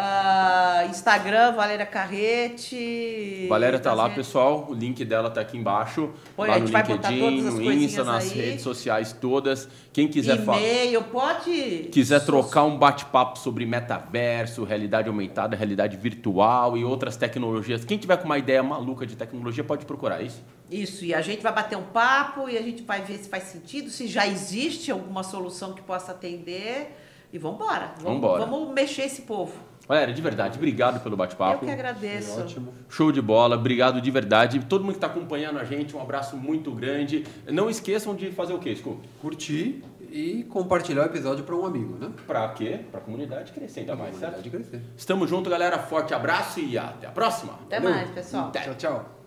ah, 0.00 0.86
Instagram, 0.88 1.52
Valéria 1.56 1.84
Carrete. 1.84 3.46
Valéria 3.48 3.80
tá 3.80 3.92
lá, 3.92 4.08
Tá 4.08 4.14
pessoal. 4.14 4.68
O 4.70 4.72
link 4.72 5.04
dela 5.04 5.28
tá 5.28 5.40
aqui 5.40 5.56
embaixo. 5.58 6.10
Põe, 6.36 6.48
lá 6.48 6.58
no 6.60 6.66
LinkedIn, 6.66 7.18
todas 7.18 7.46
as 7.46 7.54
no 7.54 7.72
Insta, 7.72 8.04
nas 8.04 8.30
aí. 8.30 8.40
redes 8.40 8.62
sociais 8.62 9.12
todas. 9.12 9.68
Quem 9.92 10.06
quiser 10.06 10.44
falar. 10.44 10.58
E-mail, 10.58 11.02
pode. 11.02 11.88
quiser 11.90 12.24
trocar 12.24 12.62
um 12.62 12.78
bate-papo 12.78 13.40
sobre 13.40 13.66
metaverso, 13.66 14.62
realidade 14.62 15.08
aumentada, 15.08 15.56
realidade 15.56 15.96
virtual 15.96 16.76
e 16.76 16.84
outras 16.84 17.16
tecnologias, 17.16 17.84
quem 17.84 17.98
tiver 17.98 18.18
com 18.18 18.26
uma 18.26 18.38
ideia 18.38 18.62
maluca 18.62 19.04
de 19.04 19.16
tecnologia 19.16 19.64
pode 19.64 19.84
procurar 19.84 20.20
é 20.22 20.26
isso. 20.26 20.40
Isso, 20.70 21.04
e 21.04 21.12
a 21.12 21.20
gente 21.20 21.42
vai 21.42 21.52
bater 21.52 21.76
um 21.76 21.82
papo 21.82 22.48
e 22.48 22.56
a 22.56 22.62
gente 22.62 22.84
vai 22.84 23.02
ver 23.02 23.18
se 23.18 23.28
faz 23.28 23.44
sentido, 23.44 23.90
se 23.90 24.06
já 24.06 24.28
existe 24.28 24.92
alguma 24.92 25.24
solução 25.24 25.72
que 25.72 25.82
possa 25.82 26.12
atender. 26.12 26.94
E 27.32 27.38
vamos 27.38 27.60
embora. 27.60 27.94
Vamos, 28.00 28.20
Vambora. 28.20 28.46
vamos 28.46 28.72
mexer 28.72 29.02
esse 29.02 29.22
povo. 29.22 29.67
Valéria, 29.88 30.12
de 30.12 30.20
verdade, 30.20 30.58
obrigado 30.58 31.00
pelo 31.02 31.14
Eu 31.14 31.18
bate-papo. 31.18 31.64
que 31.64 31.72
agradeço. 31.72 32.38
Ótimo. 32.40 32.74
Show 32.90 33.10
de 33.10 33.22
bola, 33.22 33.56
obrigado 33.56 34.00
de 34.02 34.10
verdade. 34.10 34.60
Todo 34.68 34.82
mundo 34.82 34.90
que 34.92 34.98
está 34.98 35.06
acompanhando 35.06 35.58
a 35.58 35.64
gente, 35.64 35.96
um 35.96 36.00
abraço 36.02 36.36
muito 36.36 36.70
grande. 36.72 37.24
Não 37.46 37.70
esqueçam 37.70 38.14
de 38.14 38.30
fazer 38.30 38.52
o 38.52 38.58
quê, 38.58 38.76
Scu? 38.76 39.00
Curtir 39.22 39.82
e 40.10 40.44
compartilhar 40.44 41.02
o 41.02 41.06
episódio 41.06 41.42
para 41.44 41.54
um 41.56 41.64
amigo, 41.64 41.96
né? 41.98 42.10
Pra 42.26 42.48
quê? 42.50 42.80
Pra 42.90 43.00
comunidade 43.00 43.50
crescer 43.52 43.80
ainda 43.80 43.96
mais, 43.96 44.16
certo? 44.16 44.34
Comunidade 44.34 44.50
crescer. 44.50 44.82
Estamos 44.96 45.28
juntos, 45.30 45.50
galera. 45.50 45.78
Forte 45.78 46.12
abraço 46.12 46.60
e 46.60 46.76
até 46.76 47.06
a 47.06 47.10
próxima. 47.10 47.54
Até 47.66 47.80
Valeu. 47.80 47.96
mais, 47.96 48.10
pessoal. 48.10 48.48
Até. 48.48 48.60
Tchau, 48.60 48.74
tchau. 48.74 49.17